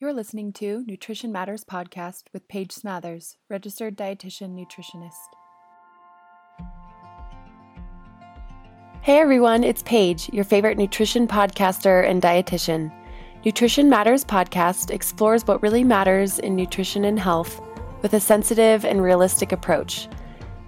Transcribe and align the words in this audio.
You're 0.00 0.14
listening 0.14 0.52
to 0.52 0.84
Nutrition 0.86 1.32
Matters 1.32 1.64
podcast 1.64 2.26
with 2.32 2.46
Paige 2.46 2.68
Smathers, 2.68 3.34
registered 3.48 3.96
dietitian 3.96 4.54
nutritionist. 4.54 5.10
Hey 9.02 9.18
everyone, 9.18 9.64
it's 9.64 9.82
Paige, 9.82 10.28
your 10.32 10.44
favorite 10.44 10.78
nutrition 10.78 11.26
podcaster 11.26 12.08
and 12.08 12.22
dietitian. 12.22 12.92
Nutrition 13.44 13.90
Matters 13.90 14.24
podcast 14.24 14.92
explores 14.92 15.44
what 15.44 15.60
really 15.64 15.82
matters 15.82 16.38
in 16.38 16.54
nutrition 16.54 17.04
and 17.04 17.18
health 17.18 17.60
with 18.00 18.14
a 18.14 18.20
sensitive 18.20 18.84
and 18.84 19.02
realistic 19.02 19.50
approach. 19.50 20.06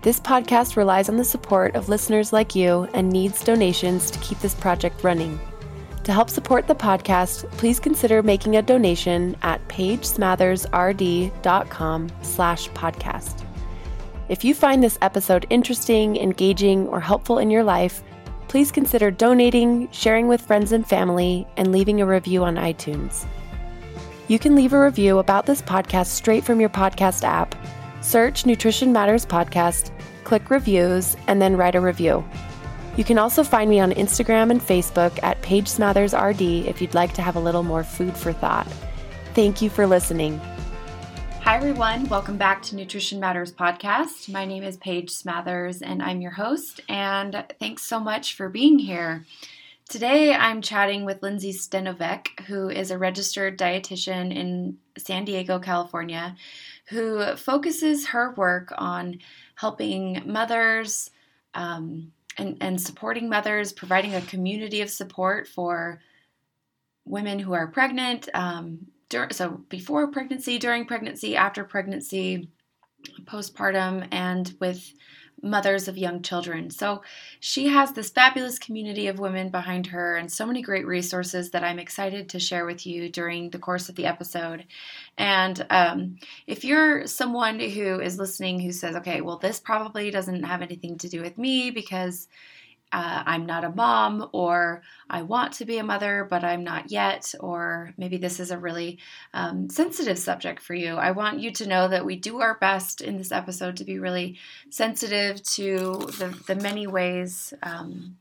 This 0.02 0.18
podcast 0.18 0.74
relies 0.76 1.08
on 1.08 1.18
the 1.18 1.24
support 1.24 1.76
of 1.76 1.88
listeners 1.88 2.32
like 2.32 2.56
you 2.56 2.88
and 2.94 3.08
needs 3.08 3.44
donations 3.44 4.10
to 4.10 4.18
keep 4.18 4.40
this 4.40 4.56
project 4.56 5.04
running. 5.04 5.38
To 6.04 6.12
help 6.12 6.30
support 6.30 6.66
the 6.66 6.74
podcast, 6.74 7.48
please 7.52 7.78
consider 7.78 8.22
making 8.22 8.56
a 8.56 8.62
donation 8.62 9.36
at 9.42 9.66
paigesmathersrd.com 9.68 12.08
slash 12.22 12.70
podcast. 12.70 13.44
If 14.28 14.44
you 14.44 14.54
find 14.54 14.82
this 14.82 14.98
episode 15.02 15.46
interesting, 15.50 16.16
engaging, 16.16 16.88
or 16.88 17.00
helpful 17.00 17.38
in 17.38 17.50
your 17.50 17.64
life, 17.64 18.02
please 18.48 18.72
consider 18.72 19.10
donating, 19.10 19.90
sharing 19.90 20.26
with 20.26 20.40
friends 20.40 20.72
and 20.72 20.86
family, 20.86 21.46
and 21.56 21.70
leaving 21.70 22.00
a 22.00 22.06
review 22.06 22.44
on 22.44 22.56
iTunes. 22.56 23.26
You 24.28 24.38
can 24.38 24.54
leave 24.54 24.72
a 24.72 24.82
review 24.82 25.18
about 25.18 25.44
this 25.46 25.60
podcast 25.60 26.06
straight 26.06 26.44
from 26.44 26.60
your 26.60 26.70
podcast 26.70 27.24
app. 27.24 27.54
Search 28.00 28.46
Nutrition 28.46 28.92
Matters 28.92 29.26
Podcast, 29.26 29.90
click 30.24 30.48
reviews, 30.48 31.16
and 31.26 31.42
then 31.42 31.56
write 31.56 31.74
a 31.74 31.80
review. 31.80 32.24
You 33.00 33.04
can 33.04 33.16
also 33.16 33.42
find 33.42 33.70
me 33.70 33.80
on 33.80 33.92
Instagram 33.92 34.50
and 34.50 34.60
Facebook 34.60 35.18
at 35.22 35.40
Paige 35.40 35.68
Smathers 35.68 36.12
RD 36.12 36.68
if 36.68 36.82
you'd 36.82 36.92
like 36.92 37.14
to 37.14 37.22
have 37.22 37.34
a 37.34 37.40
little 37.40 37.62
more 37.62 37.82
food 37.82 38.14
for 38.14 38.30
thought. 38.30 38.70
Thank 39.32 39.62
you 39.62 39.70
for 39.70 39.86
listening. 39.86 40.38
Hi, 41.40 41.56
everyone. 41.56 42.06
Welcome 42.10 42.36
back 42.36 42.60
to 42.64 42.76
Nutrition 42.76 43.18
Matters 43.18 43.54
podcast. 43.54 44.30
My 44.30 44.44
name 44.44 44.62
is 44.62 44.76
Paige 44.76 45.08
Smathers, 45.08 45.80
and 45.82 46.02
I'm 46.02 46.20
your 46.20 46.32
host. 46.32 46.82
And 46.90 47.42
thanks 47.58 47.84
so 47.84 48.00
much 48.00 48.36
for 48.36 48.50
being 48.50 48.78
here. 48.78 49.24
Today, 49.88 50.34
I'm 50.34 50.60
chatting 50.60 51.06
with 51.06 51.22
Lindsay 51.22 51.54
Stenovec, 51.54 52.40
who 52.40 52.68
is 52.68 52.90
a 52.90 52.98
registered 52.98 53.58
dietitian 53.58 54.30
in 54.30 54.76
San 54.98 55.24
Diego, 55.24 55.58
California, 55.58 56.36
who 56.90 57.34
focuses 57.36 58.08
her 58.08 58.34
work 58.34 58.74
on 58.76 59.20
helping 59.54 60.20
mothers. 60.26 61.10
Um, 61.54 62.12
and, 62.40 62.56
and 62.60 62.80
supporting 62.80 63.28
mothers, 63.28 63.72
providing 63.72 64.14
a 64.14 64.22
community 64.22 64.80
of 64.80 64.90
support 64.90 65.46
for 65.46 66.00
women 67.04 67.38
who 67.38 67.52
are 67.52 67.66
pregnant. 67.66 68.28
Um, 68.34 68.86
dur- 69.08 69.28
so 69.30 69.60
before 69.68 70.08
pregnancy, 70.08 70.58
during 70.58 70.86
pregnancy, 70.86 71.36
after 71.36 71.64
pregnancy, 71.64 72.48
postpartum, 73.24 74.08
and 74.10 74.54
with 74.60 74.92
mothers 75.42 75.88
of 75.88 75.98
young 75.98 76.22
children. 76.22 76.70
So 76.70 77.02
she 77.40 77.68
has 77.68 77.92
this 77.92 78.10
fabulous 78.10 78.58
community 78.58 79.06
of 79.06 79.18
women 79.18 79.50
behind 79.50 79.86
her 79.88 80.16
and 80.16 80.30
so 80.30 80.46
many 80.46 80.62
great 80.62 80.86
resources 80.86 81.50
that 81.50 81.64
I'm 81.64 81.78
excited 81.78 82.28
to 82.30 82.38
share 82.38 82.66
with 82.66 82.86
you 82.86 83.08
during 83.08 83.50
the 83.50 83.58
course 83.58 83.88
of 83.88 83.94
the 83.94 84.06
episode. 84.06 84.64
And 85.16 85.66
um, 85.70 86.16
if 86.46 86.64
you're 86.64 87.06
someone 87.06 87.60
who 87.60 88.00
is 88.00 88.18
listening 88.18 88.60
who 88.60 88.72
says, 88.72 88.96
okay, 88.96 89.20
well, 89.20 89.38
this 89.38 89.60
probably 89.60 90.10
doesn't 90.10 90.44
have 90.44 90.62
anything 90.62 90.98
to 90.98 91.08
do 91.08 91.20
with 91.20 91.38
me 91.38 91.70
because 91.70 92.28
uh, 92.92 93.22
I'm 93.24 93.46
not 93.46 93.64
a 93.64 93.70
mom, 93.70 94.28
or 94.32 94.82
I 95.08 95.22
want 95.22 95.52
to 95.54 95.64
be 95.64 95.78
a 95.78 95.84
mother, 95.84 96.26
but 96.28 96.42
I'm 96.42 96.64
not 96.64 96.90
yet, 96.90 97.34
or 97.38 97.94
maybe 97.96 98.16
this 98.16 98.40
is 98.40 98.50
a 98.50 98.58
really 98.58 98.98
um, 99.32 99.68
sensitive 99.68 100.18
subject 100.18 100.60
for 100.60 100.74
you. 100.74 100.94
I 100.96 101.12
want 101.12 101.38
you 101.38 101.52
to 101.52 101.68
know 101.68 101.88
that 101.88 102.04
we 102.04 102.16
do 102.16 102.40
our 102.40 102.58
best 102.58 103.00
in 103.00 103.16
this 103.16 103.30
episode 103.32 103.76
to 103.76 103.84
be 103.84 103.98
really 103.98 104.38
sensitive 104.70 105.42
to 105.54 106.08
the, 106.18 106.36
the 106.46 106.56
many 106.56 106.86
ways 106.86 107.54
um, 107.62 108.16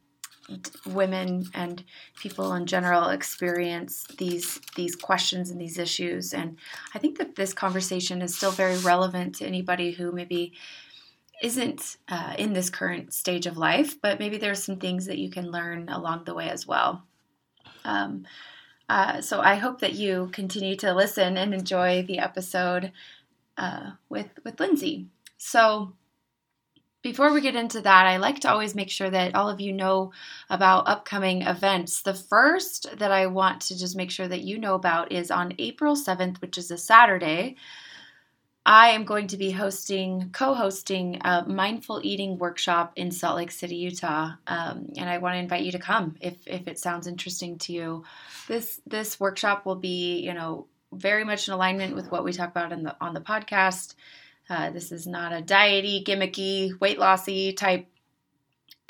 women 0.86 1.48
and 1.54 1.84
people 2.20 2.54
in 2.54 2.66
general 2.66 3.10
experience 3.10 4.06
these 4.18 4.60
these 4.76 4.96
questions 4.96 5.52
and 5.52 5.62
these 5.62 5.78
issues 5.78 6.34
and 6.34 6.58
i 6.96 7.00
think 7.00 7.18
that 7.20 7.36
this 7.36 7.54
conversation 7.54 8.22
is 8.22 8.36
still 8.36 8.52
very 8.52 8.78
relevant 8.80 9.36
to 9.36 9.46
anybody 9.46 9.92
who 9.92 10.12
maybe 10.12 10.54
isn't 11.42 11.98
uh, 12.10 12.36
in 12.38 12.54
this 12.54 12.70
current 12.70 13.14
stage 13.14 13.46
of 13.46 13.58
life, 13.58 14.02
but 14.02 14.20
maybe 14.20 14.38
there's 14.38 14.64
some 14.64 14.78
things 14.78 15.06
that 15.06 15.18
you 15.18 15.30
can 15.30 15.52
learn 15.52 15.90
along 15.90 16.24
the 16.26 16.34
way 16.34 16.50
as 16.50 16.68
well. 16.68 17.04
Um, 17.86 18.26
uh, 18.90 19.22
so 19.22 19.40
I 19.40 19.56
hope 19.56 19.82
that 19.82 19.94
you 19.94 20.30
continue 20.34 20.76
to 20.78 20.94
listen 20.94 21.38
and 21.38 21.54
enjoy 21.54 22.04
the 22.04 22.20
episode 22.20 22.92
uh, 23.58 23.92
with 24.10 24.30
with 24.44 24.60
Lindsay. 24.60 25.08
So 25.38 25.94
before 27.02 27.32
we 27.32 27.40
get 27.40 27.56
into 27.56 27.80
that, 27.82 28.08
I 28.08 28.18
like 28.18 28.40
to 28.42 28.50
always 28.50 28.76
make 28.76 28.90
sure 28.90 29.10
that 29.10 29.34
all 29.34 29.50
of 29.50 29.62
you 29.62 29.72
know 29.72 30.12
about 30.50 30.88
upcoming 30.88 31.44
events. 31.44 32.02
The 32.02 32.14
first 32.14 32.98
that 32.98 33.12
I 33.12 33.28
want 33.28 33.62
to 33.64 33.78
just 33.78 33.96
make 33.96 34.12
sure 34.12 34.28
that 34.28 34.42
you 34.42 34.58
know 34.58 34.76
about 34.76 35.12
is 35.12 35.32
on 35.32 35.54
April 35.60 35.96
7th, 35.96 36.42
which 36.42 36.58
is 36.58 36.72
a 36.72 36.78
Saturday. 36.78 37.56
I 38.66 38.90
am 38.90 39.06
going 39.06 39.28
to 39.28 39.38
be 39.38 39.52
hosting, 39.52 40.30
co-hosting 40.32 41.22
a 41.24 41.44
mindful 41.48 42.02
eating 42.04 42.38
workshop 42.38 42.94
in 42.98 43.12
Salt 43.12 43.38
Lake 43.38 43.52
City, 43.52 43.78
Utah, 43.78 44.34
um, 44.48 44.90
and 44.98 45.10
I 45.10 45.18
want 45.18 45.36
to 45.36 45.40
invite 45.40 45.64
you 45.64 45.72
to 45.72 45.80
come 45.80 46.16
if 46.22 46.36
if 46.46 46.68
it 46.68 46.78
sounds 46.78 47.08
interesting 47.08 47.58
to 47.60 47.74
you. 47.74 48.04
This 48.48 48.80
this 48.86 49.20
workshop 49.20 49.66
will 49.66 49.76
be, 49.78 50.20
you 50.20 50.34
know, 50.34 50.68
very 50.92 51.24
much 51.24 51.48
in 51.48 51.54
alignment 51.54 51.96
with 51.96 52.12
what 52.12 52.24
we 52.24 52.34
talk 52.34 52.50
about 52.50 52.72
in 52.72 52.84
the 52.84 52.96
on 53.02 53.14
the 53.14 53.22
podcast. 53.22 53.96
Uh, 54.50 54.72
this 54.72 54.92
is 54.92 55.08
not 55.08 55.32
a 55.32 55.42
diety, 55.42 56.04
gimmicky, 56.04 56.80
weight 56.80 57.00
lossy 57.00 57.54
type 57.54 57.88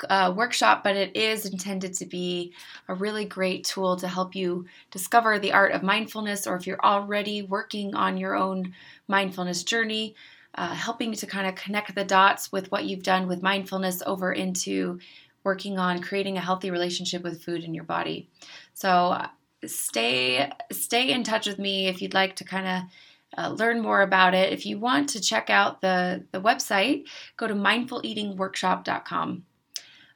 uh, 0.08 0.32
workshop, 0.34 0.82
but 0.82 0.96
it 0.96 1.16
is 1.16 1.46
intended 1.46 1.94
to 1.94 2.06
be 2.06 2.52
a 2.88 2.94
really 2.94 3.24
great 3.24 3.64
tool 3.64 3.96
to 3.96 4.08
help 4.08 4.34
you 4.34 4.66
discover 4.90 5.38
the 5.38 5.52
art 5.52 5.72
of 5.72 5.82
mindfulness, 5.82 6.46
or 6.46 6.56
if 6.56 6.66
you're 6.66 6.84
already 6.84 7.42
working 7.42 7.94
on 7.94 8.16
your 8.16 8.34
own 8.34 8.74
mindfulness 9.08 9.62
journey, 9.62 10.14
uh, 10.54 10.74
helping 10.74 11.12
to 11.12 11.26
kind 11.26 11.46
of 11.46 11.54
connect 11.54 11.94
the 11.94 12.04
dots 12.04 12.50
with 12.50 12.70
what 12.72 12.84
you've 12.84 13.02
done 13.02 13.28
with 13.28 13.42
mindfulness 13.42 14.02
over 14.06 14.32
into 14.32 14.98
working 15.44 15.78
on 15.78 16.00
creating 16.00 16.36
a 16.36 16.40
healthy 16.40 16.70
relationship 16.70 17.22
with 17.22 17.42
food 17.42 17.64
in 17.64 17.74
your 17.74 17.84
body. 17.84 18.28
So 18.74 19.22
stay 19.66 20.50
stay 20.72 21.12
in 21.12 21.22
touch 21.22 21.46
with 21.46 21.58
me 21.58 21.88
if 21.88 22.00
you'd 22.00 22.14
like 22.14 22.36
to 22.36 22.44
kind 22.44 22.66
of 22.66 22.82
uh, 23.38 23.50
learn 23.50 23.80
more 23.80 24.02
about 24.02 24.34
it. 24.34 24.52
If 24.52 24.66
you 24.66 24.78
want 24.78 25.10
to 25.10 25.20
check 25.20 25.50
out 25.50 25.80
the, 25.80 26.24
the 26.32 26.40
website, 26.40 27.06
go 27.36 27.46
to 27.46 27.54
mindfuleatingworkshop.com. 27.54 29.44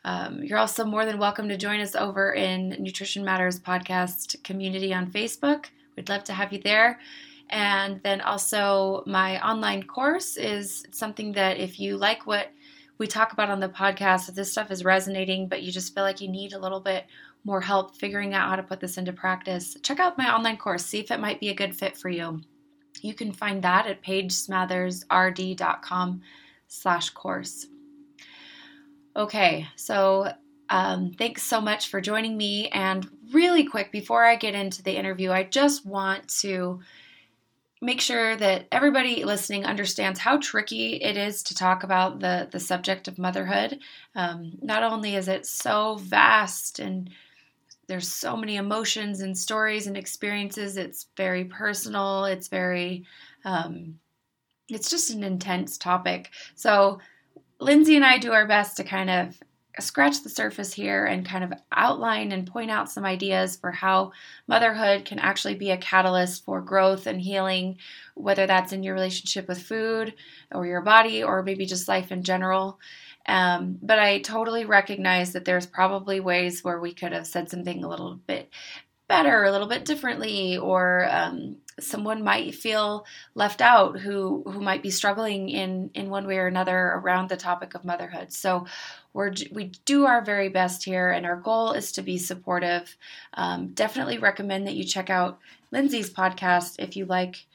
Um, 0.05 0.43
you're 0.43 0.59
also 0.59 0.85
more 0.85 1.07
than 1.07 1.19
welcome 1.19 1.49
to 1.49 1.57
join 1.57 1.81
us 1.81 1.95
over 1.95 2.35
in 2.35 2.77
Nutrition 2.79 3.25
Matters 3.25 3.59
podcast 3.59 4.43
community 4.45 4.93
on 4.93 5.11
Facebook. 5.11 5.67
We'd 5.97 6.11
love 6.11 6.25
to 6.25 6.35
have 6.35 6.53
you 6.53 6.61
there. 6.63 7.01
And 7.51 8.01
then 8.03 8.21
also, 8.21 9.03
my 9.07 9.41
online 9.47 9.85
course 9.85 10.37
is 10.37 10.85
something 10.91 11.33
that 11.33 11.59
if 11.59 11.81
you 11.81 11.97
like 11.97 12.27
what 12.27 12.51
we 12.99 13.07
talk 13.07 13.33
about 13.33 13.49
on 13.51 13.61
the 13.61 13.69
podcast, 13.69 14.29
if 14.29 14.35
this 14.35 14.53
stuff 14.53 14.71
is 14.71 14.85
resonating, 14.85 15.49
but 15.49 15.63
you 15.63 15.73
just 15.73 15.95
feel 15.95 16.05
like 16.05 16.21
you 16.21 16.29
need 16.29 16.53
a 16.53 16.59
little 16.59 16.81
bit 16.81 17.07
more 17.45 17.61
help 17.61 17.97
figuring 17.97 18.35
out 18.35 18.49
how 18.49 18.57
to 18.57 18.63
put 18.63 18.81
this 18.81 18.97
into 18.97 19.13
practice, 19.13 19.77
check 19.83 20.01
out 20.01 20.19
my 20.19 20.35
online 20.35 20.57
course. 20.57 20.85
See 20.85 21.01
if 21.01 21.11
it 21.11 21.21
might 21.21 21.41
be 21.41 21.51
a 21.51 21.55
good 21.55 21.77
fit 21.77 21.95
for 21.97 22.09
you. 22.09 22.41
You 23.01 23.15
can 23.15 23.33
find 23.33 23.63
that 23.63 23.87
at 23.87 24.03
paigesmathersrd.com 24.03 26.23
slash 26.69 27.11
course. 27.11 27.67
Okay, 29.17 29.67
so 29.77 30.33
um, 30.71 31.13
thanks 31.13 31.43
so 31.45 31.61
much 31.61 31.89
for 31.89 32.01
joining 32.01 32.37
me. 32.37 32.69
And 32.69 33.09
really 33.33 33.65
quick, 33.65 33.93
before 33.93 34.25
I 34.25 34.37
get 34.37 34.55
into 34.55 34.83
the 34.83 34.97
interview, 34.97 35.31
I 35.31 35.45
just 35.45 35.87
want 35.87 36.29
to 36.41 36.81
make 37.81 38.01
sure 38.01 38.35
that 38.37 38.67
everybody 38.73 39.25
listening 39.25 39.65
understands 39.65 40.19
how 40.19 40.39
tricky 40.39 40.95
it 40.95 41.17
is 41.17 41.43
to 41.45 41.55
talk 41.55 41.85
about 41.85 42.19
the, 42.19 42.49
the 42.51 42.59
subject 42.59 43.07
of 43.07 43.19
motherhood. 43.19 43.79
Um, 44.17 44.59
not 44.63 44.83
only 44.83 45.15
is 45.15 45.29
it 45.29 45.47
so 45.47 45.97
vast 45.97 46.79
and 46.79 47.11
there's 47.87 48.09
so 48.09 48.37
many 48.37 48.57
emotions 48.57 49.21
and 49.21 49.37
stories 49.37 49.87
and 49.87 49.97
experiences, 49.97 50.77
it's 50.77 51.07
very 51.17 51.45
personal, 51.45 52.25
it's 52.25 52.49
very, 52.49 53.05
um, 53.45 53.99
it's 54.69 54.89
just 54.91 55.11
an 55.11 55.23
intense 55.23 55.77
topic. 55.77 56.31
So, 56.55 56.99
Lindsay 57.61 57.97
and 57.97 58.05
I 58.05 58.19
do 58.19 58.33
our 58.33 58.47
best 58.47 58.77
to 58.77 58.85
kind 58.85 59.11
of 59.11 59.41
scratch 59.81 60.23
the 60.23 60.29
surface 60.29 60.73
here 60.73 61.05
and 61.05 61.27
kind 61.27 61.43
of 61.43 61.53
outline 61.73 62.33
and 62.33 62.47
point 62.47 62.71
out 62.71 62.91
some 62.91 63.05
ideas 63.05 63.57
for 63.57 63.73
how 63.73 64.13
motherhood 64.47 65.05
can 65.05 65.19
actually 65.19 65.55
be 65.57 65.71
a 65.71 65.77
catalyst 65.77 66.45
for 66.45 66.61
growth 66.61 67.07
and 67.07 67.21
healing, 67.21 67.77
whether 68.15 68.47
that's 68.47 68.73
in 68.73 68.83
your 68.83 68.95
relationship 68.95 69.49
with 69.49 69.61
food 69.61 70.15
or 70.53 70.67
your 70.67 70.81
body 70.81 71.25
or 71.25 71.43
maybe 71.43 71.67
just 71.67 71.89
life 71.89 72.13
in 72.13 72.23
general. 72.23 72.79
Um, 73.27 73.79
but 73.83 73.99
I 73.99 74.21
totally 74.21 74.65
recognize 74.65 75.33
that 75.33 75.45
there's 75.45 75.67
probably 75.67 76.21
ways 76.21 76.63
where 76.63 76.79
we 76.79 76.93
could 76.93 77.13
have 77.13 77.27
said 77.27 77.51
something 77.51 77.83
a 77.83 77.89
little 77.89 78.17
bit 78.27 78.51
better, 79.09 79.45
a 79.45 79.51
little 79.51 79.69
bit 79.69 79.85
differently, 79.85 80.59
or 80.59 81.09
um, 81.11 81.57
someone 81.81 82.23
might 82.23 82.55
feel 82.55 83.07
left 83.35 83.61
out 83.61 83.99
who 83.99 84.43
who 84.47 84.61
might 84.61 84.83
be 84.83 84.91
struggling 84.91 85.49
in 85.49 85.91
in 85.95 86.09
one 86.11 86.27
way 86.27 86.39
or 86.39 86.47
another 86.47 86.77
around 86.77 87.29
the 87.29 87.37
topic 87.37 87.75
of 87.75 87.85
motherhood. 87.85 88.33
So 88.33 88.67
we're 89.13 89.33
we 89.53 89.73
do 89.85 90.07
our 90.07 90.25
very 90.25 90.49
best 90.49 90.85
here 90.85 91.11
and 91.11 91.27
our 91.27 91.37
goal 91.37 91.73
is 91.73 91.93
to 91.93 92.03
be 92.03 92.19
supportive. 92.19 92.97
Um, 93.35 93.69
definitely 93.69 94.19
recommend 94.19 94.67
that 94.67 94.75
you 94.75 94.85
check 94.85 95.11
out 95.11 95.39
lindsay's 95.71 96.11
podcast 96.11 96.77
if 96.79 96.97
you 96.97 97.05
like 97.07 97.47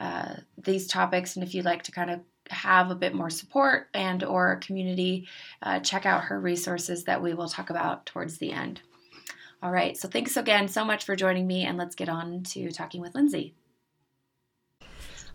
uh, 0.00 0.34
these 0.56 0.86
topics 0.86 1.36
and 1.36 1.44
if 1.44 1.54
you'd 1.54 1.64
like 1.64 1.84
to 1.84 1.92
kind 1.92 2.10
of 2.10 2.20
have 2.50 2.90
a 2.90 2.94
bit 2.94 3.14
more 3.14 3.30
support 3.30 3.88
and 3.92 4.24
or 4.24 4.56
community 4.56 5.28
uh, 5.62 5.78
check 5.80 6.06
out 6.06 6.24
her 6.24 6.40
resources 6.40 7.04
that 7.04 7.22
we 7.22 7.34
will 7.34 7.48
talk 7.48 7.70
about 7.70 8.06
towards 8.06 8.38
the 8.38 8.52
end. 8.52 8.80
All 9.62 9.70
right. 9.72 9.96
So 9.96 10.08
thanks 10.08 10.36
again 10.36 10.68
so 10.68 10.84
much 10.84 11.04
for 11.04 11.16
joining 11.16 11.46
me 11.46 11.64
and 11.64 11.76
let's 11.76 11.94
get 11.94 12.08
on 12.08 12.42
to 12.44 12.70
talking 12.70 13.00
with 13.00 13.14
lindsay 13.14 13.54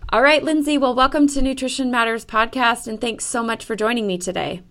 all 0.09 0.21
right, 0.21 0.44
Lindsay. 0.44 0.77
Well, 0.77 0.94
welcome 0.94 1.27
to 1.27 1.41
Nutrition 1.41 1.89
Matters 1.89 2.25
podcast, 2.25 2.88
and 2.88 3.00
thanks 3.00 3.25
so 3.25 3.44
much 3.44 3.65
for 3.65 3.75
joining 3.75 4.05
me 4.05 4.17
today. 4.17 4.61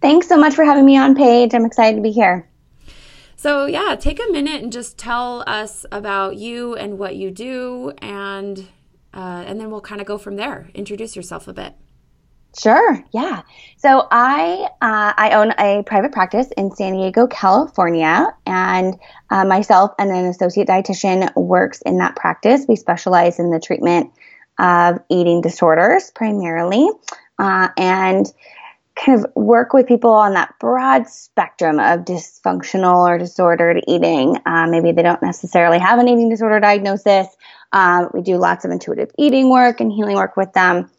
Thanks 0.00 0.28
so 0.28 0.36
much 0.36 0.54
for 0.54 0.64
having 0.64 0.84
me 0.84 0.96
on, 0.96 1.14
Paige. 1.14 1.54
I'm 1.54 1.64
excited 1.64 1.96
to 1.96 2.02
be 2.02 2.12
here. 2.12 2.48
So, 3.36 3.66
yeah, 3.66 3.96
take 3.98 4.20
a 4.20 4.32
minute 4.32 4.62
and 4.62 4.72
just 4.72 4.98
tell 4.98 5.44
us 5.46 5.86
about 5.92 6.36
you 6.36 6.74
and 6.74 6.98
what 6.98 7.16
you 7.16 7.30
do, 7.30 7.92
and 7.98 8.66
uh, 9.14 9.44
and 9.46 9.60
then 9.60 9.70
we'll 9.70 9.80
kind 9.80 10.00
of 10.00 10.06
go 10.06 10.18
from 10.18 10.36
there. 10.36 10.70
Introduce 10.74 11.16
yourself 11.16 11.48
a 11.48 11.52
bit. 11.52 11.74
Sure. 12.58 13.04
Yeah. 13.12 13.42
So 13.76 14.08
I 14.10 14.68
uh, 14.80 15.12
I 15.16 15.30
own 15.34 15.52
a 15.58 15.82
private 15.84 16.12
practice 16.12 16.48
in 16.56 16.74
San 16.74 16.94
Diego, 16.94 17.26
California, 17.26 18.26
and 18.46 18.98
uh, 19.30 19.44
myself 19.44 19.92
and 19.98 20.10
an 20.10 20.26
associate 20.26 20.66
dietitian 20.66 21.34
works 21.36 21.82
in 21.82 21.98
that 21.98 22.16
practice. 22.16 22.64
We 22.68 22.76
specialize 22.76 23.38
in 23.38 23.50
the 23.50 23.60
treatment 23.60 24.12
of 24.58 24.98
eating 25.08 25.40
disorders 25.40 26.10
primarily, 26.14 26.88
uh, 27.38 27.68
and 27.76 28.32
kind 28.96 29.18
of 29.18 29.26
work 29.36 29.72
with 29.72 29.86
people 29.86 30.10
on 30.10 30.34
that 30.34 30.52
broad 30.58 31.08
spectrum 31.08 31.78
of 31.78 32.00
dysfunctional 32.00 33.06
or 33.06 33.18
disordered 33.18 33.82
eating. 33.86 34.36
Uh, 34.44 34.66
maybe 34.66 34.92
they 34.92 35.02
don't 35.02 35.22
necessarily 35.22 35.78
have 35.78 35.98
an 35.98 36.08
eating 36.08 36.28
disorder 36.28 36.58
diagnosis. 36.58 37.28
Um, 37.72 38.10
we 38.12 38.22
do 38.22 38.36
lots 38.38 38.64
of 38.64 38.70
intuitive 38.70 39.10
eating 39.18 39.50
work 39.50 39.80
and 39.80 39.92
healing 39.92 40.16
work 40.16 40.36
with 40.36 40.52
them 40.52 40.90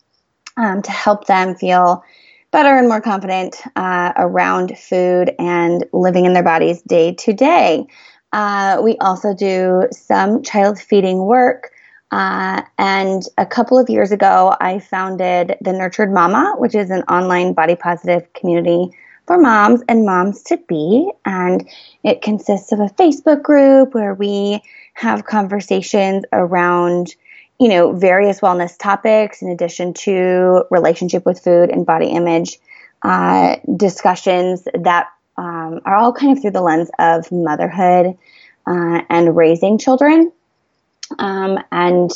um, 0.55 0.81
to 0.81 0.91
help 0.91 1.27
them 1.27 1.55
feel 1.55 2.03
better 2.51 2.77
and 2.77 2.87
more 2.87 3.01
confident 3.01 3.61
uh, 3.75 4.13
around 4.17 4.77
food 4.77 5.33
and 5.37 5.85
living 5.93 6.25
in 6.25 6.33
their 6.33 6.43
bodies 6.43 6.81
day 6.83 7.13
to 7.13 7.33
day. 7.33 7.85
Uh, 8.31 8.79
we 8.83 8.95
also 8.97 9.33
do 9.33 9.87
some 9.91 10.43
child 10.43 10.79
feeding 10.79 11.19
work. 11.25 11.71
Uh, 12.11 12.63
and 12.77 13.23
a 13.37 13.45
couple 13.45 13.77
of 13.77 13.89
years 13.89 14.11
ago, 14.11 14.55
I 14.59 14.79
founded 14.79 15.55
the 15.61 15.73
Nurtured 15.73 16.11
Mama, 16.11 16.55
which 16.57 16.75
is 16.75 16.89
an 16.89 17.03
online 17.03 17.53
body 17.53 17.75
positive 17.75 18.31
community 18.33 18.91
for 19.27 19.37
moms 19.37 19.81
and 19.87 20.05
moms 20.05 20.41
to 20.43 20.57
be. 20.57 21.11
And 21.23 21.69
it 22.03 22.21
consists 22.23 22.71
of 22.71 22.79
a 22.79 22.89
Facebook 22.89 23.43
group 23.43 23.93
where 23.93 24.15
we 24.15 24.61
have 24.95 25.25
conversations 25.25 26.25
around, 26.33 27.15
you 27.59 27.69
know, 27.69 27.93
various 27.93 28.39
wellness 28.39 28.77
topics 28.77 29.43
in 29.43 29.49
addition 29.49 29.93
to 29.93 30.65
relationship 30.71 31.25
with 31.27 31.43
food 31.43 31.69
and 31.69 31.85
body 31.85 32.07
image 32.07 32.57
uh, 33.03 33.57
discussions 33.77 34.67
that 34.73 35.07
um, 35.37 35.79
are 35.85 35.95
all 35.95 36.11
kind 36.11 36.35
of 36.35 36.41
through 36.41 36.51
the 36.51 36.61
lens 36.61 36.89
of 36.97 37.31
motherhood 37.31 38.17
uh, 38.65 39.01
and 39.09 39.37
raising 39.37 39.77
children 39.77 40.31
um, 41.17 41.57
and 41.71 42.11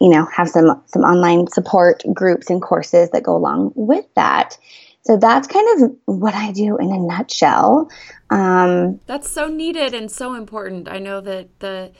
you 0.00 0.10
know 0.10 0.26
have 0.26 0.48
some 0.48 0.82
some 0.86 1.02
online 1.02 1.46
support 1.48 2.02
groups 2.12 2.50
and 2.50 2.60
courses 2.60 3.10
that 3.10 3.22
go 3.22 3.36
along 3.36 3.72
with 3.74 4.06
that. 4.14 4.58
So 5.02 5.18
that's 5.18 5.46
kind 5.46 5.82
of 5.82 5.92
what 6.06 6.34
I 6.34 6.50
do 6.52 6.78
in 6.78 6.90
a 6.90 6.98
nutshell. 6.98 7.90
Um, 8.30 9.00
that's 9.06 9.30
so 9.30 9.48
needed 9.48 9.92
and 9.92 10.10
so 10.10 10.34
important. 10.34 10.88
I 10.88 10.98
know 10.98 11.20
that 11.20 11.60
the 11.60 11.92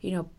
you 0.00 0.12
know 0.12 0.30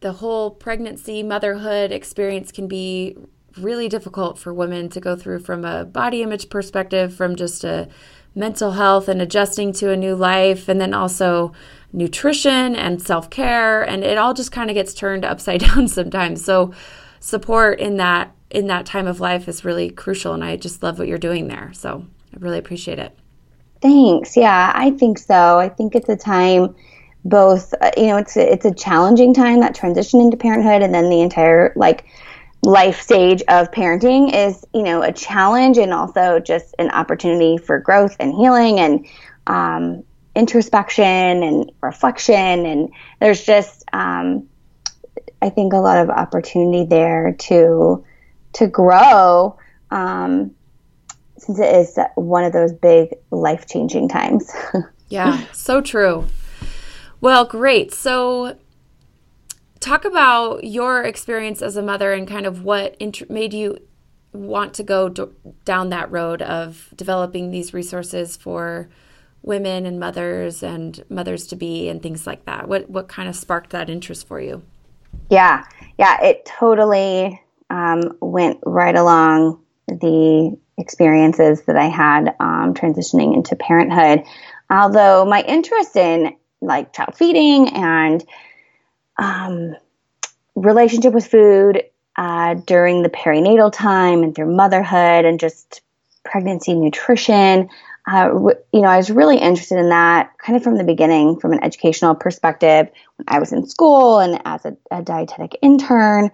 the 0.00 0.12
whole 0.12 0.50
pregnancy 0.50 1.22
motherhood 1.22 1.92
experience 1.92 2.52
can 2.52 2.68
be 2.68 3.16
really 3.56 3.88
difficult 3.88 4.38
for 4.38 4.54
women 4.54 4.88
to 4.88 5.00
go 5.00 5.16
through 5.16 5.40
from 5.40 5.64
a 5.64 5.84
body 5.84 6.22
image 6.22 6.48
perspective, 6.48 7.14
from 7.14 7.36
just 7.36 7.64
a 7.64 7.88
mental 8.34 8.72
health 8.72 9.08
and 9.08 9.20
adjusting 9.20 9.72
to 9.72 9.90
a 9.90 9.96
new 9.96 10.14
life, 10.14 10.68
and 10.68 10.80
then 10.80 10.94
also 10.94 11.52
nutrition 11.92 12.76
and 12.76 13.00
self 13.02 13.30
care, 13.30 13.82
and 13.82 14.04
it 14.04 14.18
all 14.18 14.34
just 14.34 14.52
kind 14.52 14.70
of 14.70 14.74
gets 14.74 14.94
turned 14.94 15.24
upside 15.24 15.60
down 15.60 15.88
sometimes. 15.88 16.44
So, 16.44 16.72
support 17.20 17.80
in 17.80 17.96
that 17.96 18.34
in 18.50 18.66
that 18.68 18.86
time 18.86 19.06
of 19.06 19.20
life 19.20 19.48
is 19.48 19.64
really 19.64 19.90
crucial, 19.90 20.32
and 20.32 20.44
I 20.44 20.56
just 20.56 20.82
love 20.82 20.98
what 20.98 21.08
you're 21.08 21.18
doing 21.18 21.48
there. 21.48 21.72
So, 21.72 22.06
I 22.34 22.38
really 22.38 22.58
appreciate 22.58 22.98
it. 22.98 23.16
Thanks. 23.80 24.36
Yeah, 24.36 24.72
I 24.74 24.90
think 24.90 25.18
so. 25.18 25.58
I 25.58 25.68
think 25.68 25.94
it's 25.94 26.08
a 26.08 26.16
time 26.16 26.74
both 27.24 27.74
uh, 27.80 27.90
you 27.96 28.06
know 28.06 28.16
it's 28.16 28.36
a, 28.36 28.52
it's 28.52 28.64
a 28.64 28.74
challenging 28.74 29.34
time 29.34 29.60
that 29.60 29.74
transition 29.74 30.20
into 30.20 30.36
parenthood 30.36 30.82
and 30.82 30.94
then 30.94 31.10
the 31.10 31.20
entire 31.20 31.72
like 31.76 32.04
life 32.62 33.00
stage 33.00 33.42
of 33.48 33.70
parenting 33.70 34.34
is 34.34 34.64
you 34.74 34.82
know 34.82 35.02
a 35.02 35.12
challenge 35.12 35.78
and 35.78 35.92
also 35.92 36.40
just 36.40 36.74
an 36.78 36.90
opportunity 36.90 37.56
for 37.56 37.78
growth 37.78 38.16
and 38.20 38.32
healing 38.34 38.80
and 38.80 39.06
um, 39.46 40.04
introspection 40.38 41.04
and 41.42 41.72
reflection. 41.82 42.64
And 42.64 42.90
there's 43.20 43.44
just 43.44 43.84
um, 43.92 44.48
i 45.42 45.50
think 45.50 45.72
a 45.72 45.76
lot 45.76 45.98
of 45.98 46.10
opportunity 46.10 46.84
there 46.84 47.34
to 47.38 48.04
to 48.54 48.66
grow 48.66 49.58
um, 49.90 50.52
since 51.36 51.58
it 51.58 51.74
is 51.74 51.98
one 52.14 52.44
of 52.44 52.52
those 52.52 52.72
big 52.72 53.14
life 53.30 53.66
changing 53.66 54.08
times. 54.08 54.50
Yeah 55.10 55.46
so 55.52 55.80
true. 55.80 56.26
Well 57.22 57.46
great. 57.46 57.94
So 57.94 58.58
talk 59.80 60.04
about 60.04 60.64
your 60.64 61.02
experience 61.02 61.62
as 61.62 61.76
a 61.76 61.82
mother 61.82 62.12
and 62.12 62.28
kind 62.28 62.44
of 62.44 62.62
what 62.62 63.00
made 63.30 63.54
you 63.54 63.78
want 64.34 64.74
to 64.74 64.82
go 64.82 65.08
d- 65.08 65.24
down 65.64 65.88
that 65.88 66.10
road 66.10 66.42
of 66.42 66.92
developing 66.94 67.50
these 67.50 67.72
resources 67.72 68.36
for 68.36 68.90
women 69.42 69.86
and 69.86 69.98
mothers 69.98 70.62
and 70.62 71.04
mothers 71.08 71.46
to 71.48 71.56
be 71.56 71.88
and 71.88 72.02
things 72.02 72.26
like 72.26 72.44
that? 72.46 72.68
What 72.68 72.88
what 72.90 73.08
kind 73.08 73.28
of 73.28 73.36
sparked 73.36 73.70
that 73.70 73.90
interest 73.90 74.26
for 74.26 74.40
you? 74.40 74.62
Yeah, 75.30 75.64
yeah, 75.98 76.22
it 76.22 76.44
totally 76.44 77.40
um, 77.70 78.16
went 78.20 78.60
right 78.64 78.94
along 78.94 79.60
the 79.88 80.56
experiences 80.78 81.62
that 81.66 81.76
I 81.76 81.86
had 81.86 82.34
um, 82.40 82.74
transitioning 82.74 83.34
into 83.34 83.56
parenthood. 83.56 84.24
Although 84.70 85.24
my 85.24 85.42
interest 85.42 85.96
in 85.96 86.36
like 86.60 86.92
child 86.92 87.14
feeding 87.16 87.68
and 87.68 88.24
um, 89.18 89.74
relationship 90.54 91.12
with 91.12 91.26
food 91.26 91.82
uh, 92.16 92.54
during 92.54 93.02
the 93.02 93.08
perinatal 93.08 93.72
time 93.72 94.22
and 94.22 94.34
through 94.34 94.54
motherhood 94.54 95.24
and 95.24 95.40
just 95.40 95.82
pregnancy 96.24 96.74
nutrition 96.74 97.68
uh, 98.10 98.30
you 98.72 98.80
know, 98.80 98.88
I 98.88 98.96
was 98.96 99.10
really 99.10 99.36
interested 99.36 99.78
in 99.78 99.90
that 99.90 100.32
kind 100.38 100.56
of 100.56 100.62
from 100.62 100.78
the 100.78 100.84
beginning, 100.84 101.38
from 101.40 101.52
an 101.52 101.62
educational 101.62 102.14
perspective, 102.14 102.88
when 103.16 103.26
I 103.28 103.38
was 103.38 103.52
in 103.52 103.66
school 103.66 104.18
and 104.18 104.40
as 104.44 104.64
a, 104.64 104.76
a 104.90 105.02
dietetic 105.02 105.58
intern. 105.60 106.30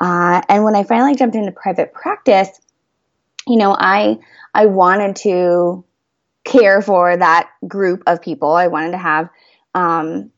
Uh, 0.00 0.40
and 0.48 0.64
when 0.64 0.74
I 0.74 0.84
finally 0.84 1.16
jumped 1.16 1.36
into 1.36 1.52
private 1.52 1.92
practice, 1.92 2.48
you 3.46 3.56
know, 3.56 3.76
I 3.78 4.18
I 4.54 4.66
wanted 4.66 5.16
to 5.16 5.84
care 6.44 6.80
for 6.80 7.16
that 7.16 7.50
group 7.66 8.04
of 8.06 8.22
people. 8.22 8.52
I 8.52 8.68
wanted 8.68 8.92
to 8.92 8.98
have, 8.98 9.28
um, 9.74 10.30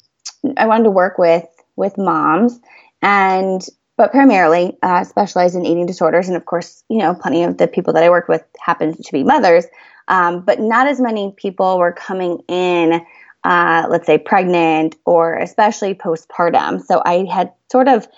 I 0.57 0.67
wanted 0.67 0.85
to 0.85 0.91
work 0.91 1.19
with 1.19 1.47
with 1.77 1.99
moms, 1.99 2.59
and 3.01 3.65
but 3.97 4.11
primarily 4.11 4.77
uh, 4.83 5.05
specialized 5.05 5.55
in 5.55 5.67
eating 5.67 5.87
disorders. 5.87 6.27
And 6.27 6.37
of 6.37 6.47
course, 6.47 6.83
you 6.89 6.99
know, 6.99 7.15
plenty 7.15 7.45
of 7.45 7.59
the 7.59 7.69
people 7.69 7.93
that 7.93 8.03
I 8.03 8.11
worked 8.11 8.29
with 8.29 8.43
happened 8.59 8.97
to 9.05 9.13
be 9.13 9.23
mothers. 9.23 9.67
Um, 10.11 10.41
but 10.41 10.59
not 10.59 10.89
as 10.89 11.01
many 11.01 11.33
people 11.37 11.79
were 11.79 11.93
coming 11.93 12.43
in, 12.49 13.01
uh, 13.45 13.87
let's 13.89 14.07
say, 14.07 14.19
pregnant 14.19 14.97
or 15.07 15.37
especially 15.37 15.95
postpartum. 15.95 16.85
So 16.85 17.01
I 17.07 17.27
had 17.33 17.53
sort 17.71 17.87
of, 17.87 18.09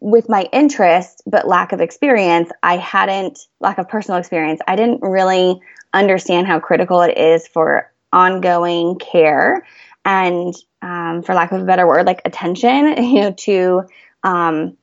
with 0.00 0.28
my 0.28 0.48
interest 0.52 1.22
but 1.26 1.46
lack 1.46 1.70
of 1.72 1.80
experience, 1.80 2.50
I 2.64 2.76
hadn't, 2.76 3.38
lack 3.60 3.78
of 3.78 3.88
personal 3.88 4.18
experience, 4.18 4.60
I 4.66 4.74
didn't 4.74 5.00
really 5.00 5.60
understand 5.94 6.48
how 6.48 6.58
critical 6.58 7.02
it 7.02 7.16
is 7.16 7.46
for 7.46 7.90
ongoing 8.12 8.98
care 8.98 9.64
and, 10.04 10.52
um, 10.82 11.22
for 11.22 11.36
lack 11.36 11.52
of 11.52 11.62
a 11.62 11.64
better 11.64 11.86
word, 11.86 12.04
like 12.04 12.20
attention, 12.24 13.00
you 13.04 13.20
know, 13.20 13.32
to, 13.32 13.82
um, 14.24 14.76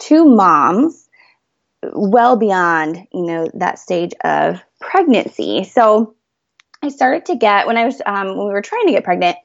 to 0.00 0.24
moms 0.24 1.08
well 1.92 2.36
beyond, 2.36 3.06
you 3.12 3.22
know, 3.22 3.48
that 3.54 3.78
stage 3.78 4.12
of 4.24 4.60
pregnancy. 4.82 5.64
So 5.64 6.14
I 6.82 6.88
started 6.88 7.26
to 7.26 7.36
get 7.36 7.66
when 7.66 7.76
I 7.76 7.84
was 7.84 8.02
um, 8.04 8.36
when 8.36 8.46
we 8.46 8.52
were 8.52 8.62
trying 8.62 8.86
to 8.86 8.92
get 8.92 9.04
pregnant, 9.04 9.36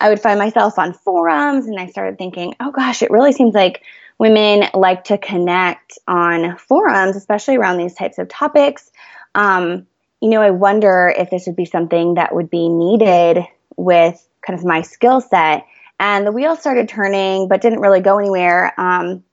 I 0.00 0.08
would 0.08 0.20
find 0.20 0.38
myself 0.38 0.78
on 0.78 0.94
forums, 0.94 1.66
and 1.66 1.78
I 1.78 1.86
started 1.86 2.18
thinking, 2.18 2.54
oh 2.60 2.70
gosh, 2.70 3.02
it 3.02 3.10
really 3.10 3.32
seems 3.32 3.54
like 3.54 3.82
women 4.18 4.64
like 4.74 5.04
to 5.04 5.18
connect 5.18 5.98
on 6.06 6.56
forums, 6.56 7.16
especially 7.16 7.56
around 7.56 7.78
these 7.78 7.94
types 7.94 8.18
of 8.18 8.28
topics. 8.28 8.90
Um, 9.34 9.86
you 10.20 10.30
know, 10.30 10.40
I 10.40 10.50
wonder 10.50 11.12
if 11.16 11.30
this 11.30 11.46
would 11.46 11.56
be 11.56 11.64
something 11.64 12.14
that 12.14 12.34
would 12.34 12.48
be 12.48 12.68
needed 12.68 13.44
with 13.76 14.26
kind 14.46 14.58
of 14.58 14.64
my 14.64 14.82
skill 14.82 15.20
set. 15.20 15.66
And 16.00 16.26
the 16.26 16.32
wheel 16.32 16.56
started 16.56 16.88
turning, 16.88 17.48
but 17.48 17.60
didn't 17.60 17.80
really 17.80 18.00
go 18.00 18.18
anywhere. 18.18 18.72
Um, 18.78 19.24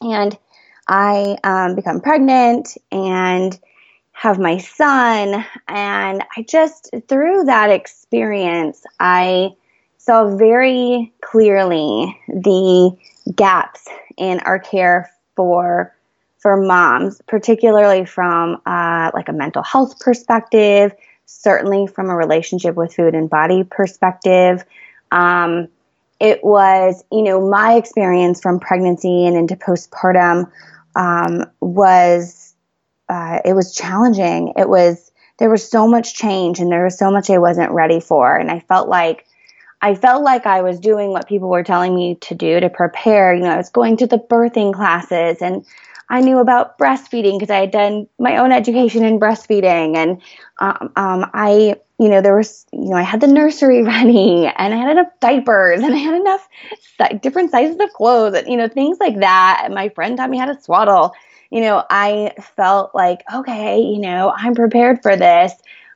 and 0.00 0.36
I 0.86 1.36
um, 1.44 1.76
become 1.76 2.00
pregnant 2.00 2.76
and 2.90 3.58
have 4.14 4.38
my 4.38 4.58
son. 4.58 5.44
And 5.68 6.24
I 6.36 6.42
just, 6.48 6.90
through 7.08 7.44
that 7.44 7.70
experience, 7.70 8.82
I 8.98 9.50
saw 9.98 10.36
very 10.36 11.12
clearly 11.20 12.18
the 12.28 12.96
gaps 13.36 13.86
in 14.16 14.40
our 14.40 14.58
care 14.58 15.10
for 15.36 15.94
for 16.38 16.58
moms, 16.58 17.22
particularly 17.26 18.04
from 18.04 18.60
uh, 18.66 19.10
like 19.14 19.30
a 19.30 19.32
mental 19.32 19.62
health 19.62 19.98
perspective, 19.98 20.94
certainly 21.24 21.86
from 21.86 22.10
a 22.10 22.14
relationship 22.14 22.74
with 22.74 22.94
food 22.94 23.14
and 23.14 23.30
body 23.30 23.64
perspective. 23.64 24.62
Um, 25.10 25.68
it 26.20 26.44
was, 26.44 27.02
you 27.10 27.22
know, 27.22 27.48
my 27.48 27.76
experience 27.76 28.42
from 28.42 28.60
pregnancy 28.60 29.26
and 29.26 29.36
into 29.38 29.56
postpartum 29.56 30.50
um, 30.96 31.44
was 31.60 32.43
uh, 33.08 33.40
it 33.44 33.54
was 33.54 33.74
challenging. 33.74 34.52
It 34.56 34.68
was 34.68 35.10
there 35.38 35.50
was 35.50 35.68
so 35.68 35.88
much 35.88 36.14
change 36.14 36.60
and 36.60 36.70
there 36.70 36.84
was 36.84 36.98
so 36.98 37.10
much 37.10 37.28
I 37.28 37.38
wasn't 37.38 37.72
ready 37.72 38.00
for, 38.00 38.36
and 38.36 38.50
I 38.50 38.60
felt 38.60 38.88
like 38.88 39.26
I 39.82 39.94
felt 39.94 40.22
like 40.22 40.46
I 40.46 40.62
was 40.62 40.80
doing 40.80 41.10
what 41.10 41.28
people 41.28 41.50
were 41.50 41.62
telling 41.62 41.94
me 41.94 42.14
to 42.22 42.34
do 42.34 42.58
to 42.58 42.70
prepare. 42.70 43.34
You 43.34 43.42
know, 43.42 43.50
I 43.50 43.58
was 43.58 43.68
going 43.68 43.98
to 43.98 44.06
the 44.06 44.18
birthing 44.18 44.72
classes 44.72 45.42
and 45.42 45.66
I 46.08 46.20
knew 46.20 46.38
about 46.38 46.78
breastfeeding 46.78 47.38
because 47.38 47.50
I 47.50 47.60
had 47.60 47.70
done 47.70 48.06
my 48.18 48.38
own 48.38 48.52
education 48.52 49.04
in 49.04 49.20
breastfeeding. 49.20 49.96
And 49.96 50.22
um, 50.58 50.92
um, 50.96 51.30
I, 51.34 51.76
you 51.98 52.08
know, 52.08 52.20
there 52.20 52.36
was, 52.36 52.66
you 52.72 52.90
know, 52.90 52.96
I 52.96 53.02
had 53.02 53.20
the 53.20 53.26
nursery 53.26 53.82
ready 53.84 54.46
and 54.46 54.72
I 54.72 54.76
had 54.76 54.90
enough 54.90 55.08
diapers 55.20 55.82
and 55.82 55.94
I 55.94 55.98
had 55.98 56.14
enough 56.14 56.48
different 57.20 57.50
sizes 57.50 57.78
of 57.80 57.90
clothes 57.90 58.34
and, 58.34 58.48
you 58.48 58.56
know, 58.56 58.68
things 58.68 58.98
like 59.00 59.20
that. 59.20 59.62
And 59.64 59.74
my 59.74 59.88
friend 59.90 60.16
taught 60.16 60.30
me 60.30 60.38
how 60.38 60.46
to 60.46 60.60
swaddle. 60.60 61.12
You 61.54 61.60
know, 61.60 61.84
I 61.88 62.32
felt 62.56 62.96
like, 62.96 63.22
okay, 63.32 63.80
you 63.80 64.00
know, 64.00 64.34
I'm 64.36 64.56
prepared 64.56 65.04
for 65.04 65.14
this. 65.14 65.52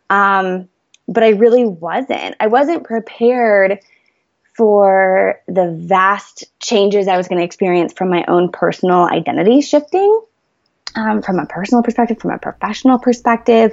Um, 0.09 0.69
but 1.09 1.25
I 1.25 1.31
really 1.31 1.65
wasn't. 1.65 2.37
I 2.39 2.47
wasn't 2.47 2.85
prepared 2.85 3.81
for 4.57 5.41
the 5.49 5.73
vast 5.73 6.45
changes 6.61 7.09
I 7.09 7.17
was 7.17 7.27
going 7.27 7.41
to 7.41 7.45
experience 7.45 7.93
from 7.93 8.09
my 8.09 8.25
own 8.29 8.53
personal 8.53 9.07
identity 9.07 9.61
shifting, 9.61 10.21
um, 10.95 11.23
from 11.23 11.41
a 11.41 11.47
personal 11.47 11.83
perspective, 11.83 12.21
from 12.21 12.31
a 12.31 12.39
professional 12.39 13.01
perspective, 13.01 13.73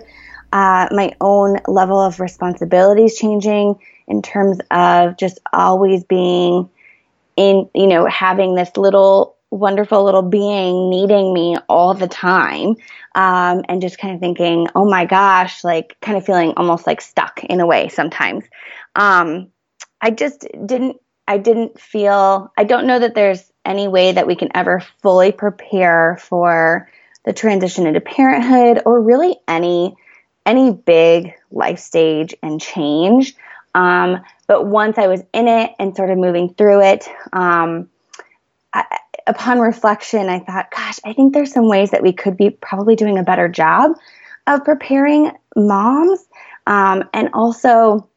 uh, 0.51 0.87
my 0.89 1.13
own 1.21 1.59
level 1.67 2.01
of 2.01 2.19
responsibilities 2.19 3.15
changing 3.19 3.79
in 4.07 4.23
terms 4.23 4.57
of 4.71 5.17
just 5.17 5.39
always 5.53 6.03
being 6.03 6.67
in, 7.37 7.69
you 7.75 7.85
know, 7.85 8.07
having 8.07 8.55
this 8.55 8.75
little 8.75 9.34
wonderful 9.55 10.03
little 10.03 10.21
being 10.21 10.89
needing 10.89 11.33
me 11.33 11.55
all 11.69 11.93
the 11.93 12.07
time 12.07 12.75
um, 13.15 13.63
and 13.69 13.81
just 13.81 13.97
kind 13.97 14.13
of 14.13 14.19
thinking, 14.19 14.67
oh 14.75 14.85
my 14.85 15.05
gosh, 15.05 15.63
like 15.63 15.97
kind 16.01 16.17
of 16.17 16.25
feeling 16.25 16.53
almost 16.57 16.85
like 16.85 17.01
stuck 17.01 17.43
in 17.43 17.61
a 17.61 17.65
way 17.65 17.87
sometimes. 17.87 18.43
Um, 18.95 19.51
I 20.01 20.11
just 20.11 20.45
didn't, 20.65 20.97
I 21.27 21.37
didn't 21.37 21.79
feel, 21.79 22.51
I 22.57 22.65
don't 22.65 22.85
know 22.85 22.99
that 22.99 23.15
there's 23.15 23.51
any 23.63 23.87
way 23.87 24.11
that 24.11 24.27
we 24.27 24.35
can 24.35 24.49
ever 24.53 24.83
fully 25.01 25.31
prepare 25.31 26.17
for 26.21 26.89
the 27.23 27.33
transition 27.33 27.87
into 27.87 28.01
parenthood 28.01 28.83
or 28.85 29.01
really 29.01 29.37
any, 29.47 29.95
any 30.45 30.71
big 30.71 31.33
life 31.49 31.79
stage 31.79 32.35
and 32.43 32.61
change. 32.61 33.35
Um, 33.73 34.21
but 34.47 34.67
once 34.67 34.97
I 34.97 35.07
was 35.07 35.23
in 35.33 35.47
it 35.47 35.71
and 35.79 35.95
sort 35.95 36.11
of 36.11 36.17
moving 36.17 36.53
through 36.53 36.81
it, 36.81 37.09
um, 37.33 37.89
I, 38.75 38.99
upon 39.25 39.59
reflection, 39.59 40.29
I 40.29 40.39
thought, 40.39 40.69
gosh, 40.69 40.99
I 41.03 41.13
think 41.13 41.33
there's 41.33 41.51
some 41.51 41.67
ways 41.67 41.91
that 41.91 42.03
we 42.03 42.13
could 42.13 42.37
be 42.37 42.49
probably 42.49 42.95
doing 42.95 43.17
a 43.17 43.23
better 43.23 43.47
job 43.47 43.93
of 44.45 44.63
preparing 44.63 45.31
moms 45.55 46.23
um, 46.67 47.09
and 47.13 47.29
also 47.33 48.07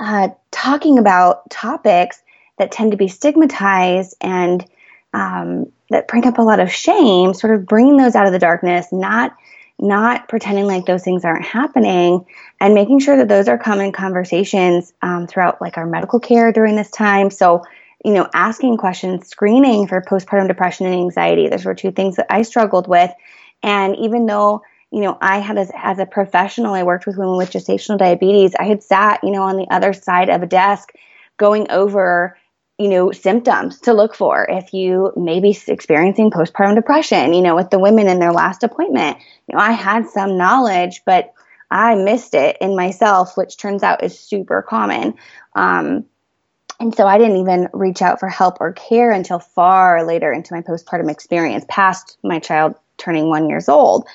uh, 0.00 0.28
talking 0.50 0.98
about 0.98 1.48
topics 1.50 2.22
that 2.58 2.72
tend 2.72 2.90
to 2.92 2.96
be 2.96 3.08
stigmatized 3.08 4.16
and 4.20 4.64
um, 5.12 5.70
that 5.90 6.08
bring 6.08 6.26
up 6.26 6.38
a 6.38 6.42
lot 6.42 6.60
of 6.60 6.72
shame, 6.72 7.34
sort 7.34 7.54
of 7.54 7.66
bringing 7.66 7.96
those 7.96 8.14
out 8.14 8.26
of 8.26 8.32
the 8.32 8.38
darkness, 8.38 8.88
not 8.92 9.36
not 9.82 10.28
pretending 10.28 10.66
like 10.66 10.84
those 10.84 11.02
things 11.02 11.24
aren't 11.24 11.44
happening 11.44 12.26
and 12.60 12.74
making 12.74 12.98
sure 12.98 13.16
that 13.16 13.28
those 13.28 13.48
are 13.48 13.56
common 13.56 13.92
conversations 13.92 14.92
um, 15.00 15.26
throughout 15.26 15.58
like 15.62 15.78
our 15.78 15.86
medical 15.86 16.20
care 16.20 16.52
during 16.52 16.76
this 16.76 16.90
time. 16.90 17.30
So 17.30 17.64
you 18.04 18.12
know, 18.12 18.28
asking 18.32 18.76
questions, 18.78 19.28
screening 19.28 19.86
for 19.86 20.00
postpartum 20.00 20.48
depression 20.48 20.86
and 20.86 20.94
anxiety. 20.94 21.48
Those 21.48 21.64
were 21.64 21.74
two 21.74 21.92
things 21.92 22.16
that 22.16 22.26
I 22.30 22.42
struggled 22.42 22.88
with. 22.88 23.10
And 23.62 23.96
even 23.96 24.26
though, 24.26 24.62
you 24.90 25.02
know, 25.02 25.18
I 25.20 25.38
had 25.38 25.58
as, 25.58 25.70
as 25.76 25.98
a 25.98 26.06
professional, 26.06 26.74
I 26.74 26.82
worked 26.82 27.06
with 27.06 27.18
women 27.18 27.36
with 27.36 27.50
gestational 27.50 27.98
diabetes, 27.98 28.54
I 28.58 28.64
had 28.64 28.82
sat, 28.82 29.20
you 29.22 29.30
know, 29.30 29.42
on 29.42 29.56
the 29.56 29.68
other 29.70 29.92
side 29.92 30.30
of 30.30 30.42
a 30.42 30.46
desk 30.46 30.92
going 31.36 31.70
over, 31.70 32.38
you 32.78 32.88
know, 32.88 33.12
symptoms 33.12 33.80
to 33.80 33.92
look 33.92 34.14
for 34.14 34.46
if 34.48 34.72
you 34.72 35.12
may 35.16 35.40
be 35.40 35.56
experiencing 35.68 36.30
postpartum 36.30 36.74
depression, 36.74 37.34
you 37.34 37.42
know, 37.42 37.54
with 37.54 37.70
the 37.70 37.78
women 37.78 38.08
in 38.08 38.18
their 38.18 38.32
last 38.32 38.62
appointment. 38.62 39.18
You 39.46 39.56
know, 39.56 39.62
I 39.62 39.72
had 39.72 40.08
some 40.08 40.38
knowledge, 40.38 41.02
but 41.04 41.34
I 41.70 41.94
missed 41.94 42.34
it 42.34 42.56
in 42.60 42.74
myself, 42.74 43.36
which 43.36 43.58
turns 43.58 43.82
out 43.82 44.02
is 44.02 44.18
super 44.18 44.62
common. 44.62 45.14
Um, 45.54 46.06
and 46.80 46.94
so 46.94 47.06
I 47.06 47.18
didn't 47.18 47.36
even 47.36 47.68
reach 47.74 48.00
out 48.00 48.18
for 48.18 48.28
help 48.28 48.56
or 48.58 48.72
care 48.72 49.12
until 49.12 49.38
far 49.38 50.04
later 50.04 50.32
into 50.32 50.54
my 50.54 50.62
postpartum 50.62 51.10
experience, 51.10 51.64
past 51.68 52.16
my 52.24 52.38
child 52.38 52.74
turning 52.96 53.28
one 53.28 53.48
years 53.48 53.68
old. 53.68 54.06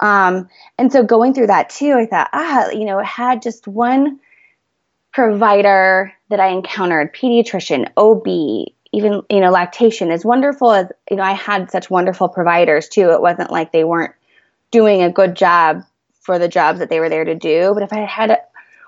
Um, 0.00 0.48
and 0.78 0.92
so 0.92 1.02
going 1.02 1.32
through 1.32 1.48
that 1.48 1.70
too, 1.70 1.92
I 1.92 2.06
thought, 2.06 2.28
ah, 2.32 2.68
you 2.70 2.84
know, 2.84 2.98
had 3.00 3.42
just 3.42 3.66
one 3.66 4.20
provider 5.12 6.12
that 6.28 6.40
I 6.40 6.48
encountered, 6.48 7.14
pediatrician, 7.14 7.90
OB, 7.96 8.26
even, 8.92 9.22
you 9.30 9.40
know, 9.40 9.50
lactation, 9.50 10.10
as 10.10 10.24
wonderful 10.24 10.72
as, 10.72 10.86
you 11.10 11.16
know, 11.16 11.22
I 11.22 11.32
had 11.32 11.70
such 11.70 11.90
wonderful 11.90 12.28
providers 12.28 12.88
too. 12.88 13.10
It 13.10 13.22
wasn't 13.22 13.50
like 13.50 13.72
they 13.72 13.84
weren't 13.84 14.14
doing 14.70 15.02
a 15.02 15.10
good 15.10 15.36
job 15.36 15.84
for 16.20 16.38
the 16.38 16.48
jobs 16.48 16.78
that 16.80 16.90
they 16.90 17.00
were 17.00 17.08
there 17.08 17.24
to 17.24 17.34
do. 17.34 17.72
But 17.74 17.82
if 17.82 17.92
I 17.92 18.00
had 18.00 18.38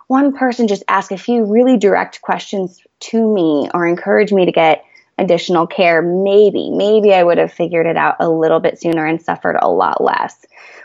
one 0.09 0.37
person 0.37 0.68
just 0.68 0.82
ask 0.88 1.12
a 1.12 1.18
few 1.18 1.44
really 1.44 1.76
direct 1.76 2.21
questions 2.23 2.80
to 3.00 3.35
me 3.35 3.68
or 3.75 3.87
encourage 3.87 4.32
me 4.32 4.44
to 4.47 4.52
get 4.52 4.85
additional 5.18 5.66
care, 5.66 6.02
maybe, 6.02 6.71
maybe 6.71 7.14
I 7.14 7.23
would 7.23 7.38
have 7.38 7.52
figured 7.52 7.87
it 7.87 7.97
out 7.97 8.16
a 8.21 8.28
little 8.28 8.61
bit 8.61 8.80
sooner 8.80 9.06
and 9.06 9.21
suffered 9.21 9.56
a 9.61 9.68
lot 9.68 10.02
less. 10.02 10.44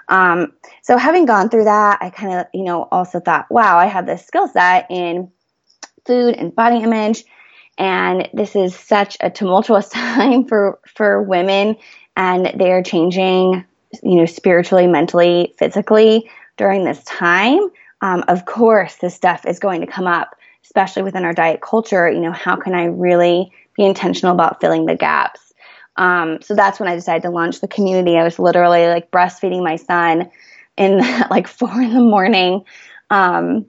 Um, 0.09 0.53
so 0.81 0.97
having 0.97 1.25
gone 1.25 1.49
through 1.49 1.65
that, 1.65 1.99
I 2.01 2.09
kind 2.09 2.39
of, 2.39 2.47
you 2.53 2.63
know, 2.63 2.87
also 2.91 3.19
thought, 3.19 3.47
wow, 3.49 3.77
I 3.77 3.87
have 3.87 4.05
this 4.05 4.25
skill 4.25 4.47
set 4.47 4.87
in 4.89 5.31
food 6.05 6.35
and 6.35 6.55
body 6.55 6.77
image. 6.77 7.23
And 7.77 8.29
this 8.33 8.55
is 8.55 8.75
such 8.75 9.17
a 9.21 9.29
tumultuous 9.29 9.89
time 9.93 10.45
for, 10.45 10.79
for 10.95 11.21
women 11.21 11.77
and 12.15 12.59
they 12.59 12.71
are 12.71 12.83
changing, 12.83 13.65
you 14.03 14.15
know, 14.15 14.25
spiritually, 14.25 14.87
mentally, 14.87 15.53
physically 15.57 16.29
during 16.57 16.83
this 16.83 17.03
time 17.03 17.69
um, 18.01 18.23
of 18.27 18.45
course, 18.45 18.95
this 18.95 19.15
stuff 19.15 19.45
is 19.45 19.59
going 19.59 19.81
to 19.81 19.87
come 19.87 20.07
up, 20.07 20.35
especially 20.63 21.03
within 21.03 21.25
our 21.25 21.33
diet 21.33 21.61
culture. 21.61 22.09
You 22.09 22.19
know, 22.19 22.31
how 22.31 22.55
can 22.55 22.73
I 22.73 22.85
really 22.85 23.51
be 23.75 23.85
intentional 23.85 24.33
about 24.33 24.61
filling 24.61 24.85
the 24.85 24.95
gaps? 24.95 25.53
Um, 25.95 26.41
so 26.41 26.55
that's 26.55 26.79
when 26.79 26.89
I 26.89 26.95
decided 26.95 27.23
to 27.23 27.31
launch 27.31 27.59
the 27.59 27.67
community. 27.67 28.17
I 28.17 28.23
was 28.23 28.37
literally 28.37 28.85
like 28.87 29.09
breastfeeding 29.09 29.63
my 29.63 29.77
son 29.77 30.29
in 30.77 30.99
like 31.29 31.47
four 31.47 31.81
in 31.81 31.93
the 31.93 32.01
morning. 32.01 32.63
Um, 33.09 33.65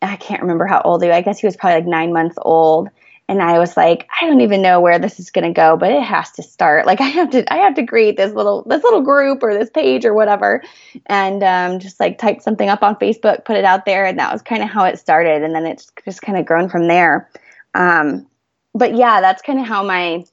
I 0.00 0.16
can't 0.16 0.42
remember 0.42 0.66
how 0.66 0.80
old 0.84 1.02
he 1.02 1.08
was. 1.08 1.16
I 1.16 1.22
guess 1.22 1.38
he 1.38 1.46
was 1.46 1.56
probably 1.56 1.80
like 1.80 1.86
nine 1.86 2.12
months 2.12 2.36
old 2.40 2.88
and 3.28 3.42
I 3.42 3.58
was 3.58 3.76
like, 3.76 4.08
I 4.20 4.26
don't 4.26 4.40
even 4.40 4.62
know 4.62 4.80
where 4.80 5.00
this 5.00 5.18
is 5.18 5.30
going 5.30 5.46
to 5.46 5.52
go, 5.52 5.76
but 5.76 5.90
it 5.90 6.02
has 6.02 6.30
to 6.32 6.42
start. 6.42 6.86
Like 6.86 7.00
I 7.00 7.08
have 7.08 7.30
to, 7.30 7.52
I 7.52 7.58
have 7.58 7.74
to 7.74 7.86
create 7.86 8.16
this 8.16 8.32
little, 8.32 8.62
this 8.62 8.84
little 8.84 9.02
group 9.02 9.42
or 9.42 9.54
this 9.54 9.70
page 9.70 10.04
or 10.04 10.14
whatever, 10.14 10.62
and 11.06 11.42
um, 11.42 11.78
just 11.80 11.98
like 11.98 12.18
type 12.18 12.40
something 12.40 12.68
up 12.68 12.82
on 12.82 12.96
Facebook, 12.96 13.44
put 13.44 13.56
it 13.56 13.64
out 13.64 13.84
there, 13.84 14.04
and 14.04 14.18
that 14.18 14.32
was 14.32 14.42
kind 14.42 14.62
of 14.62 14.68
how 14.68 14.84
it 14.84 14.98
started, 14.98 15.42
and 15.42 15.54
then 15.54 15.66
it's 15.66 15.90
just 16.04 16.22
kind 16.22 16.38
of 16.38 16.46
grown 16.46 16.68
from 16.68 16.86
there. 16.86 17.28
Um, 17.74 18.26
but 18.74 18.94
yeah, 18.94 19.20
that's 19.20 19.42
kind 19.42 19.58
of 19.58 19.66
how 19.66 19.82
my 19.82 20.24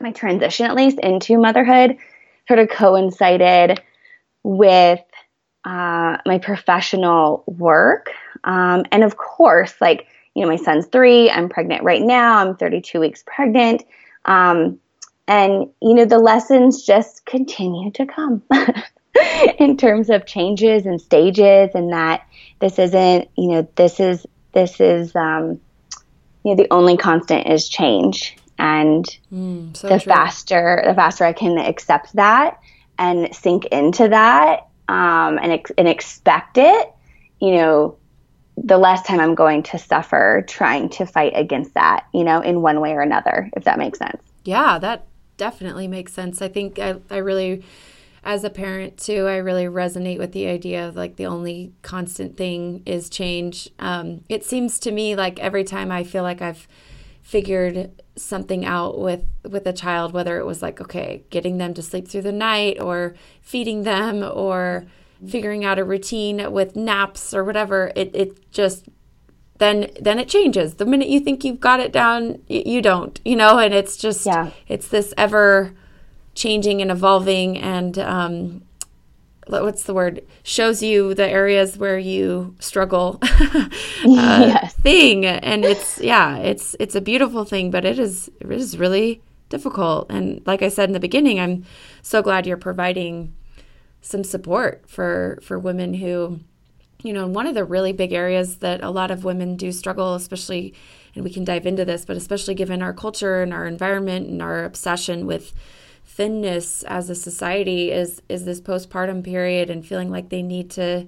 my 0.00 0.12
transition, 0.12 0.66
at 0.66 0.74
least 0.74 0.98
into 1.00 1.38
motherhood, 1.38 1.96
sort 2.48 2.58
of 2.58 2.68
coincided 2.68 3.80
with 4.42 5.00
uh, 5.64 6.16
my 6.24 6.38
professional 6.38 7.44
work, 7.46 8.10
um, 8.44 8.84
and 8.92 9.04
of 9.04 9.16
course, 9.16 9.74
like 9.80 10.06
you 10.34 10.42
know, 10.42 10.48
my 10.48 10.56
son's 10.56 10.86
three. 10.86 11.30
I'm 11.30 11.48
pregnant 11.48 11.82
right 11.82 12.02
now. 12.02 12.38
I'm 12.38 12.56
32 12.56 13.00
weeks 13.00 13.24
pregnant. 13.26 13.82
Um, 14.24 14.78
and 15.30 15.70
you 15.80 15.94
know 15.94 16.04
the 16.04 16.18
lessons 16.18 16.82
just 16.82 17.24
continue 17.24 17.92
to 17.92 18.04
come 18.04 18.42
in 19.58 19.76
terms 19.76 20.10
of 20.10 20.26
changes 20.26 20.84
and 20.86 21.00
stages 21.00 21.70
and 21.74 21.92
that 21.92 22.26
this 22.58 22.78
isn't 22.78 23.30
you 23.36 23.48
know 23.48 23.68
this 23.76 24.00
is 24.00 24.26
this 24.52 24.80
is 24.80 25.14
um, 25.14 25.60
you 26.44 26.50
know 26.50 26.56
the 26.56 26.66
only 26.72 26.96
constant 26.96 27.46
is 27.46 27.68
change 27.68 28.36
and 28.58 29.18
mm, 29.32 29.74
so 29.76 29.88
the 29.88 30.00
true. 30.00 30.12
faster 30.12 30.82
the 30.84 30.94
faster 30.94 31.24
i 31.24 31.32
can 31.32 31.58
accept 31.58 32.12
that 32.14 32.58
and 32.98 33.34
sink 33.34 33.64
into 33.66 34.08
that 34.08 34.66
um, 34.88 35.38
and, 35.38 35.52
ex- 35.52 35.72
and 35.78 35.86
expect 35.86 36.58
it 36.58 36.92
you 37.40 37.52
know 37.54 37.96
the 38.62 38.78
less 38.78 39.02
time 39.02 39.20
i'm 39.20 39.34
going 39.34 39.62
to 39.62 39.78
suffer 39.78 40.44
trying 40.46 40.88
to 40.88 41.06
fight 41.06 41.32
against 41.34 41.74
that 41.74 42.06
you 42.12 42.24
know 42.24 42.40
in 42.40 42.62
one 42.62 42.80
way 42.80 42.92
or 42.92 43.00
another 43.00 43.50
if 43.56 43.64
that 43.64 43.78
makes 43.78 43.98
sense. 43.98 44.22
Yeah 44.44 44.78
that 44.78 45.06
definitely 45.36 45.88
makes 45.88 46.12
sense. 46.12 46.42
I 46.42 46.48
think 46.48 46.78
i, 46.78 46.96
I 47.10 47.18
really 47.18 47.64
as 48.22 48.44
a 48.44 48.50
parent 48.50 48.98
too 48.98 49.26
i 49.26 49.36
really 49.36 49.64
resonate 49.64 50.18
with 50.18 50.32
the 50.32 50.46
idea 50.46 50.86
of 50.86 50.94
like 50.94 51.16
the 51.16 51.24
only 51.24 51.72
constant 51.82 52.36
thing 52.36 52.82
is 52.84 53.08
change. 53.08 53.70
Um, 53.78 54.24
it 54.28 54.44
seems 54.44 54.78
to 54.80 54.92
me 54.92 55.16
like 55.16 55.38
every 55.38 55.64
time 55.64 55.90
i 55.90 56.04
feel 56.04 56.22
like 56.22 56.42
i've 56.42 56.68
figured 57.22 57.90
something 58.16 58.64
out 58.64 58.98
with 58.98 59.24
with 59.48 59.66
a 59.66 59.72
child 59.72 60.12
whether 60.12 60.38
it 60.38 60.44
was 60.44 60.62
like 60.62 60.80
okay 60.80 61.22
getting 61.30 61.58
them 61.58 61.72
to 61.72 61.82
sleep 61.82 62.08
through 62.08 62.22
the 62.22 62.32
night 62.32 62.80
or 62.80 63.14
feeding 63.40 63.84
them 63.84 64.22
or 64.22 64.86
figuring 65.26 65.64
out 65.64 65.78
a 65.78 65.84
routine 65.84 66.52
with 66.52 66.76
naps 66.76 67.34
or 67.34 67.44
whatever 67.44 67.92
it 67.94 68.10
it 68.14 68.50
just 68.50 68.86
then 69.58 69.90
then 70.00 70.18
it 70.18 70.28
changes. 70.28 70.74
The 70.74 70.86
minute 70.86 71.08
you 71.08 71.20
think 71.20 71.44
you've 71.44 71.60
got 71.60 71.80
it 71.80 71.92
down 71.92 72.42
you 72.48 72.82
don't 72.82 73.20
you 73.24 73.36
know? 73.36 73.58
And 73.58 73.72
it's 73.72 73.96
just 73.96 74.26
yeah. 74.26 74.50
it's 74.66 74.88
this 74.88 75.14
ever 75.16 75.72
changing 76.34 76.80
and 76.80 76.90
evolving 76.90 77.58
and 77.58 77.98
um, 77.98 78.62
what's 79.46 79.82
the 79.82 79.94
word? 79.94 80.22
Shows 80.42 80.82
you 80.82 81.12
the 81.12 81.28
areas 81.28 81.76
where 81.76 81.98
you 81.98 82.56
struggle 82.58 83.18
uh, 83.22 83.68
yes. 84.04 84.74
thing. 84.76 85.26
And 85.26 85.64
it's 85.64 86.00
yeah 86.00 86.38
it's 86.38 86.74
it's 86.80 86.94
a 86.94 87.00
beautiful 87.00 87.44
thing 87.44 87.70
but 87.70 87.84
it 87.84 87.98
is 87.98 88.30
it 88.40 88.50
is 88.50 88.78
really 88.78 89.20
difficult. 89.50 90.10
And 90.10 90.40
like 90.46 90.62
i 90.62 90.68
said 90.68 90.88
in 90.88 90.94
the 90.94 91.00
beginning 91.00 91.38
i'm 91.38 91.64
so 92.02 92.22
glad 92.22 92.46
you're 92.46 92.56
providing 92.56 93.34
some 94.00 94.24
support 94.24 94.88
for 94.88 95.38
for 95.42 95.58
women 95.58 95.94
who 95.94 96.40
you 97.02 97.12
know 97.12 97.26
one 97.26 97.46
of 97.46 97.54
the 97.54 97.64
really 97.64 97.92
big 97.92 98.12
areas 98.12 98.58
that 98.58 98.82
a 98.82 98.90
lot 98.90 99.10
of 99.10 99.24
women 99.24 99.56
do 99.56 99.72
struggle 99.72 100.14
especially 100.14 100.74
and 101.14 101.24
we 101.24 101.30
can 101.30 101.44
dive 101.44 101.66
into 101.66 101.84
this 101.84 102.04
but 102.04 102.16
especially 102.16 102.54
given 102.54 102.82
our 102.82 102.92
culture 102.92 103.42
and 103.42 103.52
our 103.52 103.66
environment 103.66 104.28
and 104.28 104.40
our 104.40 104.64
obsession 104.64 105.26
with 105.26 105.52
thinness 106.04 106.82
as 106.84 107.08
a 107.08 107.14
society 107.14 107.90
is 107.90 108.20
is 108.28 108.44
this 108.44 108.60
postpartum 108.60 109.22
period 109.22 109.70
and 109.70 109.86
feeling 109.86 110.10
like 110.10 110.28
they 110.28 110.42
need 110.42 110.70
to 110.70 111.06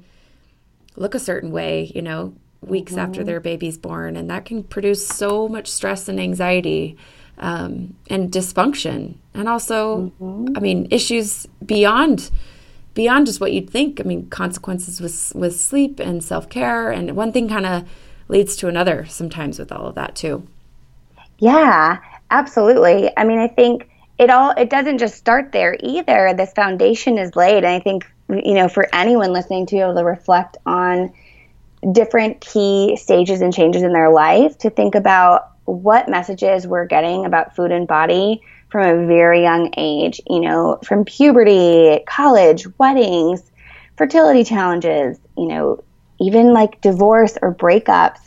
look 0.97 1.15
a 1.15 1.19
certain 1.19 1.51
way, 1.51 1.91
you 1.95 2.03
know, 2.03 2.35
weeks 2.61 2.93
mm-hmm. 2.93 3.01
after 3.01 3.25
their 3.25 3.41
baby's 3.41 3.79
born, 3.79 4.17
and 4.17 4.31
that 4.31 4.45
can 4.45 4.63
produce 4.63 5.07
so 5.07 5.49
much 5.49 5.69
stress 5.69 6.09
and 6.09 6.21
anxiety 6.21 6.97
um, 7.39 7.97
and 8.09 8.31
dysfunction, 8.31 9.17
and 9.35 9.49
also, 9.49 10.13
mm-hmm. 10.21 10.57
I 10.57 10.61
mean, 10.61 10.87
issues 10.91 11.47
beyond 11.65 12.31
beyond 12.95 13.27
just 13.27 13.41
what 13.41 13.53
you'd 13.53 13.71
think. 13.71 14.01
I 14.01 14.05
mean, 14.05 14.29
consequences 14.29 15.01
with 15.01 15.33
with 15.35 15.59
sleep 15.59 16.01
and 16.01 16.23
self 16.23 16.49
care, 16.49 16.91
and 16.91 17.17
one 17.17 17.33
thing 17.33 17.49
kind 17.49 17.67
of 17.67 17.89
leads 18.29 18.57
to 18.57 18.69
another 18.69 19.07
sometimes 19.07 19.59
with 19.59 19.73
all 19.73 19.87
of 19.87 19.95
that 19.95 20.15
too. 20.15 20.47
Yeah, 21.39 21.99
absolutely. 22.31 23.11
I 23.17 23.25
mean, 23.25 23.39
I 23.39 23.49
think 23.49 23.89
it 24.19 24.31
all 24.31 24.51
it 24.53 24.71
doesn't 24.71 24.99
just 24.99 25.17
start 25.17 25.53
there 25.53 25.77
either. 25.81 26.35
This 26.37 26.53
foundation 26.53 27.19
is 27.19 27.35
laid, 27.35 27.65
and 27.65 27.75
I 27.75 27.81
think 27.81 28.07
you 28.29 28.55
know 28.55 28.69
for 28.69 28.89
anyone 28.93 29.33
listening 29.33 29.67
to 29.67 29.75
be 29.77 29.81
able 29.81 29.95
to 29.95 30.05
reflect 30.05 30.57
on 30.67 31.13
different 31.91 32.41
key 32.41 32.97
stages 32.97 33.41
and 33.41 33.53
changes 33.53 33.83
in 33.83 33.93
their 33.93 34.11
life 34.11 34.57
to 34.59 34.71
think 34.71 34.95
about 34.95 35.51
what 35.65 36.09
messages 36.09 36.67
we're 36.67 36.87
getting 36.87 37.25
about 37.25 37.57
food 37.57 37.73
and 37.73 37.89
body 37.89 38.41
from 38.73 39.05
a 39.05 39.07
very 39.07 39.43
young 39.43 39.73
age, 39.77 40.21
you 40.29 40.41
know, 40.41 40.79
from 40.83 41.05
puberty, 41.05 42.03
college, 42.09 42.67
weddings, 42.79 43.53
fertility 43.97 44.43
challenges, 44.43 45.19
you 45.37 45.47
know, 45.47 45.85
even 46.19 46.55
like 46.55 46.81
divorce 46.81 47.37
or 47.43 47.55
breakups. 47.55 48.19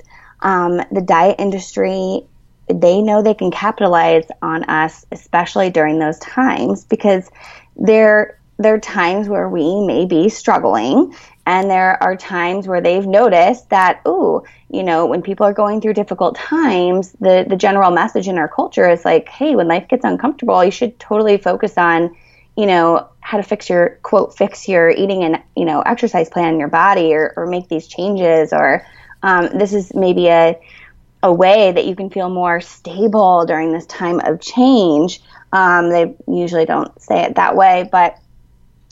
Um, 0.41 0.79
the 0.91 1.01
diet 1.01 1.37
industry 1.39 2.21
they 2.67 3.01
know 3.01 3.21
they 3.21 3.33
can 3.33 3.51
capitalize 3.51 4.25
on 4.41 4.63
us, 4.63 5.05
especially 5.11 5.69
during 5.69 5.99
those 5.99 6.19
times, 6.19 6.85
because 6.85 7.29
there 7.75 8.39
there 8.57 8.75
are 8.75 8.79
times 8.79 9.27
where 9.27 9.49
we 9.49 9.85
may 9.85 10.05
be 10.05 10.29
struggling 10.29 11.13
and 11.45 11.69
there 11.69 12.01
are 12.01 12.15
times 12.15 12.67
where 12.67 12.81
they've 12.81 13.05
noticed 13.05 13.69
that 13.69 14.01
oh 14.05 14.45
you 14.69 14.83
know 14.83 15.05
when 15.05 15.21
people 15.21 15.45
are 15.45 15.53
going 15.53 15.81
through 15.81 15.93
difficult 15.93 16.35
times 16.35 17.11
the 17.19 17.45
the 17.47 17.55
general 17.55 17.91
message 17.91 18.27
in 18.27 18.37
our 18.37 18.47
culture 18.47 18.89
is 18.89 19.05
like 19.05 19.27
hey 19.29 19.55
when 19.55 19.67
life 19.67 19.87
gets 19.87 20.05
uncomfortable 20.05 20.63
you 20.63 20.71
should 20.71 20.97
totally 20.99 21.37
focus 21.37 21.77
on 21.77 22.15
you 22.57 22.65
know 22.65 23.07
how 23.19 23.37
to 23.37 23.43
fix 23.43 23.69
your 23.69 23.99
quote 24.01 24.35
fix 24.37 24.67
your 24.67 24.89
eating 24.89 25.23
and 25.23 25.41
you 25.55 25.65
know 25.65 25.81
exercise 25.81 26.29
plan 26.29 26.53
in 26.53 26.59
your 26.59 26.69
body 26.69 27.13
or, 27.13 27.33
or 27.35 27.45
make 27.45 27.67
these 27.67 27.87
changes 27.87 28.53
or 28.53 28.85
um, 29.23 29.57
this 29.57 29.73
is 29.73 29.93
maybe 29.93 30.27
a 30.27 30.59
a 31.25 31.33
way 31.33 31.71
that 31.71 31.85
you 31.85 31.95
can 31.95 32.11
feel 32.11 32.29
more 32.29 32.61
stable 32.61 33.45
during 33.45 33.73
this 33.73 33.87
time 33.87 34.19
of 34.19 34.39
change. 34.39 35.21
Um, 35.51 35.89
they 35.89 36.13
usually 36.27 36.65
don't 36.65 37.01
say 37.01 37.23
it 37.23 37.35
that 37.35 37.55
way, 37.55 37.89
but 37.91 38.19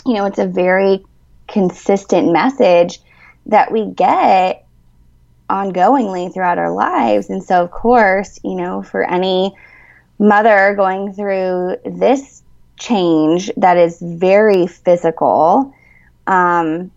you 0.04 0.16
know, 0.16 0.26
it's 0.26 0.40
a 0.40 0.48
very 0.48 1.06
consistent 1.48 2.32
message 2.32 3.00
that 3.46 3.72
we 3.72 3.86
get 3.86 4.66
ongoingly 5.50 6.34
throughout 6.34 6.58
our 6.58 6.72
lives. 6.72 7.30
And 7.30 7.44
so, 7.44 7.64
of 7.64 7.72
course, 7.72 8.40
you 8.44 8.56
know, 8.56 8.82
for 8.82 9.04
any 9.04 9.54
mother 10.20 10.74
going 10.76 11.14
through 11.14 11.78
this 11.86 12.42
change 12.80 13.52
that 13.58 13.78
is 13.78 14.00
very 14.02 14.68
physical 14.68 15.74
um, 16.28 16.92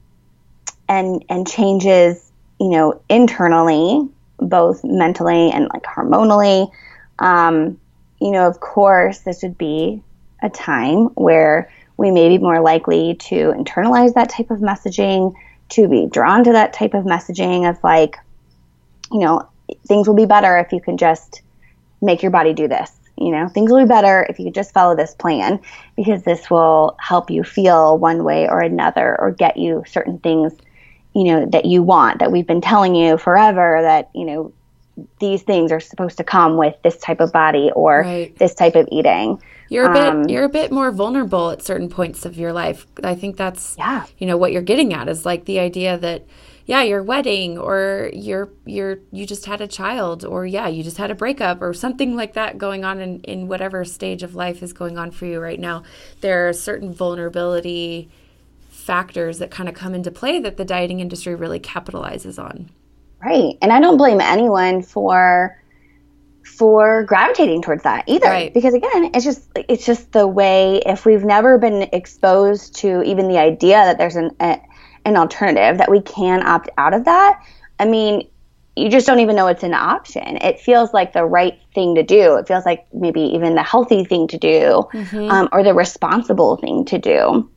and 0.89 1.25
and 1.29 1.47
changes, 1.47 2.31
you 2.61 2.71
know, 2.71 3.01
internally 3.09 4.09
both 4.39 4.85
mentally 4.85 5.51
and 5.51 5.69
like 5.73 5.83
hormonally. 5.83 6.71
Um, 7.19 7.81
you 8.21 8.31
know, 8.31 8.47
of 8.47 8.61
course, 8.61 9.21
this 9.21 9.43
would 9.43 9.59
be 9.59 10.03
a 10.43 10.51
time 10.51 11.07
where 11.15 11.71
we 11.97 12.11
may 12.11 12.29
be 12.29 12.39
more 12.39 12.61
likely 12.61 13.15
to 13.15 13.53
internalize 13.53 14.15
that 14.15 14.31
type 14.31 14.51
of 14.51 14.59
messaging, 14.59 15.35
to 15.71 15.89
be 15.89 16.07
drawn 16.07 16.45
to 16.45 16.53
that 16.53 16.73
type 16.73 16.95
of 16.95 17.05
messaging 17.05 17.69
of 17.69 17.83
like, 17.83 18.17
you 19.11 19.21
know, 19.21 19.49
things 19.87 20.07
will 20.07 20.15
be 20.15 20.27
better 20.27 20.59
if 20.59 20.73
you 20.73 20.81
can 20.81 20.97
just 20.97 21.43
make 22.01 22.23
your 22.23 22.31
body 22.31 22.53
do 22.53 22.69
this. 22.69 22.93
You 23.17 23.33
know, 23.33 23.49
things 23.49 23.73
will 23.73 23.83
be 23.83 23.89
better 23.89 24.27
if 24.29 24.39
you 24.39 24.51
just 24.51 24.73
follow 24.73 24.95
this 24.95 25.15
plan 25.15 25.59
because 25.97 26.23
this 26.23 26.51
will 26.51 26.97
help 27.01 27.31
you 27.31 27.43
feel 27.43 27.99
one 27.99 28.25
way 28.25 28.47
or 28.49 28.61
another 28.61 29.19
or 29.19 29.31
get 29.31 29.57
you 29.57 29.85
certain 29.87 30.19
things 30.19 30.53
you 31.17 31.25
know 31.25 31.47
that 31.47 31.65
you 31.65 31.83
want 31.83 32.19
that 32.19 32.31
we've 32.31 32.47
been 32.47 32.61
telling 32.61 32.95
you 32.95 33.17
forever 33.17 33.79
that 33.81 34.11
you 34.15 34.27
know 34.27 34.53
these 35.19 35.43
things 35.43 35.73
are 35.73 35.81
supposed 35.81 36.19
to 36.19 36.25
come 36.25 36.59
with 36.59 36.75
this 36.83 36.99
type 36.99 37.21
of 37.21 37.33
body 37.33 37.71
or 37.75 38.01
right. 38.01 38.37
this 38.37 38.55
type 38.55 38.75
of 38.75 38.87
eating 38.93 39.43
you're 39.69 39.91
a 39.91 39.93
bit 39.93 40.09
um, 40.09 40.25
you're 40.29 40.45
a 40.45 40.49
bit 40.49 40.71
more 40.71 40.91
vulnerable 40.91 41.51
at 41.51 41.63
certain 41.63 41.89
points 41.89 42.25
of 42.25 42.37
your 42.37 42.53
life 42.53 42.87
i 43.03 43.15
think 43.15 43.37
that's 43.37 43.75
yeah 43.79 44.07
you 44.19 44.27
know 44.27 44.37
what 44.37 44.53
you're 44.53 44.63
getting 44.63 44.93
at 44.93 45.09
is 45.09 45.27
like 45.27 45.45
the 45.45 45.59
idea 45.59 45.99
that 45.99 46.25
yeah 46.67 46.83
your 46.83 47.03
wedding 47.03 47.59
or 47.59 48.11
you're 48.13 48.51
you're 48.65 48.99
you 49.13 49.27
just 49.27 49.47
had 49.47 49.61
a 49.61 49.67
child 49.67 50.25
or 50.25 50.47
yeah 50.47 50.69
you 50.69 50.83
just 50.83 50.99
had 50.99 51.11
a 51.11 51.15
breakup 51.15 51.63
or 51.63 51.73
something 51.73 52.17
like 52.17 52.35
that 52.35 52.59
going 52.59 52.85
on 52.85 53.01
in 53.01 53.21
in 53.21 53.49
whatever 53.49 53.85
stage 53.85 54.23
of 54.23 54.35
life 54.35 54.63
is 54.63 54.73
going 54.73 54.99
on 54.99 55.11
for 55.11 55.27
you 55.27 55.41
right 55.41 55.61
now 55.61 55.83
there 56.21 56.49
are 56.49 56.53
certain 56.53 56.93
vulnerability 56.93 58.09
factors 58.87 59.41
that 59.41 59.51
kind 59.51 59.69
of 59.69 59.75
come 59.75 59.95
into 59.95 60.13
play 60.13 60.39
that 60.39 60.57
the 60.57 60.65
dieting 60.65 61.01
industry 61.01 61.35
really 61.35 61.59
capitalizes 61.59 62.43
on. 62.43 62.71
Right. 63.23 63.59
And 63.61 63.73
I 63.73 63.81
don't 63.81 63.97
blame 63.97 64.21
anyone 64.21 64.83
for 64.83 65.61
for 66.47 67.05
gravitating 67.05 67.61
towards 67.61 67.83
that 67.83 68.05
either 68.07 68.27
right. 68.27 68.55
because 68.55 68.73
again 68.73 69.11
it's 69.15 69.25
just 69.25 69.49
it's 69.69 69.85
just 69.85 70.13
the 70.13 70.27
way 70.27 70.81
if 70.87 71.05
we've 71.05 71.25
never 71.25 71.59
been 71.59 71.83
exposed 71.93 72.75
to 72.75 73.03
even 73.03 73.29
the 73.29 73.39
idea 73.39 73.77
that 73.77 73.99
there's 73.99 74.17
an 74.17 74.31
a, 74.41 74.61
an 75.05 75.17
alternative 75.17 75.79
that 75.79 75.91
we 75.91 76.01
can 76.01 76.47
opt 76.47 76.71
out 76.79 76.95
of 76.95 77.05
that 77.05 77.41
i 77.81 77.85
mean 77.85 78.29
you 78.77 78.89
just 78.89 79.07
don't 79.07 79.21
even 79.21 79.35
know 79.35 79.47
it's 79.47 79.63
an 79.63 79.75
option 79.75 80.37
it 80.39 80.61
feels 80.61 80.95
like 80.95 81.13
the 81.13 81.25
right 81.25 81.59
thing 81.75 81.95
to 81.95 82.03
do 82.03 82.37
it 82.37 82.47
feels 82.47 82.65
like 82.65 82.87
maybe 82.95 83.21
even 83.21 83.55
the 83.55 83.63
healthy 83.63 84.05
thing 84.05 84.29
to 84.29 84.39
do 84.39 84.87
mm-hmm. 84.93 85.31
um, 85.31 85.49
or 85.53 85.63
the 85.63 85.75
responsible 85.75 86.57
thing 86.57 86.85
to 86.85 86.99
do 86.99 87.49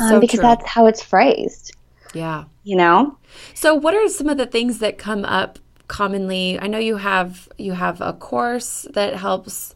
um, 0.00 0.08
so 0.08 0.20
because 0.20 0.40
true. 0.40 0.48
that's 0.48 0.66
how 0.66 0.86
it's 0.86 1.02
phrased. 1.02 1.76
Yeah. 2.14 2.44
You 2.64 2.76
know? 2.76 3.18
So 3.54 3.74
what 3.74 3.94
are 3.94 4.08
some 4.08 4.28
of 4.28 4.38
the 4.38 4.46
things 4.46 4.78
that 4.78 4.98
come 4.98 5.24
up 5.24 5.58
commonly? 5.90 6.58
I 6.58 6.68
know 6.68 6.78
you 6.78 6.96
have 6.96 7.48
you 7.58 7.72
have 7.72 8.00
a 8.00 8.14
course 8.14 8.86
that 8.94 9.16
helps 9.16 9.74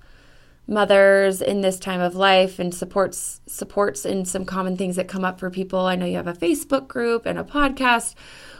mothers 0.66 1.42
in 1.42 1.61
this 1.61 1.79
time 1.79 2.00
of 2.00 2.14
life 2.14 2.59
and 2.59 2.74
supports 2.74 3.40
supports 3.46 4.07
in 4.07 4.24
some 4.24 4.46
common 4.46 4.77
things 4.77 4.96
that 4.96 5.09
come 5.09 5.24
up 5.24 5.38
for 5.38 5.50
people. 5.50 5.81
I 5.81 5.96
know 5.96 6.07
you 6.07 6.16
have 6.16 6.29
a 6.29 6.33
Facebook 6.33 6.88
group 6.88 7.27
and 7.27 7.38
a 7.38 7.44
podcast. 7.44 8.14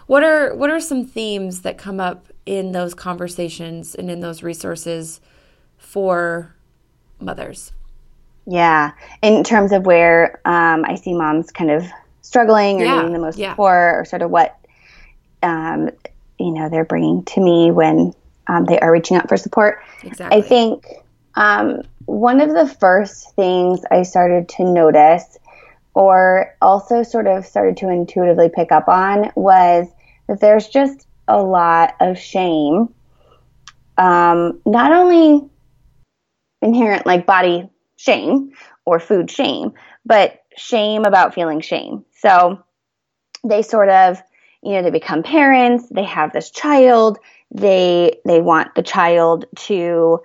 What 0.07 0.23
are 0.23 0.55
what 0.55 0.69
are 0.69 0.81
some 0.81 1.07
themes 1.07 1.62
that 1.62 1.79
come 1.79 2.01
up 2.01 2.27
in 2.45 2.73
those 2.73 2.93
conversations 2.93 3.95
and 3.95 4.11
in 4.11 4.21
those 4.21 4.43
resources 4.43 5.21
for 5.79 6.55
mothers? 7.21 7.73
Yeah, 8.47 8.90
in 9.23 9.45
terms 9.45 9.73
of 9.73 9.87
where 9.87 10.40
um, 10.45 10.85
I 10.85 10.97
see 10.97 11.14
moms 11.14 11.51
kind 11.51 11.71
of 11.71 11.87
struggling 12.21 12.83
or 12.83 12.85
yeah. 12.85 12.97
needing 12.97 13.12
the 13.12 13.19
most 13.21 13.38
yeah. 13.38 13.53
support, 13.53 14.01
or 14.01 14.05
sort 14.05 14.23
of 14.23 14.31
what 14.31 14.59
um, 15.43 15.90
you 16.38 16.53
know 16.53 16.68
they're 16.68 16.85
bringing 16.85 17.25
to 17.25 17.40
me 17.40 17.70
when 17.70 18.12
um, 18.47 18.64
they 18.64 18.79
are 18.81 18.92
reaching 18.92 19.16
out 19.16 19.29
for 19.29 19.37
support. 19.37 19.83
Exactly. 20.03 20.38
I 20.38 20.42
think 20.42 20.87
um, 21.35 21.83
one 22.07 22.40
of 22.40 22.51
the 22.51 22.66
first 22.66 23.35
things 23.35 23.81
I 23.90 24.03
started 24.03 24.49
to 24.51 24.64
notice, 24.64 25.38
or 25.94 26.55
also 26.61 27.03
sort 27.03 27.27
of 27.27 27.47
started 27.47 27.77
to 27.79 27.88
intuitively 27.88 28.51
pick 28.55 28.73
up 28.73 28.88
on, 28.88 29.31
was 29.35 29.88
that 30.29 30.40
there's 30.40 30.68
just 30.68 31.07
a 31.29 31.40
lot 31.42 31.94
of 32.01 32.18
shame. 32.18 32.92
Um, 33.97 34.61
not 34.66 34.92
only 34.92 35.49
inherent 36.61 37.07
like 37.07 37.27
body 37.27 37.68
shame 37.97 38.53
or 38.85 38.99
food 38.99 39.31
shame, 39.31 39.73
but 40.05 40.42
shame 40.57 41.05
about 41.05 41.35
feeling 41.35 41.61
shame. 41.61 42.05
So 42.18 42.62
they 43.44 43.62
sort 43.62 43.88
of, 43.88 44.20
you 44.64 44.72
know, 44.72 44.83
they 44.83 44.90
become 44.90 45.22
parents, 45.22 45.87
they 45.90 46.05
have 46.05 46.33
this 46.33 46.50
child, 46.50 47.18
they 47.50 48.18
they 48.24 48.40
want 48.40 48.74
the 48.74 48.83
child 48.83 49.44
to 49.57 50.20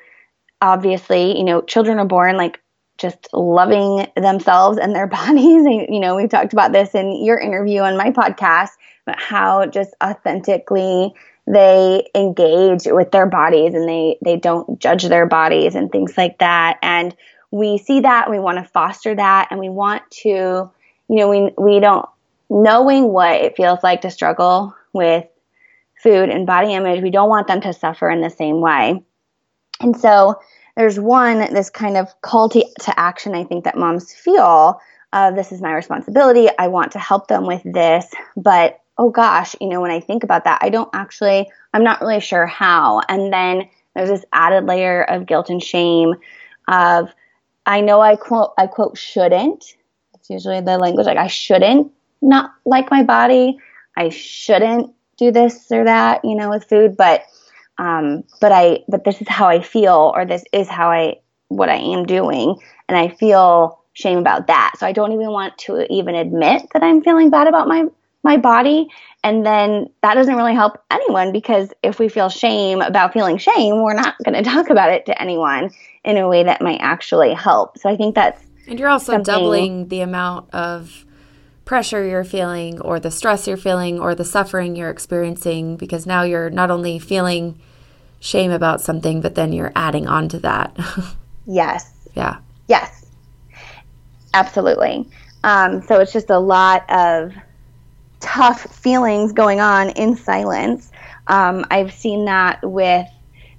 obviously, 0.62 1.38
you 1.38 1.44
know, 1.44 1.62
children 1.62 2.00
are 2.00 2.06
born 2.06 2.38
like 2.38 2.62
just 2.98 3.30
loving 3.34 4.08
themselves 4.16 4.78
and 4.78 4.96
their 4.96 5.08
bodies. 5.20 5.66
And, 5.66 5.94
you 5.94 6.00
know, 6.00 6.16
we've 6.16 6.30
talked 6.30 6.54
about 6.54 6.72
this 6.72 6.96
in 6.96 7.24
your 7.24 7.40
interview 7.40 7.82
on 7.82 7.98
my 7.98 8.12
podcast, 8.12 8.72
but 9.06 9.20
how 9.20 9.66
just 9.66 9.94
authentically 10.04 11.14
they 11.48 12.08
engage 12.14 12.84
with 12.86 13.12
their 13.12 13.26
bodies 13.26 13.74
and 13.74 13.90
they 13.90 14.18
they 14.24 14.38
don't 14.38 14.80
judge 14.80 15.04
their 15.06 15.26
bodies 15.26 15.76
and 15.76 15.92
things 15.92 16.18
like 16.18 16.38
that. 16.40 16.78
And 16.84 17.16
we 17.52 17.80
see 17.80 18.02
that, 18.02 18.30
we 18.30 18.40
want 18.40 18.60
to 18.60 18.64
foster 18.64 19.16
that, 19.16 19.48
and 19.50 19.60
we 19.60 19.70
want 19.70 20.04
to, 20.22 20.30
you 20.30 20.72
know, 21.10 21.28
we 21.28 21.52
we 21.58 21.80
don't 21.80 22.08
knowing 22.50 23.12
what 23.12 23.36
it 23.36 23.56
feels 23.56 23.80
like 23.84 24.02
to 24.02 24.12
struggle 24.12 24.76
with 24.94 25.26
food 26.02 26.30
and 26.30 26.48
body 26.48 26.74
image, 26.74 27.04
we 27.04 27.12
don't 27.12 27.30
want 27.30 27.48
them 27.48 27.62
to 27.62 27.74
suffer 27.74 28.10
in 28.10 28.22
the 28.22 28.30
same 28.30 28.62
way. 28.62 29.04
And 29.82 29.98
so 29.98 30.40
there's 30.76 31.00
one, 31.00 31.40
this 31.54 31.70
kind 31.70 31.98
of 31.98 32.10
call 32.22 32.50
to, 32.50 32.66
to 32.82 33.00
action, 33.00 33.36
I 33.36 33.44
think, 33.44 33.66
that 33.66 33.78
moms 33.78 34.14
feel 34.14 34.80
of 35.14 35.36
this 35.36 35.52
is 35.52 35.62
my 35.62 35.74
responsibility. 35.74 36.48
I 36.58 36.68
want 36.68 36.92
to 36.94 37.00
help 37.00 37.28
them 37.28 37.46
with 37.46 37.62
this. 37.64 38.08
But 38.38 38.80
oh 38.98 39.10
gosh, 39.10 39.56
you 39.60 39.68
know, 39.68 39.82
when 39.82 39.92
I 39.92 40.00
think 40.00 40.24
about 40.24 40.44
that, 40.46 40.60
I 40.62 40.70
don't 40.70 40.90
actually, 40.94 41.50
I'm 41.74 41.84
not 41.84 42.02
really 42.02 42.20
sure 42.20 42.46
how. 42.46 43.02
And 43.10 43.32
then 43.32 43.70
there's 43.96 44.10
this 44.10 44.26
added 44.34 44.66
layer 44.66 45.04
of 45.04 45.26
guilt 45.26 45.50
and 45.50 45.62
shame 45.62 46.16
of, 46.68 47.10
I 47.66 47.82
know 47.82 48.02
I 48.02 48.16
quote, 48.16 48.54
I 48.58 48.68
quote, 48.68 48.98
shouldn't. 48.98 49.76
It's 50.14 50.30
usually 50.30 50.62
the 50.62 50.78
language 50.78 51.06
like 51.06 51.18
I 51.18 51.28
shouldn't 51.28 51.92
not 52.22 52.52
like 52.66 52.92
my 52.92 53.04
body. 53.04 53.58
I 53.98 54.10
shouldn't 54.10 54.94
do 55.18 55.32
this 55.32 55.72
or 55.72 55.84
that, 55.84 56.24
you 56.24 56.36
know, 56.36 56.50
with 56.50 56.68
food, 56.68 56.96
but 56.98 57.24
um, 57.78 58.24
but 58.42 58.52
I 58.52 58.80
but 58.88 59.04
this 59.06 59.22
is 59.22 59.28
how 59.28 59.48
I 59.48 59.62
feel 59.62 60.12
or 60.16 60.26
this 60.26 60.44
is 60.52 60.68
how 60.68 60.92
I 60.92 61.18
what 61.48 61.70
I 61.70 61.76
am 61.76 62.06
doing 62.06 62.58
and 62.88 62.98
I 62.98 63.10
feel 63.10 63.84
shame 63.94 64.18
about 64.18 64.48
that. 64.48 64.74
So 64.78 64.86
I 64.86 64.92
don't 64.92 65.12
even 65.12 65.32
want 65.32 65.58
to 65.60 65.86
even 65.92 66.16
admit 66.16 66.64
that 66.74 66.84
I'm 66.84 67.02
feeling 67.02 67.30
bad 67.30 67.48
about 67.48 67.68
my 67.68 67.86
my 68.24 68.38
body 68.38 68.90
and 69.24 69.46
then 69.46 69.90
that 70.02 70.14
doesn't 70.14 70.36
really 70.36 70.54
help 70.54 70.82
anyone 70.92 71.32
because 71.32 71.74
if 71.84 72.00
we 72.00 72.08
feel 72.08 72.30
shame 72.30 72.82
about 72.82 73.14
feeling 73.14 73.38
shame, 73.38 73.82
we're 73.82 73.94
not 73.94 74.16
going 74.24 74.42
to 74.42 74.50
talk 74.50 74.70
about 74.70 74.92
it 74.92 75.06
to 75.08 75.22
anyone 75.22 75.72
in 76.06 76.18
a 76.18 76.28
way 76.28 76.44
that 76.44 76.62
might 76.62 76.80
actually 76.82 77.34
help. 77.34 77.78
So 77.78 77.90
I 77.90 77.98
think 77.98 78.16
that's 78.16 78.42
And 78.68 78.80
you're 78.80 78.90
also 78.90 79.22
doubling 79.22 79.88
the 79.88 80.02
amount 80.02 80.54
of 80.54 81.06
pressure 81.70 82.04
you're 82.04 82.24
feeling 82.24 82.82
or 82.82 83.00
the 83.00 83.12
stress 83.12 83.48
you're 83.48 83.56
feeling 83.56 84.00
or 84.00 84.16
the 84.16 84.26
suffering 84.26 84.76
you're 84.76 84.90
experiencing 84.90 85.78
because 85.78 86.08
now 86.08 86.24
you're 86.24 86.50
not 86.50 86.72
only 86.72 86.98
feeling 86.98 87.62
shame 88.20 88.50
about 88.50 88.82
something 88.82 89.22
but 89.22 89.36
then 89.36 89.54
you're 89.54 89.72
adding 89.76 90.08
on 90.08 90.28
to 90.28 90.40
that. 90.40 90.76
yes. 91.46 91.94
Yeah. 92.16 92.38
Yes. 92.68 93.06
Absolutely. 94.34 95.08
Um, 95.44 95.84
so 95.84 96.00
it's 96.00 96.12
just 96.12 96.32
a 96.32 96.40
lot 96.40 96.90
of 96.90 97.36
tough 98.20 98.62
feelings 98.76 99.32
going 99.32 99.60
on 99.60 99.92
in 99.92 100.16
silence. 100.16 100.92
Um, 101.28 101.68
I've 101.70 101.94
seen 101.94 102.26
that 102.26 102.68
with 102.68 103.06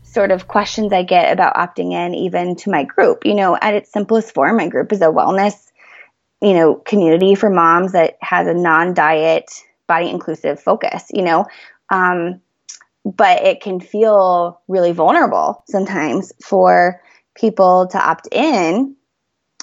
sort 0.03 0.33
of 0.33 0.49
questions 0.49 0.93
I 0.93 1.05
get 1.05 1.33
about 1.33 1.55
opting 1.55 1.93
in, 1.93 2.17
even 2.17 2.57
to 2.57 2.71
my 2.71 2.83
group. 2.83 3.25
You 3.25 3.37
know, 3.37 3.57
at 3.63 3.75
its 3.75 3.93
simplest 3.93 4.35
form, 4.35 4.57
my 4.57 4.67
group 4.67 4.91
is 4.91 5.01
a 5.01 5.07
wellness 5.07 5.70
you 6.41 6.55
know, 6.55 6.75
community 6.75 7.35
for 7.35 7.51
moms 7.51 7.93
that 7.93 8.17
has 8.21 8.47
a 8.47 8.55
non-diet, 8.55 9.51
body 9.87 10.09
inclusive 10.09 10.61
focus, 10.61 11.07
you 11.11 11.23
know. 11.23 11.47
Um, 11.91 12.41
but 13.05 13.43
it 13.43 13.61
can 13.61 13.81
feel 13.81 14.61
really 14.69 14.93
vulnerable 14.93 15.65
sometimes 15.69 16.33
for 16.43 17.01
people 17.35 17.89
to 17.89 17.99
opt 17.99 18.29
in 18.33 18.95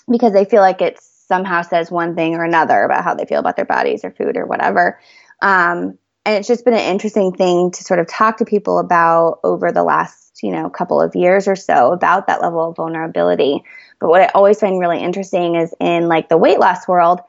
because 0.09 0.33
they 0.33 0.45
feel 0.45 0.61
like 0.61 0.81
it 0.81 0.99
somehow 0.99 1.61
says 1.61 1.91
one 1.91 2.15
thing 2.15 2.35
or 2.35 2.43
another 2.43 2.83
about 2.83 3.03
how 3.03 3.13
they 3.13 3.25
feel 3.25 3.39
about 3.39 3.55
their 3.55 3.65
bodies 3.65 4.03
or 4.03 4.11
food 4.11 4.37
or 4.37 4.45
whatever. 4.45 4.99
Um, 5.41 5.97
and 6.25 6.35
it's 6.35 6.47
just 6.47 6.65
been 6.65 6.73
an 6.73 6.79
interesting 6.79 7.33
thing 7.33 7.71
to 7.71 7.83
sort 7.83 7.99
of 7.99 8.07
talk 8.07 8.37
to 8.37 8.45
people 8.45 8.79
about 8.79 9.39
over 9.43 9.71
the 9.71 9.83
last, 9.83 10.41
you 10.41 10.51
know, 10.51 10.69
couple 10.69 11.01
of 11.01 11.15
years 11.15 11.47
or 11.47 11.55
so 11.55 11.91
about 11.91 12.27
that 12.27 12.41
level 12.41 12.69
of 12.69 12.75
vulnerability. 12.75 13.63
But 13.99 14.09
what 14.09 14.21
I 14.21 14.27
always 14.35 14.59
find 14.59 14.79
really 14.79 15.01
interesting 15.01 15.55
is 15.55 15.73
in 15.79 16.07
like 16.07 16.29
the 16.29 16.37
weight 16.37 16.59
loss 16.59 16.87
world, 16.87 17.19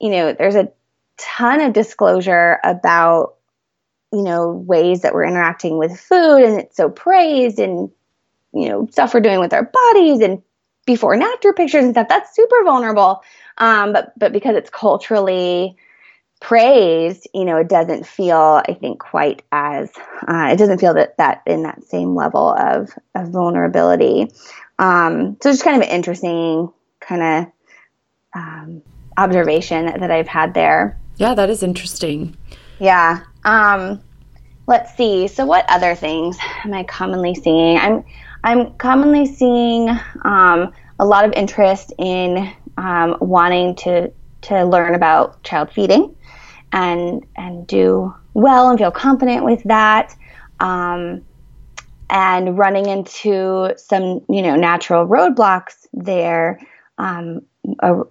you 0.00 0.10
know, 0.10 0.32
there's 0.32 0.56
a 0.56 0.70
ton 1.18 1.60
of 1.60 1.72
disclosure 1.72 2.58
about, 2.64 3.36
you 4.12 4.22
know, 4.22 4.50
ways 4.50 5.02
that 5.02 5.14
we're 5.14 5.24
interacting 5.24 5.78
with 5.78 5.98
food 5.98 6.42
and 6.42 6.60
it's 6.60 6.76
so 6.76 6.90
praised 6.90 7.58
and, 7.58 7.90
you 8.52 8.68
know, 8.68 8.86
stuff 8.90 9.14
we're 9.14 9.20
doing 9.20 9.40
with 9.40 9.52
our 9.52 9.64
bodies 9.64 10.20
and 10.20 10.42
before 10.86 11.14
and 11.14 11.22
after 11.22 11.52
pictures 11.52 11.84
and 11.84 11.94
stuff. 11.94 12.08
That's 12.08 12.34
super 12.34 12.62
vulnerable. 12.64 13.22
Um, 13.58 13.92
but, 13.92 14.12
but 14.18 14.32
because 14.32 14.56
it's 14.56 14.70
culturally 14.70 15.76
praised, 16.40 17.26
you 17.32 17.44
know, 17.44 17.56
it 17.56 17.68
doesn't 17.68 18.06
feel, 18.06 18.62
I 18.68 18.74
think, 18.74 19.00
quite 19.00 19.42
as, 19.52 19.90
uh, 20.28 20.50
it 20.52 20.58
doesn't 20.58 20.78
feel 20.78 20.94
that, 20.94 21.16
that 21.16 21.42
in 21.46 21.62
that 21.62 21.82
same 21.84 22.14
level 22.14 22.54
of, 22.54 22.90
of 23.14 23.30
vulnerability. 23.30 24.30
Um, 24.78 25.36
so 25.40 25.50
it's 25.50 25.62
kind 25.62 25.76
of 25.76 25.82
an 25.82 25.94
interesting 25.94 26.72
kind 27.00 27.22
of 27.22 27.52
um, 28.34 28.82
observation 29.16 29.86
that 29.86 30.10
I've 30.10 30.28
had 30.28 30.54
there. 30.54 30.98
Yeah, 31.16 31.34
that 31.34 31.48
is 31.48 31.62
interesting. 31.62 32.36
Yeah. 32.78 33.20
Um, 33.44 34.02
let's 34.66 34.94
see. 34.96 35.28
So 35.28 35.46
what 35.46 35.64
other 35.68 35.94
things 35.94 36.36
am 36.64 36.74
I 36.74 36.84
commonly 36.84 37.34
seeing? 37.34 37.78
I'm 37.78 38.04
I'm 38.44 38.74
commonly 38.74 39.26
seeing 39.26 39.88
um, 40.22 40.72
a 40.98 41.04
lot 41.04 41.24
of 41.24 41.32
interest 41.32 41.92
in 41.98 42.52
um, 42.76 43.16
wanting 43.20 43.74
to 43.76 44.12
to 44.42 44.64
learn 44.64 44.94
about 44.94 45.42
child 45.42 45.72
feeding 45.72 46.14
and 46.72 47.24
and 47.36 47.66
do 47.66 48.14
well 48.34 48.68
and 48.68 48.78
feel 48.78 48.90
confident 48.90 49.44
with 49.44 49.62
that. 49.64 50.14
Um, 50.60 51.24
and 52.08 52.56
running 52.56 52.86
into 52.86 53.74
some, 53.76 54.20
you 54.28 54.42
know, 54.42 54.56
natural 54.56 55.06
roadblocks 55.06 55.86
there 55.92 56.60
um, 56.98 57.42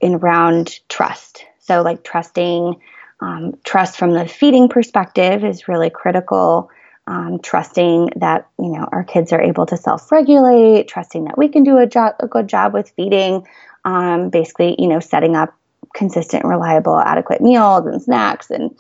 in 0.02 0.16
around 0.16 0.80
trust. 0.90 1.46
So, 1.60 1.82
like 1.82 2.04
trusting, 2.04 2.76
um, 3.22 3.54
trust 3.64 3.98
from 3.98 4.12
the 4.12 4.28
feeding 4.28 4.70
perspective 4.70 5.44
is 5.44 5.68
really 5.68 5.90
critical. 5.90 6.70
Um, 7.08 7.38
trusting 7.38 8.10
that 8.16 8.48
you 8.58 8.70
know 8.70 8.90
our 8.92 9.04
kids 9.04 9.32
are 9.32 9.42
able 9.42 9.68
to 9.68 9.78
self-regulate, 9.78 10.88
trusting 10.88 11.26
that 11.26 11.38
we 11.38 11.48
can 11.48 11.64
do 11.64 11.78
a 11.78 11.86
job, 11.86 12.16
a 12.20 12.28
good 12.28 12.48
job 12.48 12.74
with 12.74 12.90
feeding. 12.90 13.46
Um, 13.86 14.30
basically, 14.30 14.76
you 14.80 14.88
know, 14.88 15.00
setting 15.00 15.36
up 15.36 15.54
consistent, 15.94 16.46
reliable, 16.46 17.00
adequate 17.00 17.42
meals 17.42 17.86
and 17.86 18.02
snacks 18.02 18.50
and 18.50 18.76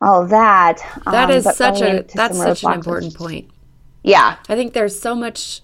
all 0.00 0.22
of 0.22 0.30
that. 0.30 0.78
That 1.04 1.30
um, 1.30 1.30
is 1.30 1.44
such 1.44 1.82
a 1.82 2.06
that's 2.14 2.38
such 2.38 2.64
an 2.64 2.72
important 2.72 3.14
point 3.14 3.50
yeah 4.02 4.36
i 4.48 4.54
think 4.54 4.72
there's 4.72 4.98
so 4.98 5.14
much 5.14 5.60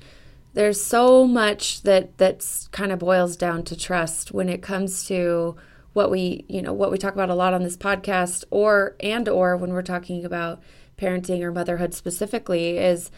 there's 0.55 0.83
so 0.83 1.27
much 1.27 1.83
that 1.83 2.17
that's 2.19 2.69
kind 2.69 2.93
of 2.93 2.99
boils 2.99 3.37
down 3.37 3.63
to 3.63 3.77
trust 3.77 4.33
when 4.33 4.49
it 4.49 4.63
comes 4.63 5.07
to 5.07 5.57
what 5.93 6.11
we 6.11 6.45
you 6.49 6.63
know 6.63 6.73
what 6.73 6.91
we 6.91 6.99
talk 6.99 7.15
about 7.15 7.31
a 7.31 7.35
lot 7.35 7.55
on 7.55 7.63
this 7.63 7.77
podcast 7.77 8.45
or 8.51 8.97
and 9.01 9.29
or 9.29 9.57
when 9.57 9.73
we're 9.73 9.83
talking 9.83 10.25
about 10.25 10.63
parenting 10.99 11.43
or 11.43 11.53
motherhood 11.53 11.93
specifically 11.95 12.79
is 12.79 13.11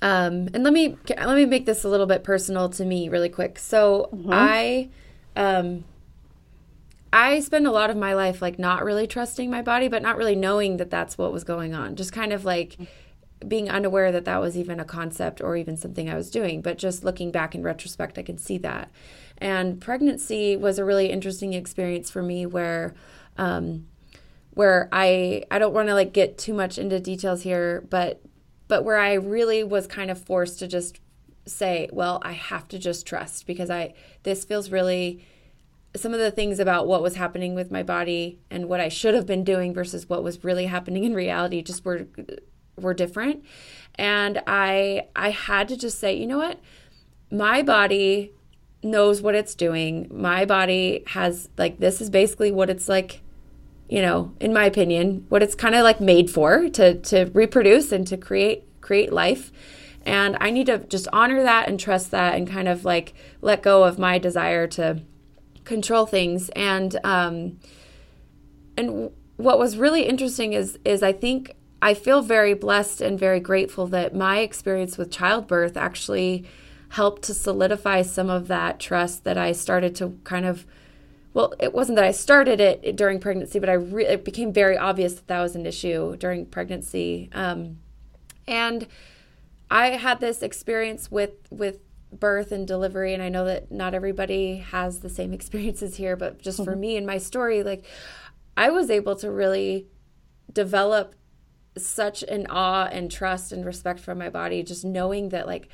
Um, 0.00 0.48
and 0.54 0.62
let 0.62 0.72
me 0.72 0.96
let 1.08 1.34
me 1.34 1.44
make 1.44 1.66
this 1.66 1.84
a 1.84 1.88
little 1.88 2.06
bit 2.06 2.22
personal 2.22 2.68
to 2.70 2.84
me, 2.84 3.08
really 3.08 3.28
quick. 3.28 3.58
So 3.58 4.08
mm-hmm. 4.12 4.30
I, 4.32 4.88
um, 5.34 5.84
I 7.12 7.40
spend 7.40 7.66
a 7.66 7.72
lot 7.72 7.90
of 7.90 7.96
my 7.96 8.14
life 8.14 8.40
like 8.40 8.58
not 8.58 8.84
really 8.84 9.06
trusting 9.08 9.50
my 9.50 9.62
body, 9.62 9.88
but 9.88 10.02
not 10.02 10.16
really 10.16 10.36
knowing 10.36 10.76
that 10.76 10.90
that's 10.90 11.18
what 11.18 11.32
was 11.32 11.42
going 11.42 11.74
on. 11.74 11.96
Just 11.96 12.12
kind 12.12 12.32
of 12.32 12.44
like 12.44 12.76
being 13.46 13.70
unaware 13.70 14.10
that 14.12 14.24
that 14.24 14.40
was 14.40 14.56
even 14.56 14.80
a 14.80 14.84
concept 14.84 15.40
or 15.40 15.56
even 15.56 15.76
something 15.76 16.10
I 16.10 16.16
was 16.16 16.30
doing. 16.30 16.60
But 16.60 16.78
just 16.78 17.04
looking 17.04 17.30
back 17.30 17.54
in 17.54 17.62
retrospect, 17.62 18.18
I 18.18 18.22
can 18.22 18.38
see 18.38 18.58
that. 18.58 18.90
And 19.38 19.80
pregnancy 19.80 20.56
was 20.56 20.78
a 20.78 20.84
really 20.84 21.10
interesting 21.10 21.52
experience 21.52 22.10
for 22.10 22.22
me, 22.22 22.46
where. 22.46 22.94
Um, 23.36 23.86
where 24.58 24.88
I 24.90 25.44
I 25.52 25.60
don't 25.60 25.72
want 25.72 25.86
to 25.86 25.94
like 25.94 26.12
get 26.12 26.36
too 26.36 26.52
much 26.52 26.78
into 26.78 26.98
details 26.98 27.42
here, 27.42 27.86
but 27.90 28.20
but 28.66 28.84
where 28.84 28.98
I 28.98 29.14
really 29.14 29.62
was 29.62 29.86
kind 29.86 30.10
of 30.10 30.20
forced 30.20 30.58
to 30.58 30.66
just 30.66 30.98
say, 31.46 31.88
well, 31.92 32.20
I 32.24 32.32
have 32.32 32.66
to 32.68 32.78
just 32.78 33.06
trust 33.06 33.46
because 33.46 33.70
I 33.70 33.94
this 34.24 34.44
feels 34.44 34.72
really 34.72 35.24
some 35.94 36.12
of 36.12 36.18
the 36.18 36.32
things 36.32 36.58
about 36.58 36.88
what 36.88 37.02
was 37.02 37.14
happening 37.14 37.54
with 37.54 37.70
my 37.70 37.84
body 37.84 38.40
and 38.50 38.68
what 38.68 38.80
I 38.80 38.88
should 38.88 39.14
have 39.14 39.26
been 39.26 39.44
doing 39.44 39.72
versus 39.72 40.08
what 40.08 40.24
was 40.24 40.42
really 40.42 40.66
happening 40.66 41.04
in 41.04 41.14
reality 41.14 41.62
just 41.62 41.84
were 41.84 42.08
were 42.80 42.94
different. 42.94 43.44
And 43.96 44.42
I 44.46 45.08
I 45.16 45.30
had 45.30 45.68
to 45.68 45.76
just 45.76 45.98
say, 45.98 46.16
you 46.16 46.26
know 46.26 46.38
what? 46.38 46.60
My 47.30 47.62
body 47.62 48.32
knows 48.82 49.20
what 49.20 49.34
it's 49.34 49.54
doing. 49.54 50.08
My 50.10 50.44
body 50.44 51.02
has 51.08 51.48
like 51.58 51.78
this 51.78 52.00
is 52.00 52.10
basically 52.10 52.52
what 52.52 52.70
it's 52.70 52.88
like 52.88 53.22
you 53.88 54.02
know, 54.02 54.34
in 54.38 54.52
my 54.52 54.66
opinion, 54.66 55.24
what 55.30 55.42
it's 55.42 55.54
kind 55.54 55.74
of 55.74 55.82
like 55.82 56.00
made 56.00 56.30
for 56.30 56.68
to 56.68 56.94
to 57.00 57.30
reproduce 57.32 57.90
and 57.90 58.06
to 58.06 58.16
create 58.16 58.64
create 58.80 59.12
life. 59.12 59.50
And 60.04 60.36
I 60.40 60.50
need 60.50 60.66
to 60.66 60.78
just 60.78 61.08
honor 61.12 61.42
that 61.42 61.68
and 61.68 61.78
trust 61.78 62.10
that 62.12 62.34
and 62.34 62.48
kind 62.48 62.68
of 62.68 62.84
like 62.84 63.14
let 63.42 63.62
go 63.62 63.84
of 63.84 63.98
my 63.98 64.18
desire 64.18 64.66
to 64.68 65.02
control 65.64 66.06
things. 66.06 66.48
And 66.50 66.98
um, 67.04 67.58
and 68.76 69.10
what 69.36 69.58
was 69.58 69.76
really 69.76 70.02
interesting 70.02 70.52
is 70.52 70.78
is 70.84 71.02
I 71.02 71.12
think 71.12 71.54
I 71.80 71.94
feel 71.94 72.22
very 72.22 72.54
blessed 72.54 73.00
and 73.00 73.18
very 73.18 73.40
grateful 73.40 73.86
that 73.88 74.14
my 74.14 74.38
experience 74.38 74.98
with 74.98 75.10
childbirth 75.10 75.76
actually 75.76 76.44
helped 76.90 77.22
to 77.22 77.34
solidify 77.34 78.02
some 78.02 78.30
of 78.30 78.48
that 78.48 78.80
trust 78.80 79.24
that 79.24 79.36
I 79.36 79.52
started 79.52 79.94
to 79.96 80.18
kind 80.24 80.46
of 80.46 80.66
well, 81.34 81.54
it 81.60 81.72
wasn't 81.72 81.96
that 81.96 82.04
I 82.04 82.10
started 82.10 82.58
it 82.58 82.96
during 82.96 83.20
pregnancy, 83.20 83.60
but 83.60 83.68
I 83.68 83.74
re- 83.74 84.06
it 84.06 84.24
became 84.24 84.52
very 84.52 84.76
obvious 84.76 85.14
that 85.14 85.28
that 85.28 85.40
was 85.40 85.54
an 85.54 85.66
issue 85.66 86.16
during 86.16 86.46
pregnancy. 86.46 87.28
Um, 87.32 87.78
and 88.48 88.88
I 89.70 89.90
had 89.90 90.20
this 90.20 90.42
experience 90.42 91.10
with 91.10 91.34
with 91.50 91.78
birth 92.12 92.50
and 92.50 92.66
delivery, 92.66 93.12
and 93.14 93.22
I 93.22 93.28
know 93.28 93.44
that 93.44 93.70
not 93.70 93.94
everybody 93.94 94.56
has 94.56 95.00
the 95.00 95.10
same 95.10 95.32
experiences 95.38 95.96
here, 95.96 96.16
but 96.16 96.40
just 96.40 96.58
mm-hmm. 96.58 96.70
for 96.70 96.76
me 96.76 96.96
and 96.96 97.06
my 97.06 97.18
story, 97.18 97.62
like 97.62 97.84
I 98.56 98.70
was 98.70 98.90
able 98.90 99.14
to 99.16 99.30
really 99.30 99.86
develop 100.52 101.14
such 101.86 102.22
an 102.24 102.46
awe 102.48 102.88
and 102.90 103.10
trust 103.10 103.52
and 103.52 103.64
respect 103.64 104.00
for 104.00 104.14
my 104.14 104.28
body, 104.28 104.62
just 104.62 104.84
knowing 104.84 105.30
that 105.30 105.46
like 105.46 105.68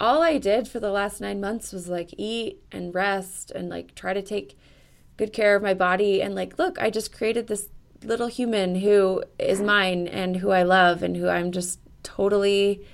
all 0.00 0.22
I 0.22 0.38
did 0.38 0.66
for 0.66 0.80
the 0.80 0.90
last 0.90 1.20
nine 1.20 1.40
months 1.40 1.72
was 1.72 1.88
like 1.88 2.14
eat 2.18 2.62
and 2.72 2.94
rest 2.94 3.50
and 3.50 3.68
like 3.68 3.94
try 3.94 4.12
to 4.12 4.22
take 4.22 4.58
good 5.16 5.32
care 5.32 5.54
of 5.54 5.62
my 5.62 5.74
body. 5.74 6.20
And 6.20 6.34
like 6.34 6.58
look 6.58 6.80
i 6.80 6.90
just 6.90 7.12
created 7.12 7.46
this 7.46 7.68
little 8.04 8.26
human 8.26 8.76
who 8.76 9.22
is 9.38 9.60
mine 9.60 10.08
and 10.08 10.38
who 10.38 10.50
i 10.50 10.64
love 10.64 11.04
and 11.04 11.16
who 11.16 11.28
i'm 11.28 11.52
just 11.52 11.78
totally 12.02 12.84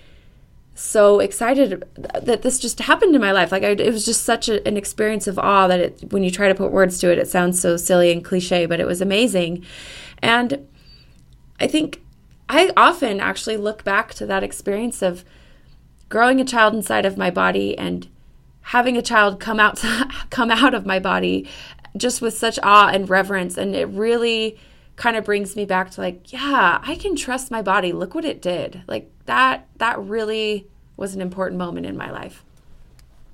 so 0.74 1.18
excited 1.18 1.82
that 1.96 2.42
this 2.42 2.60
just 2.60 2.78
happened 2.78 3.12
in 3.12 3.20
my 3.20 3.32
life. 3.32 3.50
Like 3.50 3.64
I, 3.64 3.70
it 3.70 3.92
was 3.92 4.04
just 4.04 4.24
such 4.24 4.48
a, 4.48 4.64
an 4.66 4.76
experience 4.76 5.26
of 5.26 5.36
awe 5.36 5.66
that 5.66 5.80
it, 5.80 6.12
when 6.12 6.22
you 6.22 6.30
try 6.30 6.46
to 6.46 6.54
put 6.54 6.70
words 6.70 7.00
to 7.00 7.10
it 7.10 7.18
it 7.18 7.28
sounds 7.28 7.60
so 7.60 7.76
silly 7.76 8.12
and 8.12 8.24
cliche 8.24 8.64
but 8.66 8.78
it 8.78 8.86
was 8.86 9.00
amazing. 9.00 9.64
And 10.22 10.66
i 11.60 11.66
think 11.66 12.00
i 12.48 12.70
often 12.76 13.20
actually 13.20 13.56
look 13.56 13.84
back 13.84 14.14
to 14.14 14.26
that 14.26 14.42
experience 14.42 15.02
of 15.02 15.24
growing 16.08 16.40
a 16.40 16.44
child 16.44 16.74
inside 16.74 17.04
of 17.04 17.16
my 17.16 17.30
body 17.30 17.76
and 17.76 18.08
having 18.62 18.96
a 18.96 19.02
child 19.02 19.40
come 19.40 19.58
out 19.60 19.82
come 20.30 20.50
out 20.50 20.74
of 20.74 20.86
my 20.86 20.98
body 20.98 21.48
just 21.96 22.20
with 22.20 22.36
such 22.36 22.58
awe 22.62 22.88
and 22.88 23.08
reverence. 23.08 23.56
And 23.56 23.74
it 23.74 23.88
really 23.88 24.58
kind 24.96 25.16
of 25.16 25.24
brings 25.24 25.56
me 25.56 25.64
back 25.64 25.90
to 25.92 26.00
like, 26.00 26.32
yeah, 26.32 26.80
I 26.82 26.96
can 26.96 27.16
trust 27.16 27.50
my 27.50 27.62
body. 27.62 27.92
Look 27.92 28.14
what 28.14 28.24
it 28.24 28.42
did. 28.42 28.82
Like 28.86 29.10
that, 29.26 29.66
that 29.76 29.98
really 30.00 30.66
was 30.96 31.14
an 31.14 31.20
important 31.20 31.58
moment 31.58 31.86
in 31.86 31.96
my 31.96 32.10
life. 32.10 32.44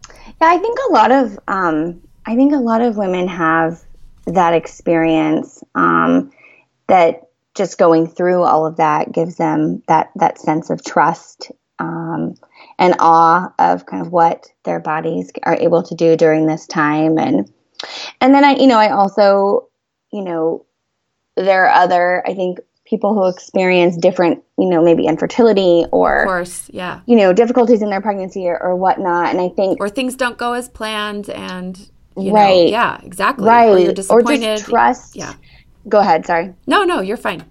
Yeah, 0.09 0.49
I 0.49 0.59
think 0.59 0.79
a 0.89 0.93
lot 0.93 1.11
of, 1.11 1.39
um, 1.49 2.03
I 2.27 2.35
think 2.35 2.53
a 2.53 2.59
lot 2.59 2.83
of 2.83 2.97
women 2.97 3.29
have 3.29 3.83
that 4.27 4.55
experience 4.55 5.63
um, 5.75 6.33
that 6.87 7.29
just 7.55 7.79
going 7.79 8.07
through 8.07 8.43
all 8.43 8.67
of 8.67 8.77
that 8.77 9.13
gives 9.13 9.37
them 9.37 9.83
that 9.89 10.11
that 10.17 10.39
sense 10.39 10.71
of 10.71 10.85
trust 10.85 11.53
um, 11.79 12.35
and 12.79 12.95
awe 12.99 13.53
of 13.59 13.87
kind 13.87 14.05
of 14.05 14.13
what 14.13 14.47
their 14.65 14.81
bodies 14.81 15.31
are 15.43 15.57
able 15.57 15.83
to 15.83 15.95
do 15.95 16.17
during 16.17 16.47
this 16.47 16.67
time 16.67 17.19
and 17.19 17.51
and 18.21 18.35
then 18.35 18.45
I, 18.45 18.55
you 18.55 18.67
know, 18.67 18.79
I 18.79 18.91
also, 18.91 19.69
you 20.13 20.23
know, 20.23 20.65
there 21.37 21.67
are 21.67 21.71
other, 21.71 22.23
I 22.27 22.35
think, 22.35 22.59
people 22.85 23.15
who 23.15 23.29
experience 23.29 23.97
different, 23.97 24.43
you 24.59 24.69
know, 24.69 24.83
maybe 24.83 25.07
infertility 25.07 25.85
or, 25.91 26.23
of 26.23 26.27
course, 26.29 26.71
yeah, 26.73 27.01
you 27.07 27.17
know, 27.17 27.33
difficulties 27.33 27.83
in 27.83 27.91
their 27.91 28.01
pregnancy 28.01 28.47
or, 28.47 28.61
or 28.63 28.77
whatnot. 28.77 29.31
And 29.31 29.41
I 29.41 29.49
think, 29.49 29.81
or 29.81 29.89
things 29.89 30.15
don't 30.17 30.39
go 30.39 30.53
as 30.53 30.69
planned, 30.69 31.29
and 31.29 31.91
right, 32.17 32.33
know, 32.33 32.71
yeah, 32.71 33.01
exactly, 33.03 33.47
right, 33.47 33.69
or, 33.69 33.79
you're 33.79 33.93
disappointed. 33.93 34.43
or 34.43 34.57
just 34.57 34.65
trust. 34.65 35.17
Yeah, 35.17 35.35
go 35.89 35.99
ahead. 35.99 36.27
Sorry. 36.27 36.55
No, 36.67 36.85
no, 36.85 37.01
you're 37.01 37.17
fine. 37.17 37.45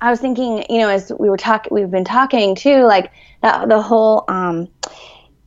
I 0.00 0.10
was 0.10 0.20
thinking, 0.20 0.64
you 0.68 0.78
know, 0.78 0.88
as 0.88 1.12
we 1.18 1.30
were 1.30 1.36
talking, 1.36 1.72
we've 1.72 1.90
been 1.90 2.04
talking 2.04 2.56
too, 2.56 2.84
like 2.84 3.12
that 3.42 3.68
the 3.68 3.80
whole 3.80 4.24
um, 4.28 4.68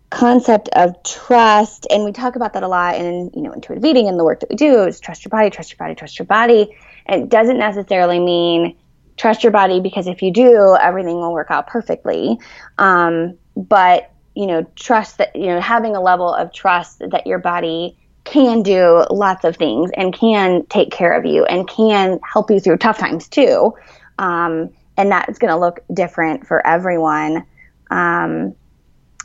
concept 0.10 0.70
of 0.70 0.96
trust 1.04 1.88
and 1.89 2.06
we 2.06 2.12
talk 2.12 2.36
about 2.38 2.54
that 2.54 2.63
a 2.63 2.68
lot 2.68 2.96
in 2.96 3.30
you 3.34 3.41
know 3.41 3.52
intuitive 3.52 3.84
eating 3.84 4.08
and 4.08 4.18
the 4.18 4.24
work 4.24 4.39
that 4.39 4.50
we 4.50 4.56
do 4.56 4.84
is 4.84 5.00
trust 5.00 5.26
your 5.26 5.30
body 5.30 5.50
trust 5.50 5.72
your 5.72 5.78
body 5.78 5.94
trust 5.94 6.18
your 6.18 6.26
body 6.26 6.74
and 7.08 7.24
it 7.24 7.30
doesn't 7.30 7.58
necessarily 7.58 8.20
mean 8.20 8.78
trust 9.18 9.44
your 9.44 9.52
body 9.52 9.82
because 9.82 10.08
if 10.08 10.22
you 10.22 10.32
do 10.32 10.78
everything 10.80 11.15
will 11.15 11.34
work 11.34 11.50
out 11.50 11.68
perfectly 11.68 12.38
um, 12.78 13.38
but 13.58 14.12
you 14.36 14.46
know 14.46 14.63
trust 14.76 15.18
that 15.18 15.36
you 15.36 15.48
know 15.48 15.60
having 15.60 15.96
a 15.98 16.02
level 16.02 16.34
of 16.34 16.54
trust 16.54 17.00
that 17.00 17.28
your 17.28 17.39
body 17.39 17.98
can 18.26 18.62
do 18.64 19.06
lots 19.10 19.46
of 19.46 19.56
things 19.56 19.92
and 19.96 20.14
can 20.14 20.66
take 20.68 20.92
care 20.92 21.14
of 21.18 21.26
you 21.26 21.46
and 21.46 21.68
can 21.68 22.20
help 22.24 22.52
you 22.52 22.60
through 22.60 22.78
tough 22.78 22.98
times 22.98 23.28
too. 23.30 23.74
Um, 24.20 24.70
and 24.98 25.12
that's 25.12 25.40
going 25.40 25.52
to 25.52 25.60
look 25.60 25.80
different 25.94 26.46
for 26.48 26.66
everyone. 26.66 27.46
Um, 27.92 28.56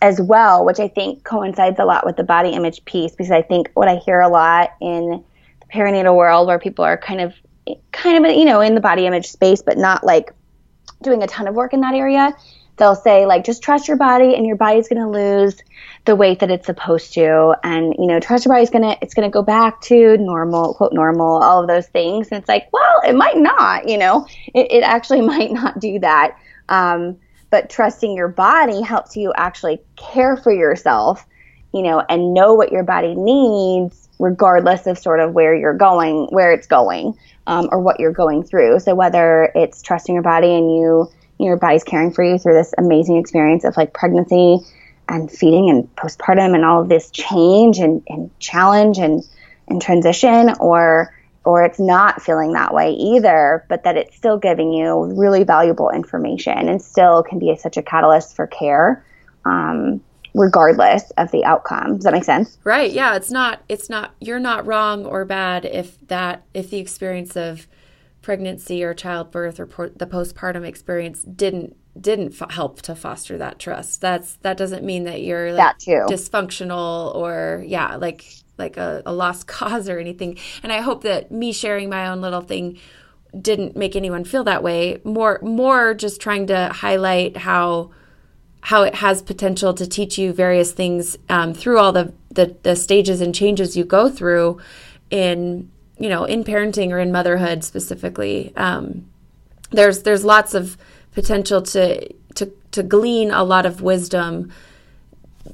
as 0.03 0.21
well, 0.21 0.65
which 0.65 0.81
I 0.81 0.89
think 0.89 1.25
coincides 1.25 1.79
a 1.79 1.85
lot 1.85 2.07
with 2.07 2.17
the 2.17 2.25
body 2.25 2.51
image 2.51 2.85
piece 2.85 3.13
because 3.13 3.31
I 3.31 3.43
think 3.43 3.71
what 3.75 3.89
I 3.89 3.97
hear 3.97 4.21
a 4.21 4.29
lot 4.29 4.71
in 4.81 5.23
the 5.61 5.67
perinatal 5.73 6.17
world 6.17 6.47
where 6.47 6.59
people 6.59 6.85
are 6.85 6.97
kind 6.97 7.21
of 7.21 7.35
kind 7.93 8.25
of 8.25 8.33
you 8.33 8.47
know 8.47 8.61
in 8.61 8.75
the 8.75 8.81
body 8.81 9.07
image 9.07 9.27
space 9.27 9.63
but 9.63 9.77
not 9.77 10.03
like 10.03 10.33
doing 11.03 11.23
a 11.23 11.27
ton 11.27 11.47
of 11.47 11.55
work 11.55 11.73
in 11.75 11.83
that 11.83 11.95
area 11.95 12.35
they'll 12.81 12.97
say 12.97 13.27
like 13.27 13.45
just 13.45 13.62
trust 13.62 13.87
your 13.87 13.97
body 13.97 14.35
and 14.35 14.45
your 14.45 14.57
body's 14.57 14.88
going 14.88 15.01
to 15.01 15.09
lose 15.09 15.62
the 16.07 16.16
weight 16.16 16.40
that 16.40 16.51
it's 16.51 16.66
supposed 16.66 17.14
to. 17.14 17.55
And 17.62 17.95
you 17.99 18.07
know 18.07 18.19
trust 18.19 18.45
your 18.45 18.55
body's 18.55 18.71
going 18.71 18.83
to 18.83 18.99
it's 19.01 19.14
going 19.14 19.29
to 19.29 19.33
go 19.33 19.43
back 19.43 19.81
to 19.83 20.16
normal 20.16 20.75
quote 20.75 20.93
normal 20.93 21.43
all 21.43 21.61
of 21.62 21.69
those 21.69 21.87
things. 21.87 22.29
And 22.33 22.40
it's 22.40 22.49
like 22.49 22.69
well 22.73 23.01
it 23.07 23.14
might 23.14 23.37
not 23.37 23.88
you 23.88 23.99
know? 23.99 24.27
It, 24.53 24.73
it 24.73 24.83
actually 24.83 25.21
might 25.35 25.53
not 25.53 25.79
do 25.79 26.01
that. 26.01 26.37
Um, 26.69 27.16
but 27.51 27.71
trusting 27.71 28.16
your 28.16 28.29
body 28.29 28.81
helps 28.81 29.16
you 29.16 29.33
actually 29.37 29.81
care 29.97 30.37
for 30.37 30.53
yourself 30.53 31.27
you 31.73 31.83
know 31.83 32.05
and 32.09 32.35
know 32.35 32.55
what 32.55 32.73
your 32.73 32.83
body 32.83 33.14
needs 33.14 34.09
regardless 34.19 34.87
of 34.87 34.99
sort 34.99 35.21
of 35.21 35.33
where 35.33 35.55
you're 35.55 35.77
going 35.77 36.27
where 36.31 36.53
it's 36.53 36.66
going 36.66 37.16
um, 37.47 37.69
or 37.73 37.81
what 37.81 37.99
you're 37.99 38.12
going 38.12 38.45
through. 38.45 38.79
So 38.79 38.95
whether 38.95 39.51
it's 39.55 39.83
trusting 39.83 40.14
your 40.14 40.23
body 40.23 40.55
and 40.55 40.71
you 40.71 41.11
your 41.40 41.57
body's 41.57 41.85
caring 41.85 42.12
for 42.12 42.22
you 42.22 42.38
through 42.38 42.55
this 42.55 42.74
amazing 42.79 43.16
experience 43.16 43.64
of 43.64 43.76
like 43.76 43.92
pregnancy 43.92 44.59
and 45.09 45.31
feeding 45.31 45.70
and 45.70 45.94
postpartum 45.96 46.55
and 46.55 46.64
all 46.64 46.83
of 46.83 46.88
this 46.88 47.11
change 47.11 47.79
and, 47.79 48.03
and 48.09 48.31
challenge 48.38 48.98
and, 48.98 49.24
and 49.68 49.83
transition 49.83 50.53
or 50.61 51.12
or 51.44 51.64
it's 51.64 51.81
not 51.81 52.20
feeling 52.20 52.53
that 52.53 52.74
way 52.74 52.92
either, 52.92 53.64
but 53.68 53.85
that 53.85 53.96
it's 53.96 54.14
still 54.14 54.38
giving 54.38 54.72
you 54.72 55.05
really 55.14 55.42
valuable 55.42 55.90
information 55.90 56.68
and 56.68 56.83
still 56.83 57.22
can 57.22 57.38
be 57.38 57.50
a, 57.50 57.57
such 57.57 57.76
a 57.79 57.83
catalyst 57.83 58.37
for 58.37 58.46
care, 58.46 59.05
um, 59.46 60.03
regardless 60.35 61.11
of 61.16 61.31
the 61.31 61.44
outcome. 61.44 61.96
Does 61.96 62.05
that 62.05 62.12
make 62.12 62.24
sense? 62.24 62.59
Right. 62.62 62.92
Yeah. 62.92 63.16
It's 63.16 63.31
not. 63.31 63.62
It's 63.68 63.88
not. 63.88 64.14
You're 64.20 64.38
not 64.38 64.66
wrong 64.66 65.07
or 65.07 65.24
bad 65.24 65.64
if 65.64 65.98
that 66.09 66.42
if 66.53 66.70
the 66.70 66.79
experience 66.79 67.37
of 67.37 67.66
pregnancy 68.23 68.83
or 68.83 68.95
childbirth 68.95 69.59
or 69.59 69.67
por- 69.67 69.91
the 69.91 70.07
postpartum 70.07 70.65
experience 70.65 71.23
didn't 71.23 71.77
didn't 72.01 72.41
f- 72.41 72.51
help 72.51 72.83
to 72.83 72.95
foster 72.95 73.37
that 73.39 73.59
trust. 73.59 74.01
That's 74.01 74.37
that 74.37 74.57
doesn't 74.57 74.85
mean 74.85 75.05
that 75.05 75.23
you're 75.23 75.53
like 75.53 75.79
that 75.79 75.79
too. 75.79 76.07
dysfunctional 76.09 77.15
or 77.15 77.65
yeah, 77.67 77.97
like 77.97 78.25
like 78.59 78.77
a, 78.77 79.03
a 79.07 79.13
lost 79.13 79.47
cause 79.47 79.89
or 79.89 79.99
anything. 79.99 80.39
And 80.63 80.73
I 80.73 80.81
hope 80.81 81.03
that 81.03 81.33
me 81.33 81.53
sharing 81.53 81.89
my 81.89 82.09
own 82.09 82.21
little 82.21 82.43
thing 82.43 82.79
didn't 83.41 83.77
make 83.77 83.97
anyone 83.97 84.25
feel 84.25 84.45
that 84.45 84.63
way. 84.63 85.01
More 85.05 85.39
more 85.43 85.95
just 85.95 86.21
trying 86.21 86.47
to 86.49 86.69
highlight 86.69 87.37
how 87.37 87.91
how 88.63 88.83
it 88.83 88.97
has 88.97 89.23
potential 89.23 89.73
to 89.75 89.87
teach 89.87 90.19
you 90.19 90.33
various 90.33 90.73
things 90.73 91.17
um, 91.31 91.55
through 91.55 91.79
all 91.79 91.93
the, 91.93 92.13
the 92.31 92.57
the 92.63 92.77
stages 92.77 93.21
and 93.21 93.35
changes 93.35 93.77
you 93.77 93.85
go 93.85 94.11
through 94.11 94.61
in 95.11 95.71
you 96.01 96.09
know 96.09 96.25
in 96.25 96.43
parenting 96.43 96.91
or 96.91 96.99
in 96.99 97.13
motherhood 97.13 97.63
specifically. 97.63 98.53
Um, 98.57 99.07
there's 99.71 100.03
there's 100.03 100.25
lots 100.25 100.55
of 100.55 100.77
potential 101.13 101.63
to 101.63 102.13
to 102.35 102.53
to 102.73 102.83
glean 102.83 103.31
a 103.31 103.45
lot 103.45 103.67
of 103.67 103.83
wisdom 103.83 104.51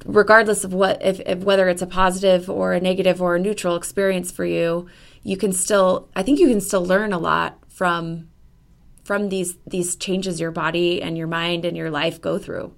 regardless 0.05 0.63
of 0.63 0.73
what 0.73 1.01
if, 1.03 1.19
if, 1.21 1.39
whether 1.39 1.69
it's 1.69 1.81
a 1.81 1.87
positive 1.87 2.49
or 2.49 2.73
a 2.73 2.79
negative 2.79 3.21
or 3.21 3.35
a 3.35 3.39
neutral 3.39 3.75
experience 3.75 4.31
for 4.31 4.45
you 4.45 4.87
you 5.23 5.37
can 5.37 5.51
still 5.51 6.07
i 6.15 6.21
think 6.23 6.39
you 6.39 6.47
can 6.47 6.61
still 6.61 6.85
learn 6.85 7.13
a 7.13 7.17
lot 7.17 7.57
from 7.67 8.27
from 9.03 9.29
these 9.29 9.57
these 9.65 9.95
changes 9.95 10.39
your 10.39 10.51
body 10.51 11.01
and 11.01 11.17
your 11.17 11.27
mind 11.27 11.65
and 11.65 11.75
your 11.75 11.89
life 11.89 12.21
go 12.21 12.37
through 12.37 12.71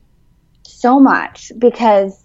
so 0.64 1.00
much 1.00 1.52
because 1.58 2.24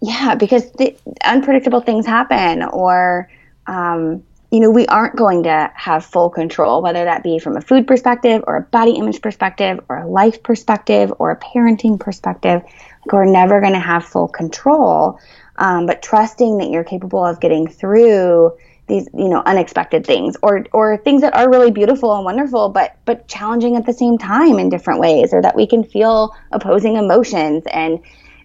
yeah 0.00 0.34
because 0.34 0.70
the 0.72 0.96
unpredictable 1.24 1.80
things 1.80 2.06
happen 2.06 2.62
or 2.62 3.28
um, 3.66 4.22
you 4.52 4.60
know, 4.60 4.70
we 4.70 4.84
aren't 4.86 5.16
going 5.16 5.44
to 5.44 5.72
have 5.74 6.04
full 6.04 6.28
control, 6.28 6.82
whether 6.82 7.04
that 7.04 7.22
be 7.22 7.38
from 7.38 7.56
a 7.56 7.60
food 7.62 7.86
perspective 7.86 8.44
or 8.46 8.56
a 8.56 8.60
body 8.60 8.92
image 8.92 9.22
perspective 9.22 9.80
or 9.88 9.96
a 9.96 10.06
life 10.06 10.42
perspective 10.42 11.10
or 11.18 11.30
a 11.30 11.40
parenting 11.40 11.98
perspective. 11.98 12.60
Like 12.62 13.12
we're 13.12 13.24
never 13.24 13.62
going 13.62 13.72
to 13.72 13.80
have 13.80 14.04
full 14.04 14.28
control. 14.28 15.18
Um, 15.56 15.86
but 15.86 16.02
trusting 16.02 16.58
that 16.58 16.68
you're 16.68 16.84
capable 16.84 17.24
of 17.24 17.40
getting 17.40 17.66
through 17.66 18.52
these, 18.88 19.08
you 19.14 19.30
know, 19.30 19.42
unexpected 19.46 20.04
things 20.04 20.36
or, 20.42 20.66
or 20.74 20.98
things 20.98 21.22
that 21.22 21.34
are 21.34 21.48
really 21.48 21.70
beautiful 21.70 22.14
and 22.14 22.24
wonderful, 22.26 22.68
but, 22.68 22.98
but 23.06 23.26
challenging 23.28 23.76
at 23.76 23.86
the 23.86 23.92
same 23.94 24.18
time 24.18 24.58
in 24.58 24.68
different 24.68 25.00
ways, 25.00 25.32
or 25.32 25.40
that 25.40 25.56
we 25.56 25.66
can 25.66 25.82
feel 25.82 26.36
opposing 26.50 26.96
emotions 26.96 27.64
and, 27.72 28.00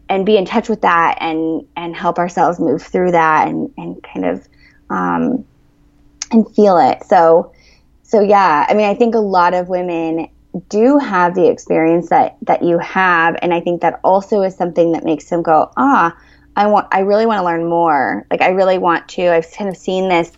and 0.08 0.26
be 0.26 0.38
in 0.38 0.46
touch 0.46 0.70
with 0.70 0.84
that 0.84 1.18
and, 1.20 1.68
and 1.76 1.98
help 1.98 2.18
ourselves 2.18 2.62
move 2.62 2.82
through 2.82 3.12
that 3.12 3.50
and, 3.50 3.74
and 3.76 4.02
kind 4.04 4.26
of, 4.26 4.48
um, 4.90 5.46
and 6.32 6.46
feel 6.56 6.78
it. 6.78 7.04
So, 7.06 7.54
so 8.04 8.22
yeah, 8.22 8.66
I 8.68 8.74
mean, 8.74 8.90
I 8.90 8.96
think 8.96 9.16
a 9.16 9.20
lot 9.20 9.54
of 9.54 9.70
women 9.70 10.30
do 10.70 10.98
have 10.98 11.36
the 11.36 11.50
experience 11.50 12.10
that 12.10 12.38
that 12.44 12.64
you 12.64 12.80
have, 12.80 13.36
and 13.42 13.54
I 13.54 13.62
think 13.62 13.82
that 13.82 14.00
also 14.04 14.42
is 14.42 14.56
something 14.56 14.94
that 14.94 15.04
makes 15.04 15.30
them 15.30 15.44
go, 15.44 15.72
ah, 15.78 16.18
I 16.56 16.68
want, 16.68 16.88
I 16.92 17.02
really 17.02 17.26
want 17.26 17.40
to 17.40 17.46
learn 17.46 17.70
more. 17.70 18.26
Like, 18.32 18.42
I 18.42 18.50
really 18.50 18.80
want 18.80 19.08
to. 19.10 19.32
I've 19.32 19.52
kind 19.52 19.70
of 19.70 19.78
seen 19.78 20.10
this. 20.10 20.32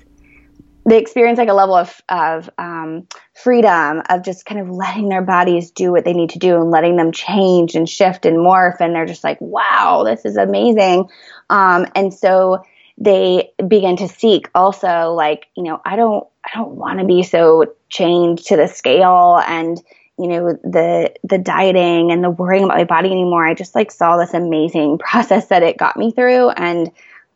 They 0.85 0.97
experience 0.97 1.37
like 1.37 1.49
a 1.49 1.53
level 1.53 1.75
of 1.75 2.01
of 2.09 2.49
um, 2.57 3.07
freedom 3.35 4.01
of 4.09 4.23
just 4.23 4.45
kind 4.45 4.59
of 4.59 4.69
letting 4.69 5.07
their 5.07 5.21
bodies 5.21 5.71
do 5.71 5.91
what 5.91 6.03
they 6.03 6.13
need 6.13 6.31
to 6.31 6.39
do 6.39 6.55
and 6.55 6.71
letting 6.71 6.97
them 6.97 7.11
change 7.11 7.75
and 7.75 7.87
shift 7.87 8.25
and 8.25 8.37
morph, 8.37 8.79
and 8.79 8.95
they're 8.95 9.05
just 9.05 9.23
like, 9.23 9.39
wow, 9.39 10.03
this 10.05 10.25
is 10.25 10.35
amazing. 10.35 11.07
Um, 11.49 11.85
and 11.95 12.13
so 12.13 12.63
they 12.99 13.49
begin 13.67 13.95
to 13.97 14.07
seek 14.07 14.49
also 14.53 15.13
like 15.13 15.47
you 15.55 15.63
know 15.63 15.81
i 15.85 15.95
don't 15.95 16.27
i 16.45 16.49
don't 16.53 16.71
want 16.71 16.99
to 16.99 17.05
be 17.05 17.23
so 17.23 17.73
chained 17.87 18.37
to 18.37 18.57
the 18.57 18.67
scale 18.67 19.41
and 19.47 19.81
you 20.17 20.27
know 20.27 20.53
the 20.63 21.13
the 21.23 21.37
dieting 21.37 22.11
and 22.11 22.23
the 22.23 22.29
worrying 22.29 22.65
about 22.65 22.77
my 22.77 22.83
body 22.83 23.09
anymore. 23.09 23.47
I 23.47 23.53
just 23.53 23.73
like 23.73 23.89
saw 23.89 24.17
this 24.17 24.33
amazing 24.33 24.97
process 24.99 25.47
that 25.47 25.63
it 25.63 25.77
got 25.77 25.97
me 25.97 26.11
through 26.11 26.49
and 26.49 26.91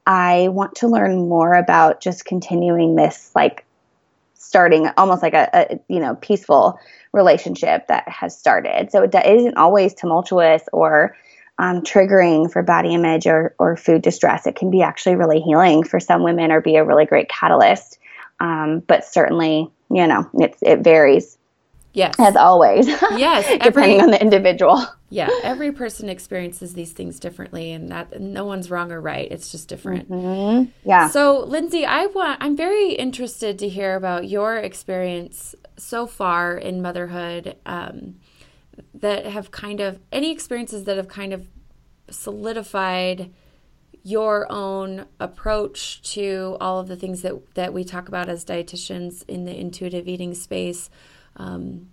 i 0.06 0.50
want 0.50 0.76
to 0.76 0.88
learn 0.90 1.30
more 1.30 1.54
about 1.54 2.02
just 2.02 2.26
continuing 2.26 2.96
this 2.96 3.32
like 3.36 3.66
starting 4.36 4.90
almost 4.98 5.24
like 5.24 5.34
a, 5.34 5.50
a 5.54 5.80
you 5.88 6.00
know 6.00 6.16
peaceful 6.16 6.78
relationship 7.14 7.88
that 7.88 8.08
has 8.10 8.38
started. 8.38 8.92
So 8.92 9.04
it 9.04 9.16
isn't 9.16 9.58
always 9.58 9.94
tumultuous 9.94 10.64
or 10.74 11.16
um, 11.60 11.82
triggering 11.82 12.52
for 12.52 12.64
body 12.64 12.94
image 12.94 13.28
or, 13.28 13.56
or 13.60 13.76
food 13.78 14.02
distress. 14.02 14.48
It 14.48 14.56
can 14.56 14.72
be 14.72 14.82
actually 14.82 15.16
really 15.16 15.40
healing 15.40 15.84
for 15.84 16.00
some 16.00 16.24
women 16.24 16.52
or 16.52 16.62
be 16.62 16.76
a 16.76 16.84
really 16.84 17.06
great 17.06 17.30
catalyst. 17.30 18.00
Um, 18.40 18.80
but 18.80 19.06
certainly, 19.06 19.72
you 19.90 20.08
know, 20.08 20.30
it's, 20.34 20.58
it 20.62 20.80
varies. 20.80 21.38
Yes. 21.94 22.16
As 22.18 22.36
always. 22.36 22.88
Yes. 22.88 23.48
depending 23.64 24.00
every, 24.00 24.02
on 24.02 24.10
the 24.10 24.20
individual. 24.20 24.84
Yeah. 25.10 25.30
Every 25.44 25.72
person 25.72 26.10
experiences 26.10 26.74
these 26.74 26.92
things 26.92 27.20
differently 27.20 27.72
and 27.72 27.90
that 27.92 28.20
no 28.20 28.46
one's 28.46 28.72
wrong 28.72 28.92
or 28.92 29.00
right. 29.00 29.32
It's 29.32 29.52
just 29.52 29.68
different. 29.68 30.10
Mm-hmm. 30.10 30.72
Yeah. 30.90 31.10
So 31.10 31.42
Lindsay, 31.42 31.86
I 31.86 32.08
want, 32.08 32.40
I'm 32.42 32.58
very 32.58 32.94
interested 32.94 33.60
to 33.60 33.70
hear 33.70 33.96
about 33.96 34.28
your 34.28 34.58
experience 34.58 35.54
so 35.78 36.08
far 36.08 36.58
in 36.58 36.82
motherhood. 36.82 37.58
Um, 37.68 38.16
that 38.94 39.26
have 39.26 39.52
kind 39.52 39.80
of 39.80 40.00
any 40.12 40.32
experiences 40.32 40.86
that 40.86 40.98
have 40.98 41.08
kind 41.08 41.34
of 41.34 41.48
solidified 42.10 43.32
your 44.04 44.46
own 44.52 45.06
approach 45.20 46.02
to 46.02 46.58
all 46.60 46.80
of 46.80 46.88
the 46.88 46.96
things 46.96 47.22
that 47.22 47.56
that 47.56 47.74
we 47.74 47.84
talk 47.84 48.08
about 48.08 48.28
as 48.28 48.44
dietitians 48.44 49.24
in 49.28 49.46
the 49.46 49.58
intuitive 49.58 50.08
eating 50.08 50.34
space 50.34 50.90
um, 51.38 51.90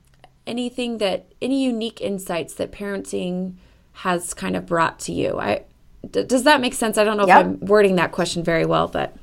anything 0.47 0.99
that 0.99 1.33
any 1.41 1.63
unique 1.63 2.01
insights 2.01 2.55
that 2.55 2.73
parenting 2.73 3.55
has 3.93 4.35
kind 4.35 4.57
of 4.57 4.67
brought 4.67 4.99
to 5.01 5.13
you? 5.13 5.39
I 5.39 5.65
d- 6.11 6.25
does 6.25 6.45
that 6.45 6.61
make 6.61 6.75
sense? 6.75 6.99
I 6.99 7.05
don't 7.05 7.17
know 7.17 7.27
yep. 7.27 7.41
if 7.41 7.47
i'm 7.47 7.61
wording 7.61 7.97
that 7.97 8.13
question 8.13 8.43
very 8.43 8.67
well 8.67 8.89
but. 8.89 9.15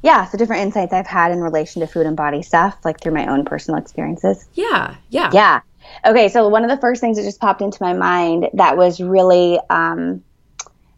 Yeah 0.00 0.26
so 0.26 0.38
different 0.38 0.62
insights 0.62 0.92
i've 0.92 1.08
had 1.08 1.32
in 1.32 1.40
relation 1.40 1.80
to 1.80 1.88
food 1.88 2.06
and 2.06 2.16
body 2.16 2.40
stuff 2.42 2.78
like 2.84 3.00
through 3.00 3.14
my 3.14 3.26
own 3.26 3.44
personal 3.44 3.80
experiences. 3.80 4.48
Yeah 4.54 4.94
yeah. 5.10 5.30
Yeah 5.32 5.60
Okay, 6.04 6.28
so 6.28 6.48
one 6.48 6.64
of 6.64 6.70
the 6.70 6.80
first 6.80 7.00
things 7.00 7.16
that 7.16 7.24
just 7.24 7.40
popped 7.40 7.60
into 7.60 7.78
my 7.80 7.92
mind 7.92 8.48
that 8.54 8.76
was 8.76 9.00
really, 9.00 9.58
um, 9.70 10.22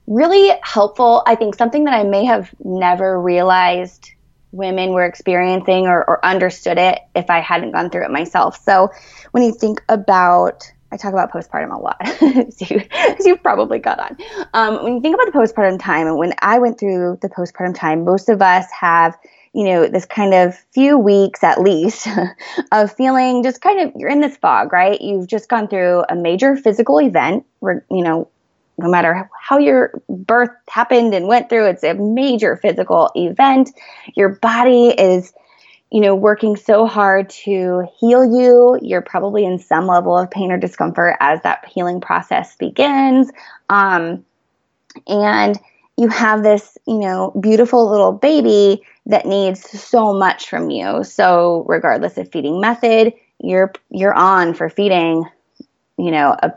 really 0.07 0.53
helpful. 0.63 1.23
I 1.27 1.35
think 1.35 1.55
something 1.55 1.85
that 1.85 1.95
I 1.95 2.03
may 2.03 2.25
have 2.25 2.51
never 2.65 3.21
realized 3.21 4.13
women 4.53 4.91
were 4.91 5.05
experiencing 5.05 5.87
or, 5.87 6.05
or 6.09 6.25
understood 6.25 6.79
it 6.79 6.99
if 7.15 7.31
I 7.31 7.41
hadn't 7.41 7.71
gone 7.73 7.91
through 7.91 8.05
it 8.05 8.11
myself. 8.11 8.61
So 8.63 8.91
when 9.31 9.45
you 9.45 9.53
think 9.53 9.83
about 9.89 10.71
I 10.93 10.97
talk 10.97 11.13
about 11.13 11.31
postpartum 11.31 11.73
a 11.73 11.79
lot, 11.79 11.97
as, 12.03 12.71
you, 12.71 12.83
you've 13.25 13.43
probably 13.43 13.79
got 13.79 14.01
on. 14.01 14.17
Um, 14.55 14.83
when 14.83 14.95
you 14.95 15.01
think 15.01 15.15
about 15.15 15.33
the 15.33 15.39
postpartum 15.39 15.81
time, 15.81 16.07
and 16.09 16.19
when 16.19 16.35
I 16.41 16.59
went 16.59 16.81
through 16.81 17.19
the 17.23 17.29
postpartum 17.29 17.77
time, 17.77 18.05
most 18.05 18.29
of 18.29 18.43
us 18.43 18.67
have 18.73 19.17
you 19.53 19.65
know, 19.65 19.89
this 19.89 20.07
kind 20.07 20.33
of 20.33 20.57
few 20.73 20.97
weeks 20.97 21.43
at 21.43 21.61
least 21.61 22.07
of 22.73 22.93
feeling 22.93 23.43
just 23.43 23.61
kind 23.61 23.81
of, 23.81 23.93
you're 23.97 24.11
in 24.11 24.21
this 24.21 24.37
fog, 24.37 24.73
right? 24.73 25.01
You've 25.01 25.27
just 25.27 25.49
gone 25.49 25.67
through 25.69 26.05
a 26.09 26.15
major 26.15 26.57
physical 26.57 27.01
event 27.01 27.45
where, 27.59 27.85
you 27.91 28.03
know, 28.03 28.29
no 28.79 28.89
matter 28.89 29.29
how 29.39 29.59
your 29.59 30.01
birth 30.09 30.51
happened 30.69 31.15
and 31.15 31.27
went 31.27 31.49
through, 31.49 31.67
it's 31.67 31.85
a 31.85 31.95
major 31.95 32.57
physical 32.57 33.11
event. 33.15 33.71
Your 34.17 34.31
body 34.31 34.89
is, 34.89 35.33
you 35.91 36.01
know, 36.01 36.15
working 36.15 36.57
so 36.57 36.87
hard 36.87 37.29
to 37.31 37.87
heal 37.99 38.25
you. 38.25 38.79
You're 38.81 39.03
probably 39.03 39.45
in 39.45 39.59
some 39.59 39.87
level 39.87 40.17
of 40.17 40.31
pain 40.31 40.51
or 40.51 40.59
discomfort 40.59 41.17
as 41.21 41.43
that 41.43 41.67
healing 41.69 42.01
process 42.01 42.57
begins. 42.57 43.31
Um, 43.69 44.25
and 45.07 45.59
you 45.99 46.09
have 46.09 46.43
this, 46.43 46.79
you 46.87 46.99
know, 46.99 47.33
beautiful 47.39 47.91
little 47.91 48.13
baby 48.13 48.83
that 49.11 49.27
needs 49.27 49.69
so 49.81 50.13
much 50.13 50.49
from 50.49 50.71
you. 50.71 51.05
So 51.05 51.65
regardless 51.69 52.17
of 52.19 52.31
feeding 52.31 52.61
method, 52.61 53.13
you're 53.39 53.73
you're 53.91 54.15
on 54.15 54.55
for 54.55 54.69
feeding, 54.69 55.25
you 55.99 56.11
know, 56.11 56.37
a 56.43 56.53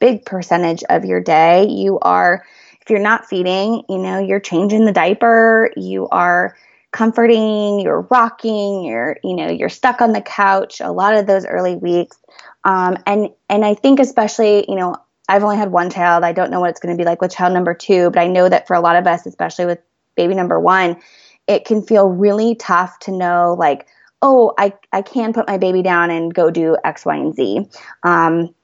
big 0.00 0.24
percentage 0.24 0.82
of 0.88 1.04
your 1.04 1.20
day. 1.20 1.66
You 1.68 1.98
are 2.00 2.44
if 2.80 2.90
you're 2.90 3.00
not 3.00 3.26
feeding, 3.26 3.82
you 3.88 3.98
know, 3.98 4.18
you're 4.18 4.40
changing 4.40 4.84
the 4.84 4.92
diaper, 4.92 5.70
you 5.76 6.08
are 6.10 6.54
comforting, 6.92 7.80
you're 7.80 8.02
rocking, 8.10 8.84
you're, 8.84 9.16
you 9.24 9.34
know, 9.34 9.48
you're 9.48 9.70
stuck 9.70 10.00
on 10.00 10.12
the 10.12 10.20
couch 10.20 10.80
a 10.80 10.92
lot 10.92 11.14
of 11.14 11.26
those 11.26 11.46
early 11.46 11.76
weeks. 11.76 12.16
Um, 12.64 12.98
and 13.06 13.30
and 13.48 13.64
I 13.64 13.74
think 13.74 14.00
especially, 14.00 14.64
you 14.68 14.76
know, 14.76 14.96
I've 15.28 15.42
only 15.42 15.56
had 15.56 15.72
one 15.72 15.90
child. 15.90 16.24
I 16.24 16.32
don't 16.32 16.50
know 16.50 16.60
what 16.60 16.70
it's 16.70 16.80
going 16.80 16.94
to 16.96 17.00
be 17.00 17.06
like 17.06 17.22
with 17.22 17.34
child 17.34 17.54
number 17.54 17.72
two, 17.74 18.10
but 18.10 18.20
I 18.20 18.26
know 18.26 18.48
that 18.48 18.66
for 18.66 18.74
a 18.74 18.80
lot 18.80 18.96
of 18.96 19.06
us, 19.06 19.24
especially 19.24 19.66
with 19.66 19.78
baby 20.16 20.34
number 20.34 20.60
one, 20.60 21.00
it 21.46 21.64
can 21.64 21.82
feel 21.82 22.08
really 22.08 22.54
tough 22.54 22.98
to 23.00 23.12
know 23.12 23.54
like 23.58 23.86
oh 24.22 24.52
i, 24.58 24.72
I 24.92 25.02
can 25.02 25.32
put 25.32 25.48
my 25.48 25.58
baby 25.58 25.82
down 25.82 26.10
and 26.10 26.32
go 26.32 26.50
do 26.50 26.76
x 26.84 27.04
y 27.04 27.16
and 27.16 27.34
z 27.34 27.68
um, 28.02 28.54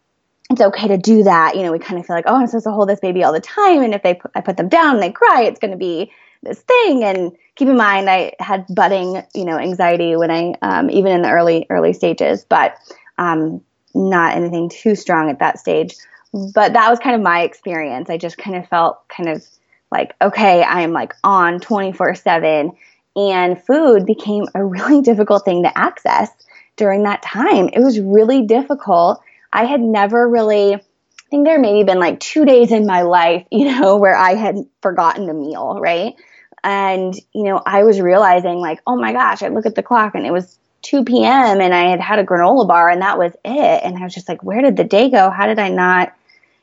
it's 0.51 0.61
okay 0.61 0.89
to 0.89 0.99
do 0.99 1.23
that 1.25 1.57
you 1.57 1.63
know 1.63 1.73
we 1.73 1.79
kind 1.79 2.01
of 2.01 2.07
feel 2.07 2.17
like 2.17 2.25
oh 2.27 2.37
i'm 2.37 2.47
supposed 2.47 2.67
to 2.67 2.73
hold 2.73 2.89
this 2.89 3.01
baby 3.01 3.23
all 3.23 3.33
the 3.33 3.41
time 3.41 3.83
and 3.83 3.95
if 3.95 4.03
they 4.03 4.15
put, 4.15 4.31
i 4.35 4.41
put 4.41 4.57
them 4.57 4.69
down 4.69 4.95
and 4.95 5.03
they 5.03 5.13
cry 5.13 5.43
it's 5.43 5.61
going 5.61 5.71
to 5.71 5.77
be 5.77 6.11
this 6.43 6.61
thing 6.61 7.05
and 7.05 7.33
keep 7.57 7.69
in 7.69 7.77
mind 7.77 8.09
i 8.09 8.33
had 8.41 8.65
budding 8.75 9.23
you 9.35 9.45
know 9.45 9.59
anxiety 9.59 10.17
when 10.17 10.31
i 10.31 10.55
um, 10.63 10.91
even 10.91 11.13
in 11.13 11.23
the 11.23 11.31
early 11.31 11.67
early 11.71 11.93
stages 11.93 12.45
but 12.49 12.77
um, 13.19 13.61
not 13.95 14.37
anything 14.37 14.69
too 14.69 14.95
strong 14.95 15.31
at 15.31 15.39
that 15.39 15.59
stage. 15.59 15.95
But 16.33 16.73
that 16.73 16.91
was 16.91 16.99
kind 16.99 17.15
of 17.15 17.23
my 17.23 17.43
experience. 17.43 18.09
I 18.09 18.17
just 18.17 18.39
kind 18.39 18.57
of 18.57 18.69
felt 18.69 19.07
kind 19.09 19.29
of 19.29 19.45
like, 19.91 20.15
okay, 20.23 20.63
I'm 20.63 20.93
like 20.93 21.15
on 21.25 21.61
24 21.61 22.15
7. 22.15 22.73
And 23.17 23.63
food 23.63 24.07
became 24.07 24.47
a 24.55 24.65
really 24.65 25.03
difficult 25.11 25.45
thing 25.45 25.65
to 25.65 25.79
access 25.79 26.31
during 26.77 27.03
that 27.03 27.23
time. 27.23 27.69
It 27.69 27.81
was 27.81 28.01
really 28.01 28.43
difficult. 28.43 29.21
I 29.53 29.65
had 29.65 29.81
never 29.81 30.29
really, 30.29 30.75
I 30.75 30.81
think 31.29 31.45
there 31.45 31.59
maybe 31.59 31.85
been 31.85 31.99
like 31.99 32.21
two 32.21 32.45
days 32.45 32.71
in 32.71 32.87
my 32.87 33.03
life, 33.03 33.47
you 33.51 33.67
know, 33.67 33.97
where 33.97 34.17
I 34.17 34.35
had 34.35 34.57
forgotten 34.81 35.29
a 35.29 35.35
meal, 35.35 35.79
right? 35.81 36.15
And, 36.63 37.15
you 37.33 37.45
know, 37.45 37.61
I 37.65 37.85
was 37.85 38.01
realizing 38.01 38.59
like, 38.59 38.81
oh 38.87 38.97
my 38.97 39.13
gosh, 39.13 39.43
I 39.43 39.49
look 39.49 39.67
at 39.67 39.75
the 39.75 39.83
clock 39.83 40.15
and 40.15 40.27
it 40.27 40.33
was 40.33 40.59
2 40.83 41.05
p.m. 41.05 41.61
and 41.61 41.75
I 41.75 41.91
had 41.91 42.01
had 42.01 42.19
a 42.19 42.25
granola 42.25 42.69
bar 42.69 42.89
and 42.91 43.03
that 43.03 43.19
was 43.19 43.33
it. 43.45 43.83
And 43.83 43.97
I 43.97 44.03
was 44.03 44.15
just 44.15 44.29
like, 44.29 44.43
where 44.43 44.61
did 44.61 44.77
the 44.77 44.85
day 44.85 45.11
go? 45.11 45.31
How 45.31 45.47
did 45.47 45.59
I 45.59 45.71
not 45.71 46.13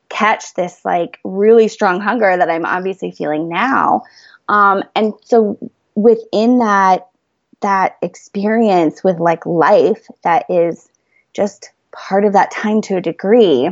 catch 0.10 0.54
this 0.54 0.84
like 0.86 1.20
really 1.24 1.68
strong 1.68 2.00
hunger 2.00 2.36
that 2.36 2.50
I'm 2.50 2.66
obviously 2.66 3.12
feeling 3.12 3.50
now? 3.50 4.04
Um, 4.50 4.84
and 4.96 5.14
so 5.24 5.58
within 5.96 6.60
that, 6.60 7.08
that 7.62 7.98
experience 8.02 9.04
with 9.04 9.20
like 9.20 9.46
life 9.46 10.08
that 10.24 10.46
is 10.50 10.90
just 11.34 11.72
part 11.92 12.26
of 12.26 12.34
that 12.34 12.52
time 12.52 12.82
to 12.82 12.98
a 12.98 13.02
degree, 13.02 13.70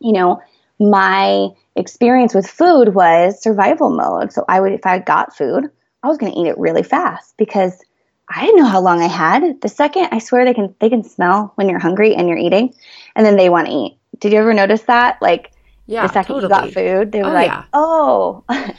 you 0.00 0.12
know, 0.12 0.40
my 0.78 1.48
experience 1.76 2.34
with 2.34 2.46
food 2.46 2.94
was 2.94 3.40
survival 3.42 3.90
mode. 3.90 4.32
So 4.32 4.44
I 4.48 4.60
would, 4.60 4.72
if 4.72 4.86
I 4.86 4.98
got 4.98 5.36
food, 5.36 5.70
I 6.02 6.08
was 6.08 6.18
going 6.18 6.32
to 6.32 6.38
eat 6.38 6.46
it 6.46 6.58
really 6.58 6.82
fast 6.82 7.36
because 7.36 7.80
I 8.28 8.46
didn't 8.46 8.60
know 8.60 8.68
how 8.68 8.80
long 8.80 9.00
I 9.00 9.08
had. 9.08 9.60
The 9.60 9.68
second, 9.68 10.08
I 10.12 10.18
swear 10.18 10.44
they 10.44 10.54
can, 10.54 10.74
they 10.80 10.88
can 10.88 11.04
smell 11.04 11.52
when 11.56 11.68
you're 11.68 11.78
hungry 11.78 12.14
and 12.14 12.28
you're 12.28 12.38
eating 12.38 12.74
and 13.14 13.26
then 13.26 13.36
they 13.36 13.48
want 13.48 13.66
to 13.66 13.72
eat. 13.72 13.98
Did 14.22 14.32
you 14.32 14.38
ever 14.38 14.54
notice 14.54 14.82
that? 14.82 15.20
Like 15.20 15.50
yeah, 15.86 16.06
the 16.06 16.12
second 16.12 16.36
totally. 16.36 16.54
you 16.54 16.60
got 16.60 16.72
food, 16.72 17.10
they 17.10 17.22
were 17.22 17.30
oh, 17.30 17.34
like, 17.34 17.48
yeah. 17.48 17.64
oh, 17.72 18.44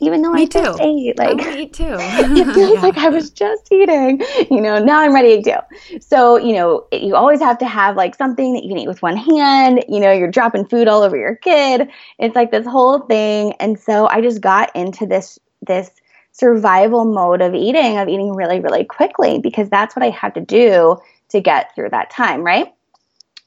even 0.00 0.22
though 0.22 0.32
Me 0.32 0.42
I 0.42 0.46
too. 0.46 0.62
just 0.62 0.80
ate. 0.80 1.18
Like 1.18 1.38
I 1.42 1.58
eat 1.58 1.74
too. 1.74 1.84
it 1.98 2.44
feels 2.54 2.74
yeah. 2.76 2.80
like 2.80 2.96
I 2.96 3.10
was 3.10 3.28
just 3.28 3.70
eating. 3.70 4.22
You 4.50 4.62
know, 4.62 4.82
now 4.82 5.00
I'm 5.00 5.14
ready 5.14 5.42
to 5.42 5.42
do. 5.42 6.00
So, 6.00 6.38
you 6.38 6.54
know, 6.54 6.86
you 6.92 7.14
always 7.14 7.40
have 7.40 7.58
to 7.58 7.66
have 7.66 7.94
like 7.94 8.14
something 8.14 8.54
that 8.54 8.64
you 8.64 8.70
can 8.70 8.78
eat 8.78 8.88
with 8.88 9.02
one 9.02 9.18
hand. 9.18 9.84
You 9.86 10.00
know, 10.00 10.12
you're 10.12 10.30
dropping 10.30 10.64
food 10.64 10.88
all 10.88 11.02
over 11.02 11.14
your 11.14 11.36
kid. 11.36 11.90
It's 12.18 12.34
like 12.34 12.50
this 12.50 12.66
whole 12.66 13.00
thing. 13.00 13.52
And 13.60 13.78
so 13.78 14.08
I 14.08 14.22
just 14.22 14.40
got 14.40 14.74
into 14.74 15.04
this 15.04 15.38
this 15.60 15.90
survival 16.32 17.04
mode 17.04 17.42
of 17.42 17.54
eating, 17.54 17.98
of 17.98 18.08
eating 18.08 18.34
really, 18.34 18.60
really 18.60 18.84
quickly, 18.84 19.38
because 19.38 19.68
that's 19.68 19.94
what 19.94 20.02
I 20.02 20.08
had 20.08 20.34
to 20.36 20.40
do 20.40 20.96
to 21.28 21.40
get 21.42 21.74
through 21.74 21.90
that 21.90 22.08
time, 22.08 22.42
right? 22.42 22.72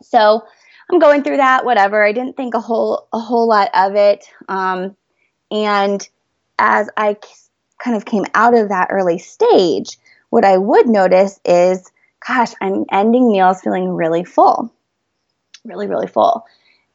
So 0.03 0.43
I'm 0.91 0.99
going 0.99 1.23
through 1.23 1.38
that, 1.38 1.65
whatever. 1.65 2.03
I 2.03 2.11
didn't 2.11 2.38
think 2.38 2.53
a 2.53 2.59
whole 2.59 3.07
a 3.13 3.19
whole 3.19 3.47
lot 3.47 3.69
of 3.73 3.95
it. 3.95 4.25
Um, 4.47 4.95
and 5.51 6.07
as 6.59 6.89
I 6.97 7.17
kind 7.79 7.95
of 7.97 8.05
came 8.05 8.25
out 8.34 8.53
of 8.53 8.69
that 8.69 8.89
early 8.91 9.19
stage, 9.19 9.97
what 10.29 10.45
I 10.45 10.57
would 10.57 10.88
notice 10.88 11.39
is, 11.45 11.91
gosh, 12.25 12.53
I'm 12.61 12.86
ending 12.91 13.31
meals 13.31 13.61
feeling 13.61 13.89
really 13.89 14.23
full, 14.23 14.73
really, 15.63 15.88
really 15.88 16.07
full. 16.07 16.45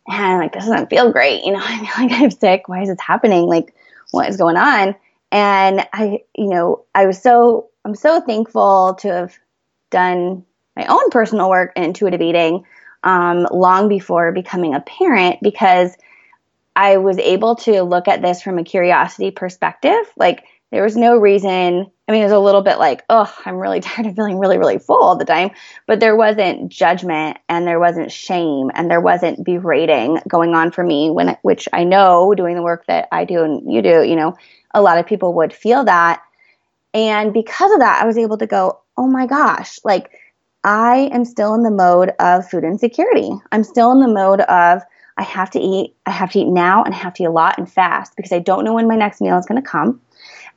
And 0.06 0.16
I'm 0.16 0.38
like, 0.38 0.52
this 0.52 0.64
doesn't 0.64 0.90
feel 0.90 1.12
great. 1.12 1.44
You 1.44 1.52
know, 1.52 1.60
I 1.62 1.78
feel 1.78 2.06
like 2.06 2.20
I'm 2.20 2.30
sick. 2.30 2.68
Why 2.68 2.82
is 2.82 2.88
this 2.88 3.00
happening? 3.00 3.46
Like, 3.46 3.74
what 4.10 4.28
is 4.28 4.36
going 4.36 4.56
on? 4.56 4.94
And 5.30 5.86
I, 5.92 6.22
you 6.34 6.48
know, 6.48 6.84
I 6.94 7.06
was 7.06 7.20
so, 7.20 7.68
I'm 7.84 7.94
so 7.94 8.20
thankful 8.20 8.96
to 9.00 9.12
have 9.12 9.38
done 9.90 10.44
my 10.74 10.86
own 10.86 11.10
personal 11.10 11.50
work 11.50 11.72
in 11.76 11.84
intuitive 11.84 12.22
eating 12.22 12.64
um, 13.02 13.46
long 13.50 13.88
before 13.88 14.32
becoming 14.32 14.74
a 14.74 14.80
parent 14.80 15.38
because 15.42 15.96
I 16.74 16.98
was 16.98 17.18
able 17.18 17.56
to 17.56 17.82
look 17.82 18.08
at 18.08 18.22
this 18.22 18.42
from 18.42 18.58
a 18.58 18.64
curiosity 18.64 19.30
perspective. 19.30 20.12
Like 20.16 20.44
there 20.70 20.82
was 20.82 20.96
no 20.96 21.16
reason. 21.16 21.90
I 22.06 22.12
mean, 22.12 22.20
it 22.20 22.26
was 22.26 22.32
a 22.32 22.38
little 22.38 22.62
bit 22.62 22.78
like, 22.78 23.04
oh, 23.10 23.32
I'm 23.44 23.56
really 23.56 23.80
tired 23.80 24.06
of 24.06 24.14
feeling 24.14 24.38
really, 24.38 24.58
really 24.58 24.78
full 24.78 25.02
all 25.02 25.16
the 25.16 25.24
time. 25.24 25.50
But 25.86 26.00
there 26.00 26.16
wasn't 26.16 26.70
judgment 26.70 27.38
and 27.48 27.66
there 27.66 27.80
wasn't 27.80 28.12
shame 28.12 28.70
and 28.74 28.90
there 28.90 29.00
wasn't 29.00 29.44
berating 29.44 30.20
going 30.28 30.54
on 30.54 30.70
for 30.70 30.84
me 30.84 31.10
when, 31.10 31.36
which 31.42 31.68
I 31.72 31.84
know 31.84 32.34
doing 32.34 32.54
the 32.54 32.62
work 32.62 32.86
that 32.86 33.08
I 33.10 33.24
do 33.24 33.42
and 33.42 33.72
you 33.72 33.82
do, 33.82 34.02
you 34.02 34.16
know, 34.16 34.36
a 34.74 34.82
lot 34.82 34.98
of 34.98 35.06
people 35.06 35.34
would 35.34 35.52
feel 35.52 35.84
that. 35.84 36.22
And 36.94 37.32
because 37.32 37.72
of 37.72 37.80
that, 37.80 38.02
I 38.02 38.06
was 38.06 38.18
able 38.18 38.38
to 38.38 38.46
go, 38.46 38.80
oh 38.96 39.06
my 39.06 39.26
gosh, 39.26 39.78
like 39.84 40.10
I 40.68 41.08
am 41.14 41.24
still 41.24 41.54
in 41.54 41.62
the 41.62 41.70
mode 41.70 42.10
of 42.20 42.46
food 42.46 42.62
insecurity. 42.62 43.32
I'm 43.52 43.64
still 43.64 43.90
in 43.90 44.00
the 44.00 44.06
mode 44.06 44.42
of, 44.42 44.82
I 45.16 45.22
have 45.22 45.50
to 45.52 45.58
eat. 45.58 45.96
I 46.04 46.10
have 46.10 46.30
to 46.32 46.40
eat 46.40 46.48
now 46.48 46.84
and 46.84 46.94
I 46.94 46.98
have 46.98 47.14
to 47.14 47.22
eat 47.22 47.26
a 47.26 47.30
lot 47.30 47.56
and 47.56 47.72
fast 47.72 48.14
because 48.14 48.32
I 48.32 48.40
don't 48.40 48.66
know 48.66 48.74
when 48.74 48.86
my 48.86 48.94
next 48.94 49.22
meal 49.22 49.38
is 49.38 49.46
going 49.46 49.62
to 49.62 49.66
come. 49.66 49.98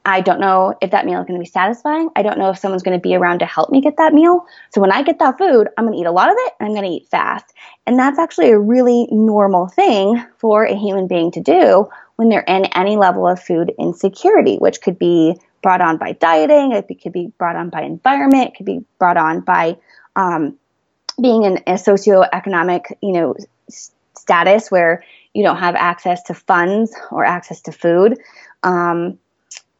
I 0.05 0.19
don't 0.19 0.41
know 0.41 0.73
if 0.81 0.91
that 0.91 1.05
meal 1.05 1.21
is 1.21 1.27
going 1.27 1.39
to 1.39 1.43
be 1.43 1.49
satisfying. 1.49 2.09
I 2.17 2.23
don't 2.23 2.37
know 2.37 2.49
if 2.49 2.57
someone's 2.57 2.83
going 2.83 2.97
to 2.97 3.01
be 3.01 3.15
around 3.15 3.39
to 3.39 3.45
help 3.45 3.69
me 3.69 3.79
get 3.79 3.95
that 3.97 4.13
meal. 4.13 4.45
So 4.73 4.81
when 4.81 4.91
I 4.91 5.01
get 5.01 5.17
that 5.19 5.37
food, 5.37 5.69
I'm 5.77 5.85
going 5.85 5.93
to 5.97 6.01
eat 6.01 6.07
a 6.07 6.11
lot 6.11 6.29
of 6.29 6.35
it 6.39 6.53
and 6.59 6.67
I'm 6.67 6.75
going 6.75 6.89
to 6.89 6.93
eat 6.93 7.07
fast. 7.07 7.45
And 7.87 7.97
that's 7.97 8.19
actually 8.19 8.51
a 8.51 8.59
really 8.59 9.07
normal 9.11 9.69
thing 9.69 10.21
for 10.39 10.65
a 10.65 10.75
human 10.75 11.07
being 11.07 11.31
to 11.31 11.39
do 11.39 11.87
when 12.17 12.27
they're 12.27 12.41
in 12.41 12.65
any 12.75 12.97
level 12.97 13.25
of 13.25 13.41
food 13.41 13.71
insecurity, 13.79 14.57
which 14.57 14.81
could 14.81 14.99
be 14.99 15.39
brought 15.61 15.81
on 15.81 15.97
by 15.97 16.11
dieting, 16.13 16.71
it 16.71 16.87
could 17.01 17.13
be 17.13 17.31
brought 17.37 17.55
on 17.55 17.69
by 17.69 17.81
environment, 17.81 18.49
it 18.49 18.57
could 18.57 18.65
be 18.65 18.83
brought 18.99 19.17
on 19.17 19.41
by 19.41 19.77
um, 20.15 20.57
being 21.21 21.43
in 21.43 21.57
a 21.67 21.73
socioeconomic, 21.73 22.85
you 23.01 23.13
know, 23.13 23.35
status 24.15 24.69
where 24.69 25.03
you 25.33 25.43
don't 25.43 25.57
have 25.57 25.75
access 25.75 26.23
to 26.23 26.33
funds 26.33 26.93
or 27.11 27.25
access 27.25 27.61
to 27.61 27.71
food. 27.71 28.17
Um, 28.63 29.17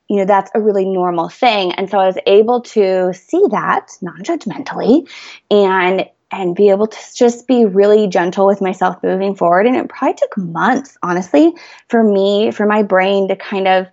you 0.08 0.18
know, 0.18 0.26
that's 0.26 0.52
a 0.54 0.62
really 0.62 0.86
normal 0.86 1.30
thing. 1.30 1.72
And 1.74 1.90
so 1.90 1.98
I 1.98 2.06
was 2.06 2.18
able 2.26 2.62
to 2.62 3.14
see 3.14 3.44
that 3.52 3.92
non-judgmentally 4.02 5.10
and 5.50 6.06
and 6.34 6.56
be 6.56 6.70
able 6.70 6.88
to 6.88 6.98
just 7.14 7.46
be 7.46 7.66
really 7.66 8.08
gentle 8.08 8.46
with 8.46 8.62
myself 8.62 9.02
moving 9.04 9.36
forward. 9.36 9.68
And 9.68 9.76
it 9.76 9.90
probably 9.90 10.16
took 10.16 10.38
months, 10.38 10.98
honestly, 11.04 11.54
for 11.90 12.04
me, 12.04 12.52
for 12.52 12.66
my 12.66 12.84
brain 12.84 13.28
to 13.28 13.36
kind 13.36 13.68
of 13.68 13.88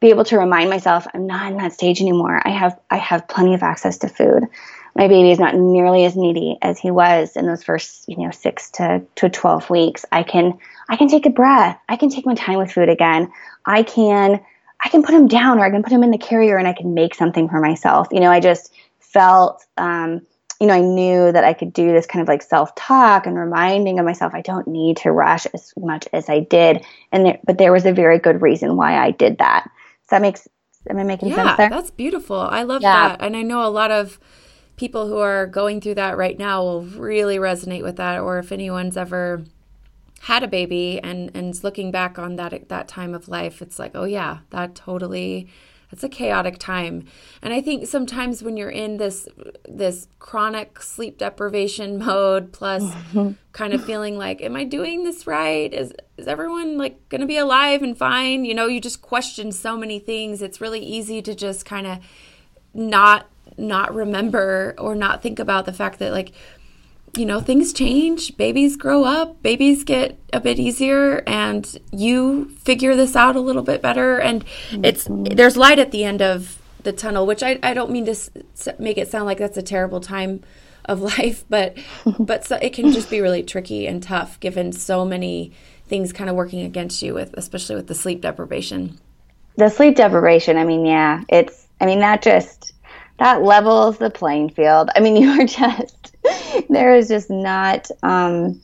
be 0.00 0.08
able 0.08 0.24
to 0.24 0.38
remind 0.38 0.70
myself 0.70 1.06
I'm 1.14 1.26
not 1.26 1.52
in 1.52 1.58
that 1.58 1.72
stage 1.72 2.00
anymore. 2.00 2.40
I 2.44 2.50
have 2.50 2.78
I 2.90 2.96
have 2.96 3.28
plenty 3.28 3.54
of 3.54 3.62
access 3.62 3.98
to 3.98 4.08
food 4.08 4.48
my 4.96 5.08
baby 5.08 5.30
is 5.30 5.38
not 5.38 5.54
nearly 5.54 6.04
as 6.04 6.16
needy 6.16 6.58
as 6.62 6.78
he 6.78 6.90
was 6.90 7.36
in 7.36 7.46
those 7.46 7.62
first, 7.62 8.08
you 8.08 8.16
know, 8.18 8.30
six 8.30 8.70
to, 8.72 9.02
to 9.16 9.28
12 9.28 9.70
weeks. 9.70 10.04
I 10.10 10.22
can, 10.22 10.58
I 10.88 10.96
can 10.96 11.08
take 11.08 11.26
a 11.26 11.30
breath. 11.30 11.78
I 11.88 11.96
can 11.96 12.10
take 12.10 12.26
my 12.26 12.34
time 12.34 12.58
with 12.58 12.72
food 12.72 12.88
again. 12.88 13.30
I 13.64 13.82
can, 13.82 14.40
I 14.84 14.88
can 14.88 15.02
put 15.02 15.14
him 15.14 15.28
down 15.28 15.58
or 15.58 15.64
I 15.64 15.70
can 15.70 15.82
put 15.82 15.92
him 15.92 16.02
in 16.02 16.10
the 16.10 16.18
carrier 16.18 16.56
and 16.56 16.66
I 16.66 16.72
can 16.72 16.94
make 16.94 17.14
something 17.14 17.48
for 17.48 17.60
myself. 17.60 18.08
You 18.10 18.20
know, 18.20 18.30
I 18.30 18.40
just 18.40 18.72
felt, 18.98 19.64
um, 19.76 20.22
you 20.60 20.66
know, 20.66 20.74
I 20.74 20.80
knew 20.80 21.32
that 21.32 21.44
I 21.44 21.54
could 21.54 21.72
do 21.72 21.92
this 21.92 22.06
kind 22.06 22.20
of 22.20 22.28
like 22.28 22.42
self 22.42 22.74
talk 22.74 23.26
and 23.26 23.38
reminding 23.38 23.98
of 23.98 24.04
myself, 24.04 24.34
I 24.34 24.42
don't 24.42 24.68
need 24.68 24.98
to 24.98 25.12
rush 25.12 25.46
as 25.54 25.72
much 25.78 26.08
as 26.12 26.28
I 26.28 26.40
did. 26.40 26.84
And 27.12 27.24
there, 27.24 27.38
but 27.44 27.58
there 27.58 27.72
was 27.72 27.86
a 27.86 27.92
very 27.92 28.18
good 28.18 28.42
reason 28.42 28.76
why 28.76 28.98
I 28.98 29.12
did 29.12 29.38
that. 29.38 29.70
That 30.10 30.22
makes, 30.22 30.46
am 30.88 30.98
I 30.98 31.04
making 31.04 31.30
yeah, 31.30 31.36
sense 31.36 31.56
there? 31.56 31.70
That's 31.70 31.90
beautiful. 31.90 32.36
I 32.38 32.62
love 32.62 32.82
yeah. 32.82 33.08
that. 33.08 33.22
And 33.22 33.36
I 33.36 33.42
know 33.42 33.64
a 33.64 33.70
lot 33.70 33.90
of, 33.90 34.18
people 34.80 35.06
who 35.06 35.18
are 35.18 35.46
going 35.46 35.78
through 35.78 35.94
that 35.94 36.16
right 36.16 36.38
now 36.38 36.62
will 36.62 36.80
really 36.80 37.36
resonate 37.36 37.82
with 37.82 37.96
that 37.96 38.18
or 38.18 38.38
if 38.38 38.50
anyone's 38.50 38.96
ever 38.96 39.44
had 40.20 40.42
a 40.42 40.48
baby 40.48 40.98
and 41.04 41.30
and 41.34 41.62
looking 41.62 41.90
back 41.90 42.18
on 42.18 42.36
that 42.36 42.66
that 42.70 42.88
time 42.88 43.12
of 43.12 43.28
life 43.28 43.60
it's 43.60 43.78
like 43.78 43.90
oh 43.94 44.04
yeah 44.04 44.38
that 44.48 44.74
totally 44.74 45.46
it's 45.92 46.04
a 46.04 46.08
chaotic 46.08 46.58
time. 46.58 47.04
And 47.42 47.52
i 47.52 47.60
think 47.60 47.86
sometimes 47.86 48.42
when 48.42 48.56
you're 48.56 48.70
in 48.70 48.96
this 48.96 49.28
this 49.68 50.08
chronic 50.18 50.82
sleep 50.82 51.18
deprivation 51.18 51.98
mode 52.04 52.52
plus 52.52 52.84
kind 53.52 53.72
of 53.72 53.84
feeling 53.84 54.16
like 54.16 54.40
am 54.40 54.56
i 54.56 54.64
doing 54.64 55.04
this 55.04 55.26
right? 55.26 55.72
Is 55.72 55.92
is 56.16 56.26
everyone 56.26 56.78
like 56.78 57.08
going 57.08 57.20
to 57.20 57.26
be 57.26 57.36
alive 57.36 57.82
and 57.82 57.96
fine? 57.96 58.44
You 58.44 58.54
know 58.54 58.66
you 58.66 58.80
just 58.80 59.02
question 59.02 59.52
so 59.52 59.76
many 59.76 59.98
things. 59.98 60.42
It's 60.42 60.60
really 60.60 60.80
easy 60.80 61.22
to 61.22 61.34
just 61.34 61.64
kind 61.64 61.86
of 61.86 61.98
not 62.74 63.26
not 63.58 63.94
remember 63.94 64.74
or 64.78 64.94
not 64.94 65.22
think 65.22 65.38
about 65.38 65.66
the 65.66 65.72
fact 65.72 65.98
that 65.98 66.12
like 66.12 66.32
you 67.16 67.26
know 67.26 67.40
things 67.40 67.72
change 67.72 68.36
babies 68.36 68.76
grow 68.76 69.04
up 69.04 69.42
babies 69.42 69.82
get 69.82 70.18
a 70.32 70.40
bit 70.40 70.58
easier 70.58 71.22
and 71.26 71.78
you 71.92 72.48
figure 72.50 72.94
this 72.94 73.16
out 73.16 73.36
a 73.36 73.40
little 73.40 73.62
bit 73.62 73.82
better. 73.82 74.18
And 74.18 74.44
mm-hmm. 74.44 74.84
it's 74.84 75.08
there's 75.10 75.56
light 75.56 75.78
at 75.78 75.90
the 75.90 76.04
end 76.04 76.22
of 76.22 76.60
the 76.82 76.92
tunnel 76.92 77.26
which 77.26 77.42
i, 77.42 77.58
I 77.62 77.74
don't 77.74 77.90
mean 77.90 78.06
to 78.06 78.12
s- 78.12 78.30
make 78.78 78.98
it 78.98 79.10
sound 79.10 79.26
like 79.26 79.38
that's 79.38 79.58
a 79.58 79.62
terrible 79.62 80.00
time 80.00 80.42
of 80.86 81.00
life 81.18 81.44
but 81.48 81.76
but 82.18 82.44
so 82.44 82.56
it 82.56 82.72
can 82.72 82.92
just 82.92 83.10
be 83.10 83.20
really 83.20 83.42
tricky 83.42 83.86
and 83.86 84.02
tough 84.02 84.40
given 84.40 84.72
so 84.72 85.04
many 85.04 85.52
things 85.88 86.12
kind 86.12 86.30
of 86.30 86.36
working 86.36 86.60
against 86.60 87.02
you 87.02 87.14
with 87.14 87.34
especially 87.34 87.74
with 87.74 87.88
the 87.88 87.94
sleep 87.94 88.20
deprivation. 88.20 88.98
The 89.56 89.68
sleep 89.68 89.96
deprivation 89.96 90.56
i 90.56 90.64
mean 90.64 90.86
yeah 90.86 91.22
it's 91.28 91.66
i 91.80 91.86
mean 91.86 92.00
that 92.00 92.22
just 92.22 92.72
that 93.20 93.42
levels 93.42 93.98
the 93.98 94.10
playing 94.10 94.48
field. 94.48 94.90
I 94.96 95.00
mean, 95.00 95.14
you 95.22 95.28
are 95.40 95.46
just 95.46 96.16
there 96.68 96.96
is 96.96 97.06
just 97.06 97.30
not 97.30 97.88
um, 98.02 98.60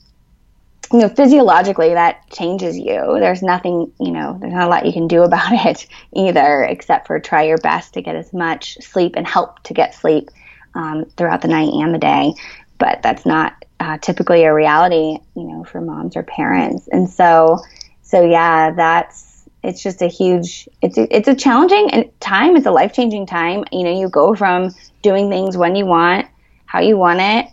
you 0.92 1.00
know 1.00 1.08
physiologically 1.08 1.94
that 1.94 2.28
changes 2.30 2.76
you. 2.76 3.18
There's 3.20 3.42
nothing 3.42 3.92
you 4.00 4.10
know 4.10 4.36
there's 4.40 4.52
not 4.52 4.66
a 4.66 4.70
lot 4.70 4.86
you 4.86 4.92
can 4.92 5.06
do 5.06 5.22
about 5.28 5.52
it 5.66 5.86
either 6.14 6.62
except 6.64 7.06
for 7.06 7.20
try 7.20 7.44
your 7.44 7.58
best 7.58 7.94
to 7.94 8.02
get 8.02 8.16
as 8.16 8.32
much 8.32 8.76
sleep 8.80 9.14
and 9.16 9.26
help 9.26 9.62
to 9.64 9.74
get 9.74 9.94
sleep 9.94 10.30
um, 10.74 11.04
throughout 11.16 11.42
the 11.42 11.48
night 11.48 11.68
and 11.72 11.94
the 11.94 11.98
day. 11.98 12.34
But 12.78 13.02
that's 13.02 13.24
not 13.24 13.64
uh, 13.78 13.98
typically 13.98 14.44
a 14.44 14.54
reality 14.54 15.18
you 15.36 15.44
know 15.44 15.64
for 15.64 15.80
moms 15.80 16.16
or 16.16 16.22
parents. 16.22 16.88
And 16.90 17.08
so 17.08 17.58
so 18.02 18.24
yeah 18.24 18.70
that's 18.70 19.25
it's 19.66 19.82
just 19.82 20.00
a 20.00 20.06
huge 20.06 20.68
it's 20.80 20.96
a, 20.96 21.14
it's 21.14 21.28
a 21.28 21.34
challenging 21.34 22.10
time 22.20 22.56
it's 22.56 22.66
a 22.66 22.70
life-changing 22.70 23.26
time. 23.26 23.64
You 23.72 23.84
know 23.84 23.98
you 23.98 24.08
go 24.08 24.34
from 24.34 24.74
doing 25.02 25.28
things 25.28 25.56
when 25.56 25.76
you 25.76 25.86
want 25.86 26.26
how 26.66 26.80
you 26.80 26.96
want 26.96 27.20
it 27.20 27.46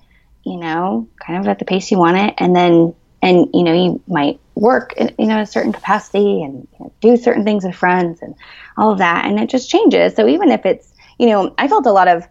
you 0.43 0.57
know 0.57 1.07
kind 1.19 1.39
of 1.39 1.47
at 1.47 1.59
the 1.59 1.65
pace 1.65 1.91
you 1.91 1.97
want 1.97 2.17
it 2.17 2.33
and 2.37 2.55
then 2.55 2.93
and 3.21 3.47
you 3.53 3.63
know 3.63 3.73
you 3.73 4.01
might 4.07 4.39
work 4.55 4.93
in 4.93 5.13
you 5.17 5.25
know 5.25 5.41
a 5.41 5.45
certain 5.45 5.73
capacity 5.73 6.43
and 6.43 6.67
you 6.73 6.79
know, 6.79 6.93
do 7.01 7.17
certain 7.17 7.43
things 7.43 7.63
with 7.63 7.75
friends 7.75 8.21
and 8.21 8.35
all 8.77 8.91
of 8.91 8.99
that 8.99 9.25
and 9.25 9.39
it 9.39 9.49
just 9.49 9.69
changes. 9.69 10.15
So 10.15 10.27
even 10.27 10.49
if 10.51 10.65
it's 10.65 10.93
you 11.17 11.27
know 11.27 11.53
i 11.57 11.67
felt 11.67 11.85
a 11.85 11.91
lot 11.91 12.07
of 12.07 12.27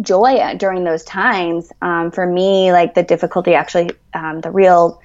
joy 0.00 0.54
during 0.58 0.84
those 0.84 1.04
times. 1.04 1.72
Um, 1.80 2.10
for 2.10 2.26
me 2.26 2.72
like 2.72 2.94
the 2.94 3.02
difficulty 3.02 3.54
actually 3.54 3.90
um, 4.14 4.40
the 4.40 4.50
real 4.50 5.00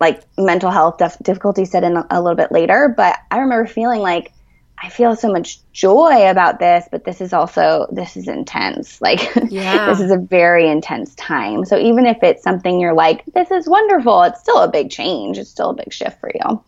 like 0.00 0.22
mental 0.36 0.70
health 0.70 0.98
def- 0.98 1.18
difficulty 1.22 1.64
set 1.64 1.84
in 1.84 1.96
a, 1.96 2.06
a 2.10 2.22
little 2.22 2.36
bit 2.36 2.52
later 2.52 2.92
but 2.96 3.18
i 3.30 3.38
remember 3.38 3.66
feeling 3.66 4.00
like 4.00 4.32
I 4.80 4.90
feel 4.90 5.16
so 5.16 5.32
much 5.32 5.58
joy 5.72 6.30
about 6.30 6.60
this, 6.60 6.86
but 6.90 7.04
this 7.04 7.20
is 7.20 7.32
also 7.32 7.88
this 7.90 8.16
is 8.16 8.28
intense. 8.28 9.00
Like 9.08 9.20
yeah. 9.50 9.86
this 9.86 10.00
is 10.00 10.10
a 10.10 10.18
very 10.18 10.68
intense 10.68 11.14
time. 11.14 11.64
So 11.64 11.78
even 11.78 12.04
if 12.04 12.18
it's 12.22 12.42
something 12.42 12.78
you're 12.78 12.92
like, 12.92 13.24
this 13.32 13.50
is 13.50 13.66
wonderful, 13.66 14.22
it's 14.24 14.40
still 14.40 14.58
a 14.58 14.70
big 14.70 14.90
change. 14.90 15.38
It's 15.38 15.48
still 15.48 15.70
a 15.70 15.74
big 15.74 15.92
shift 15.92 16.20
for 16.20 16.30
you. 16.34 16.62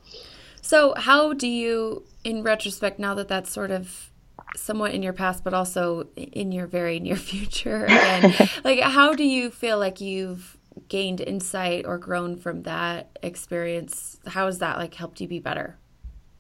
So 0.63 0.95
how 0.97 1.35
do 1.35 1.47
you, 1.47 2.05
in 2.25 2.43
retrospect, 2.43 2.99
now 2.99 3.15
that 3.15 3.29
that's 3.29 3.53
sort 3.53 3.71
of 3.71 4.11
somewhat 4.57 4.95
in 4.95 5.03
your 5.03 5.13
past, 5.13 5.45
but 5.45 5.53
also 5.53 6.09
in 6.17 6.51
your 6.51 6.67
very 6.67 6.99
near 6.99 7.17
future 7.31 7.85
again, 7.85 8.35
like 8.65 8.81
how 8.81 9.13
do 9.13 9.25
you 9.25 9.51
feel 9.51 9.79
like 9.79 10.01
you've 10.01 10.57
gained 10.91 11.23
insight 11.23 11.87
or 11.87 11.97
grown 11.97 12.37
from 12.37 12.65
that 12.65 13.19
experience? 13.23 14.19
How 14.27 14.45
has 14.45 14.59
that 14.59 14.77
like 14.77 14.93
helped 14.93 15.23
you 15.23 15.29
be 15.29 15.39
better? 15.39 15.79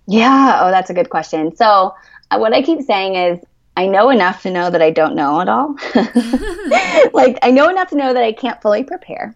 Yeah. 0.06 0.58
Oh, 0.60 0.70
that's 0.70 0.90
a 0.90 0.94
good 0.94 1.08
question. 1.08 1.56
So, 1.56 1.94
uh, 2.30 2.38
what 2.38 2.52
I 2.52 2.60
keep 2.60 2.82
saying 2.82 3.14
is, 3.14 3.38
I 3.76 3.86
know 3.86 4.10
enough 4.10 4.42
to 4.42 4.50
know 4.50 4.68
that 4.68 4.82
I 4.82 4.90
don't 4.90 5.14
know 5.14 5.40
it 5.40 5.48
all. 5.48 5.76
like, 7.14 7.38
I 7.42 7.50
know 7.50 7.70
enough 7.70 7.88
to 7.90 7.96
know 7.96 8.12
that 8.12 8.22
I 8.22 8.32
can't 8.32 8.60
fully 8.60 8.84
prepare. 8.84 9.34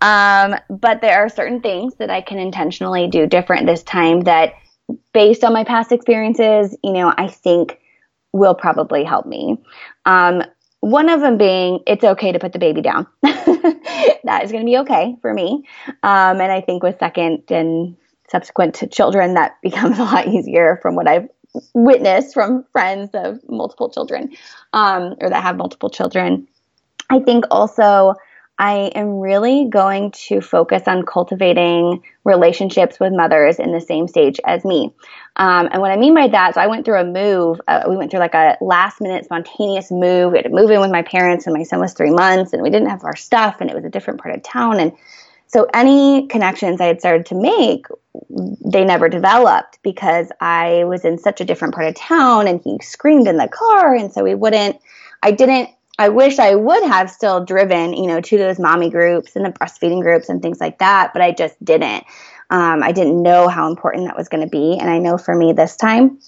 Um, 0.00 0.56
but 0.68 1.00
there 1.00 1.18
are 1.24 1.28
certain 1.28 1.60
things 1.60 1.94
that 1.96 2.10
I 2.10 2.20
can 2.20 2.38
intentionally 2.38 3.08
do 3.08 3.26
different 3.26 3.66
this 3.66 3.82
time 3.82 4.20
that, 4.22 4.52
based 5.14 5.42
on 5.42 5.54
my 5.54 5.64
past 5.64 5.90
experiences, 5.90 6.76
you 6.84 6.92
know, 6.92 7.12
I 7.16 7.28
think 7.28 7.80
will 8.32 8.54
probably 8.54 9.04
help 9.04 9.24
me. 9.24 9.56
Um, 10.04 10.42
one 10.80 11.08
of 11.08 11.20
them 11.20 11.38
being 11.38 11.80
it's 11.86 12.04
okay 12.04 12.32
to 12.32 12.38
put 12.38 12.52
the 12.52 12.58
baby 12.58 12.82
down. 12.82 13.06
that 14.24 14.44
is 14.44 14.52
going 14.52 14.64
to 14.64 14.70
be 14.70 14.78
okay 14.78 15.16
for 15.20 15.32
me. 15.32 15.64
Um, 16.02 16.40
and 16.40 16.52
I 16.52 16.60
think 16.60 16.82
with 16.82 16.98
second 16.98 17.44
and 17.50 17.96
subsequent 18.28 18.82
children, 18.90 19.34
that 19.34 19.56
becomes 19.62 19.98
a 19.98 20.04
lot 20.04 20.28
easier 20.28 20.78
from 20.82 20.94
what 20.94 21.08
I've 21.08 21.28
witnessed 21.72 22.34
from 22.34 22.64
friends 22.72 23.10
of 23.14 23.38
multiple 23.48 23.88
children 23.88 24.34
um, 24.72 25.14
or 25.20 25.30
that 25.30 25.42
have 25.42 25.56
multiple 25.56 25.88
children. 25.88 26.48
I 27.10 27.20
think 27.20 27.44
also 27.50 28.14
I 28.58 28.92
am 28.94 29.18
really 29.18 29.66
going 29.68 30.12
to 30.12 30.40
focus 30.40 30.82
on 30.86 31.04
cultivating 31.04 32.02
relationships 32.22 33.00
with 33.00 33.12
mothers 33.12 33.58
in 33.58 33.72
the 33.72 33.80
same 33.80 34.06
stage 34.06 34.38
as 34.44 34.64
me. 34.64 34.92
Um, 35.36 35.68
and 35.72 35.80
what 35.80 35.90
I 35.90 35.96
mean 35.96 36.14
by 36.14 36.28
that, 36.28 36.54
so 36.54 36.60
I 36.60 36.68
went 36.68 36.84
through 36.84 37.00
a 37.00 37.04
move. 37.04 37.60
Uh, 37.66 37.84
we 37.88 37.96
went 37.96 38.12
through 38.12 38.20
like 38.20 38.34
a 38.34 38.56
last 38.60 39.00
minute 39.00 39.24
spontaneous 39.24 39.90
move. 39.90 40.32
We 40.32 40.38
had 40.38 40.44
to 40.44 40.50
move 40.50 40.70
in 40.70 40.80
with 40.80 40.92
my 40.92 41.02
parents, 41.02 41.46
and 41.46 41.54
my 41.54 41.64
son 41.64 41.80
was 41.80 41.94
three 41.94 42.12
months, 42.12 42.52
and 42.52 42.62
we 42.62 42.70
didn't 42.70 42.90
have 42.90 43.02
our 43.02 43.16
stuff, 43.16 43.56
and 43.60 43.68
it 43.68 43.74
was 43.74 43.84
a 43.84 43.90
different 43.90 44.20
part 44.20 44.36
of 44.36 44.42
town. 44.44 44.78
And 44.78 44.92
so 45.54 45.68
any 45.72 46.26
connections 46.26 46.80
I 46.80 46.86
had 46.86 47.00
started 47.00 47.26
to 47.26 47.34
make, 47.36 47.86
they 48.64 48.84
never 48.84 49.08
developed 49.08 49.78
because 49.82 50.28
I 50.40 50.84
was 50.84 51.04
in 51.04 51.18
such 51.18 51.40
a 51.40 51.44
different 51.44 51.74
part 51.74 51.86
of 51.86 51.94
town 51.94 52.48
and 52.48 52.60
he 52.64 52.78
screamed 52.82 53.28
in 53.28 53.36
the 53.36 53.46
car. 53.46 53.94
And 53.94 54.12
so 54.12 54.24
we 54.24 54.34
wouldn't, 54.34 54.80
I 55.22 55.30
didn't, 55.30 55.70
I 55.98 56.08
wish 56.08 56.38
I 56.38 56.54
would 56.54 56.82
have 56.84 57.10
still 57.10 57.44
driven, 57.44 57.94
you 57.94 58.06
know, 58.06 58.20
to 58.20 58.38
those 58.38 58.58
mommy 58.58 58.90
groups 58.90 59.36
and 59.36 59.44
the 59.44 59.50
breastfeeding 59.50 60.02
groups 60.02 60.28
and 60.28 60.42
things 60.42 60.60
like 60.60 60.78
that, 60.78 61.12
but 61.12 61.22
I 61.22 61.32
just 61.32 61.62
didn't. 61.64 62.04
Um, 62.50 62.82
I 62.82 62.92
didn't 62.92 63.22
know 63.22 63.48
how 63.48 63.68
important 63.68 64.06
that 64.06 64.16
was 64.16 64.28
going 64.28 64.42
to 64.42 64.50
be. 64.50 64.78
And 64.78 64.90
I 64.90 64.98
know 64.98 65.16
for 65.18 65.34
me 65.34 65.52
this 65.52 65.76
time, 65.76 66.18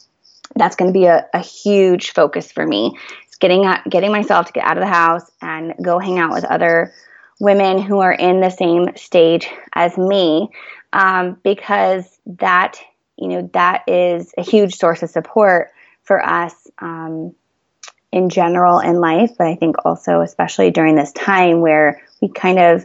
that's 0.54 0.76
going 0.76 0.92
to 0.92 0.98
be 0.98 1.06
a, 1.06 1.26
a 1.34 1.40
huge 1.40 2.12
focus 2.12 2.50
for 2.50 2.66
me. 2.66 2.96
It's 3.26 3.36
getting, 3.36 3.68
getting 3.90 4.12
myself 4.12 4.46
to 4.46 4.52
get 4.52 4.64
out 4.64 4.78
of 4.78 4.82
the 4.82 4.92
house 4.92 5.30
and 5.42 5.74
go 5.82 5.98
hang 5.98 6.18
out 6.18 6.32
with 6.32 6.44
other 6.44 6.92
women 7.40 7.80
who 7.80 7.98
are 7.98 8.12
in 8.12 8.40
the 8.40 8.50
same 8.50 8.96
stage 8.96 9.48
as 9.74 9.96
me 9.98 10.48
um, 10.92 11.38
because 11.42 12.18
that 12.26 12.78
you 13.16 13.28
know 13.28 13.50
that 13.52 13.82
is 13.86 14.32
a 14.38 14.42
huge 14.42 14.74
source 14.74 15.02
of 15.02 15.10
support 15.10 15.70
for 16.02 16.24
us 16.24 16.54
um, 16.78 17.34
in 18.12 18.28
general 18.28 18.78
in 18.78 19.00
life 19.00 19.30
but 19.38 19.46
i 19.46 19.54
think 19.54 19.76
also 19.84 20.20
especially 20.20 20.70
during 20.70 20.96
this 20.96 21.12
time 21.12 21.61
where 21.61 22.02
we 22.20 22.28
kind 22.28 22.59
of 22.59 22.84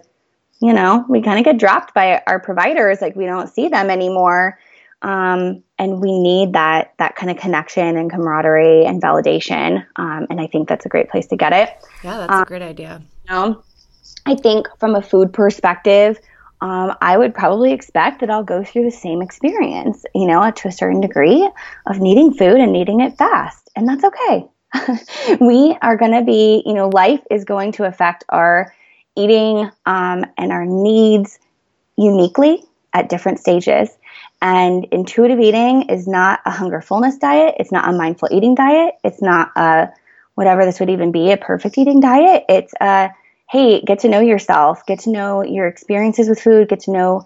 you 0.62 0.74
know 0.74 1.06
we 1.10 1.22
kind 1.22 1.40
of 1.40 1.46
get 1.46 1.58
dropped 1.58 1.94
by 1.94 2.22
our 2.28 2.40
providers 2.40 3.02
like 3.02 3.16
we 3.16 3.26
don't 3.26 3.48
see 3.48 3.68
them 3.68 3.90
anymore 3.90 4.60
um, 5.04 5.64
and 5.80 6.00
we 6.00 6.20
need 6.20 6.54
that 6.54 6.94
that 7.00 7.16
kind 7.16 7.32
of 7.32 7.38
connection 7.38 7.98
and 7.98 8.12
camaraderie 8.12 8.86
and 8.86 9.02
validation 9.02 9.86
um, 9.96 10.28
and 10.30 10.40
i 10.42 10.48
think 10.48 10.68
that's 10.68 10.86
a 10.86 10.90
great 10.90 11.10
place 11.10 11.28
to 11.28 11.36
get 11.36 11.54
it 11.54 11.70
yeah 12.04 12.18
that's 12.18 12.32
a 12.32 12.36
um, 12.38 12.44
great 12.46 12.62
idea 12.62 13.02
you 13.28 13.34
know 13.34 13.64
I 14.26 14.36
think 14.36 14.68
from 14.80 14.96
a 14.96 15.02
food 15.02 15.34
perspective, 15.34 16.20
um, 16.62 16.96
I 17.02 17.18
would 17.18 17.34
probably 17.34 17.74
expect 17.74 18.20
that 18.20 18.30
I'll 18.30 18.44
go 18.44 18.64
through 18.64 18.84
the 18.84 18.92
same 18.92 19.22
experience, 19.22 20.06
you 20.14 20.28
know, 20.28 20.52
to 20.52 20.68
a 20.68 20.72
certain 20.72 21.02
degree 21.02 21.50
of 21.88 22.00
needing 22.00 22.34
food 22.34 22.58
and 22.58 22.72
needing 22.72 23.00
it 23.02 23.18
fast. 23.18 23.70
And 23.76 23.88
that's 23.88 24.04
okay. 24.04 24.46
we 25.40 25.78
are 25.82 25.98
going 25.98 26.14
to 26.14 26.24
be, 26.24 26.64
you 26.66 26.74
know, 26.74 26.90
life 26.90 27.22
is 27.30 27.44
going 27.44 27.74
to 27.74 27.86
affect 27.86 28.24
our 28.30 28.74
eating 29.16 29.70
um, 29.86 30.26
and 30.38 30.52
our 30.52 30.66
needs 30.66 31.40
uniquely 31.98 32.64
at 32.94 33.10
different 33.10 33.40
stages. 33.40 33.90
And 34.42 34.86
intuitive 34.92 35.40
eating 35.40 35.84
is 35.84 36.08
not 36.08 36.40
a 36.46 36.52
hunger 36.52 36.82
fullness 36.82 37.18
diet. 37.18 37.56
It's 37.60 37.72
not 37.72 37.88
a 37.88 37.96
mindful 37.96 38.30
eating 38.32 38.56
diet. 38.56 38.96
It's 39.04 39.22
not 39.22 39.52
a 39.56 39.90
whatever 40.36 40.66
this 40.66 40.80
would 40.80 40.90
even 40.90 41.12
be 41.12 41.32
a 41.32 41.38
perfect 41.38 41.78
eating 41.78 42.00
diet. 42.00 42.46
It's 42.50 42.74
a 42.82 43.12
hey, 43.50 43.82
get 43.82 44.00
to 44.00 44.08
know 44.08 44.22
yourself, 44.22 44.86
get 44.86 45.00
to 45.00 45.12
know 45.12 45.44
your 45.44 45.68
experiences 45.68 46.30
with 46.30 46.42
food, 46.42 46.70
get 46.70 46.80
to 46.82 46.92
know 46.92 47.26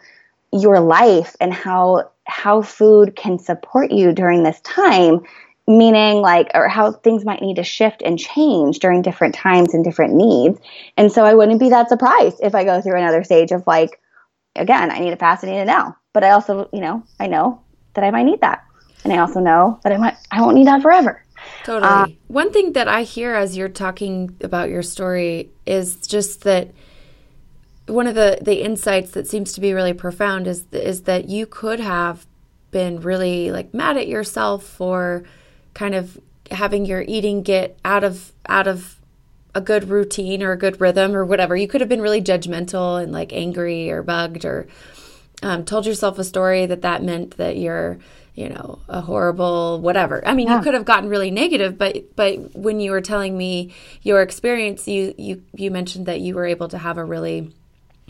your 0.52 0.80
life 0.80 1.36
and 1.40 1.54
how 1.54 2.10
how 2.26 2.62
food 2.62 3.16
can 3.16 3.38
support 3.38 3.92
you 3.92 4.12
during 4.12 4.44
this 4.44 4.60
time 4.62 5.22
meaning 5.68 6.22
like 6.22 6.52
or 6.54 6.68
how 6.68 6.92
things 6.92 7.26
might 7.26 7.42
need 7.42 7.56
to 7.56 7.64
shift 7.64 8.02
and 8.04 8.20
change 8.20 8.80
during 8.80 9.02
different 9.02 9.34
times 9.34 9.74
and 9.74 9.84
different 9.84 10.14
needs. 10.14 10.60
And 10.98 11.12
so 11.12 11.26
i 11.26 11.34
wouldn't 11.34 11.60
be 11.60 11.70
that 11.70 11.90
surprised 11.90 12.38
if 12.44 12.54
i 12.54 12.64
go 12.64 12.82
through 12.82 12.98
another 12.98 13.24
stage 13.24 13.52
of 13.52 13.66
like 13.66 14.00
again 14.56 14.92
i 14.92 15.00
need 15.00 15.14
a 15.14 15.18
fast 15.18 15.44
i 15.44 15.48
need 15.48 15.60
it 15.60 15.66
now. 15.66 15.96
But 16.14 16.24
i 16.24 16.32
also 16.32 16.70
you 16.72 16.82
know 16.82 17.04
i 17.20 17.28
know 17.28 17.62
that 17.94 18.04
i 18.04 18.12
might 18.12 18.24
need 18.24 18.42
that. 18.42 18.64
And 19.04 19.14
i 19.14 19.18
also 19.18 19.40
know 19.40 19.80
that 19.84 19.92
i 19.92 19.98
might 19.98 20.16
i 20.32 20.42
won't 20.42 20.56
need 20.56 20.68
that 20.68 20.82
forever. 20.82 21.24
Totally. 21.64 21.92
Uh, 21.92 22.08
One 22.28 22.52
thing 22.52 22.74
that 22.74 22.88
I 22.88 23.04
hear 23.04 23.36
as 23.36 23.58
you're 23.58 23.70
talking 23.70 24.36
about 24.42 24.70
your 24.70 24.82
story 24.82 25.52
is 25.66 25.98
just 26.08 26.42
that 26.42 26.72
one 27.88 28.08
of 28.08 28.16
the, 28.16 28.40
the 28.42 28.64
insights 28.64 29.12
that 29.12 29.28
seems 29.28 29.54
to 29.54 29.62
be 29.62 29.74
really 29.74 29.94
profound 29.94 30.48
is 30.48 30.66
is 30.72 31.04
that 31.04 31.30
you 31.30 31.46
could 31.46 31.80
have 31.80 32.26
been 32.72 33.00
really 33.00 33.52
like 33.52 33.74
mad 33.74 33.98
at 33.98 34.08
yourself 34.08 34.64
for 34.64 35.24
kind 35.76 35.94
of 35.94 36.20
having 36.50 36.86
your 36.86 37.04
eating 37.08 37.44
get 37.44 37.78
out 37.86 38.04
of 38.04 38.34
out 38.50 38.66
of 38.66 38.96
a 39.54 39.62
good 39.62 39.90
routine 39.90 40.42
or 40.42 40.52
a 40.52 40.58
good 40.58 40.82
rhythm 40.82 41.16
or 41.16 41.24
whatever. 41.24 41.56
You 41.56 41.68
could 41.68 41.82
have 41.82 41.90
been 41.90 42.02
really 42.02 42.22
judgmental 42.22 43.02
and 43.02 43.12
like 43.12 43.32
angry 43.32 43.92
or 43.92 44.02
bugged 44.02 44.44
or 44.44 44.68
um, 45.44 45.64
told 45.64 45.86
yourself 45.86 46.18
a 46.18 46.24
story 46.24 46.66
that 46.66 46.82
that 46.82 47.04
meant 47.04 47.38
that 47.38 47.58
you're 47.58 48.00
you 48.36 48.50
know, 48.50 48.80
a 48.90 49.00
horrible 49.00 49.80
whatever. 49.80 50.22
I 50.28 50.34
mean, 50.34 50.48
yeah. 50.48 50.58
you 50.58 50.64
could 50.64 50.74
have 50.74 50.84
gotten 50.84 51.10
really 51.10 51.32
negative, 51.32 51.78
but 51.78 52.16
but 52.18 52.54
when 52.54 52.82
you 52.82 52.92
were 52.92 53.02
telling 53.02 53.38
me 53.38 53.74
your 54.02 54.22
experience, 54.22 54.88
you 54.88 55.16
you 55.18 55.42
you 55.56 55.72
mentioned 55.72 56.06
that 56.08 56.20
you 56.20 56.36
were 56.36 56.46
able 56.46 56.68
to 56.68 56.78
have 56.78 56.98
a 56.98 57.06
really 57.06 57.56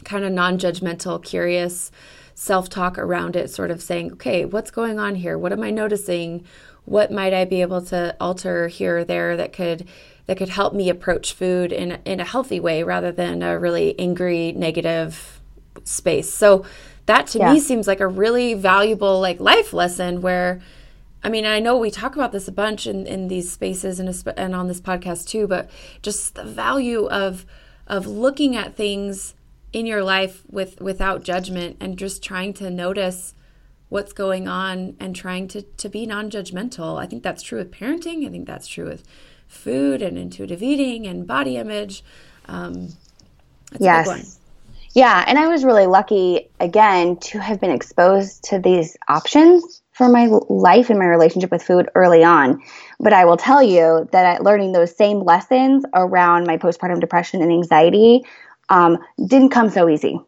kind 0.03 0.25
of 0.25 0.31
non-judgmental, 0.31 1.23
curious 1.23 1.91
self-talk 2.33 2.97
around 2.97 3.35
it, 3.35 3.51
sort 3.51 3.69
of 3.69 3.83
saying, 3.83 4.13
"Okay, 4.13 4.45
what's 4.45 4.71
going 4.71 4.97
on 4.97 5.13
here? 5.13 5.37
What 5.37 5.53
am 5.53 5.61
I 5.61 5.69
noticing? 5.69 6.43
What 6.85 7.11
might 7.11 7.33
I 7.33 7.45
be 7.45 7.61
able 7.61 7.81
to 7.83 8.15
alter 8.19 8.67
here 8.67 8.99
or 8.99 9.03
there 9.03 9.35
that 9.37 9.53
could 9.53 9.87
that 10.27 10.37
could 10.37 10.49
help 10.49 10.73
me 10.73 10.89
approach 10.89 11.33
food 11.33 11.71
in 11.71 11.99
in 12.05 12.19
a 12.19 12.25
healthy 12.25 12.59
way 12.59 12.83
rather 12.83 13.11
than 13.11 13.43
a 13.43 13.59
really 13.59 13.99
angry 13.99 14.51
negative 14.53 15.39
space 15.83 16.33
so 16.33 16.65
that 17.05 17.27
to 17.27 17.39
yeah. 17.39 17.53
me 17.53 17.59
seems 17.59 17.87
like 17.87 17.99
a 17.99 18.07
really 18.07 18.53
valuable 18.53 19.19
like 19.19 19.39
life 19.39 19.73
lesson 19.73 20.21
where 20.21 20.61
I 21.25 21.29
mean, 21.29 21.43
I 21.47 21.59
know 21.59 21.75
we 21.75 21.89
talk 21.89 22.13
about 22.13 22.31
this 22.31 22.47
a 22.47 22.51
bunch 22.51 22.85
in, 22.85 23.07
in 23.07 23.29
these 23.29 23.51
spaces 23.51 23.99
and, 23.99 24.23
and 24.37 24.53
on 24.53 24.67
this 24.67 24.79
podcast 24.79 25.27
too, 25.27 25.47
but 25.47 25.71
just 26.03 26.35
the 26.35 26.43
value 26.43 27.07
of 27.07 27.47
of 27.87 28.05
looking 28.05 28.55
at 28.55 28.75
things 28.75 29.33
in 29.73 29.87
your 29.87 30.03
life 30.03 30.43
with 30.51 30.79
without 30.79 31.23
judgment 31.23 31.77
and 31.79 31.97
just 31.97 32.21
trying 32.21 32.53
to 32.53 32.69
notice 32.69 33.33
what's 33.89 34.13
going 34.13 34.47
on 34.47 34.95
and 34.99 35.15
trying 35.15 35.47
to 35.49 35.61
to 35.61 35.89
be 35.89 36.05
non-judgmental. 36.05 36.99
I 36.99 37.05
think 37.05 37.23
that's 37.23 37.43
true 37.43 37.59
with 37.59 37.71
parenting. 37.71 38.25
I 38.25 38.29
think 38.29 38.47
that's 38.47 38.67
true 38.67 38.85
with 38.85 39.03
food 39.47 40.01
and 40.01 40.17
intuitive 40.17 40.63
eating 40.63 41.05
and 41.07 41.27
body 41.27 41.57
image. 41.57 42.03
Um, 42.47 42.89
yes. 43.79 44.39
Yeah, 44.93 45.25
and 45.27 45.37
I 45.37 45.47
was 45.47 45.65
really 45.65 45.87
lucky 45.87 46.49
again 46.61 47.17
to 47.17 47.39
have 47.39 47.59
been 47.59 47.71
exposed 47.71 48.45
to 48.45 48.59
these 48.59 48.95
options 49.09 49.81
for 49.91 50.07
my 50.07 50.27
life 50.49 50.89
and 50.89 50.97
my 50.97 51.05
relationship 51.05 51.51
with 51.51 51.63
food 51.63 51.89
early 51.95 52.23
on. 52.23 52.61
But 52.99 53.11
I 53.11 53.25
will 53.25 53.35
tell 53.35 53.61
you 53.61 54.07
that 54.13 54.43
learning 54.43 54.71
those 54.71 54.95
same 54.95 55.19
lessons 55.19 55.83
around 55.93 56.47
my 56.47 56.57
postpartum 56.57 57.01
depression 57.01 57.41
and 57.41 57.51
anxiety 57.51 58.23
um, 58.69 58.97
didn't 59.27 59.49
come 59.49 59.69
so 59.69 59.89
easy. 59.89 60.19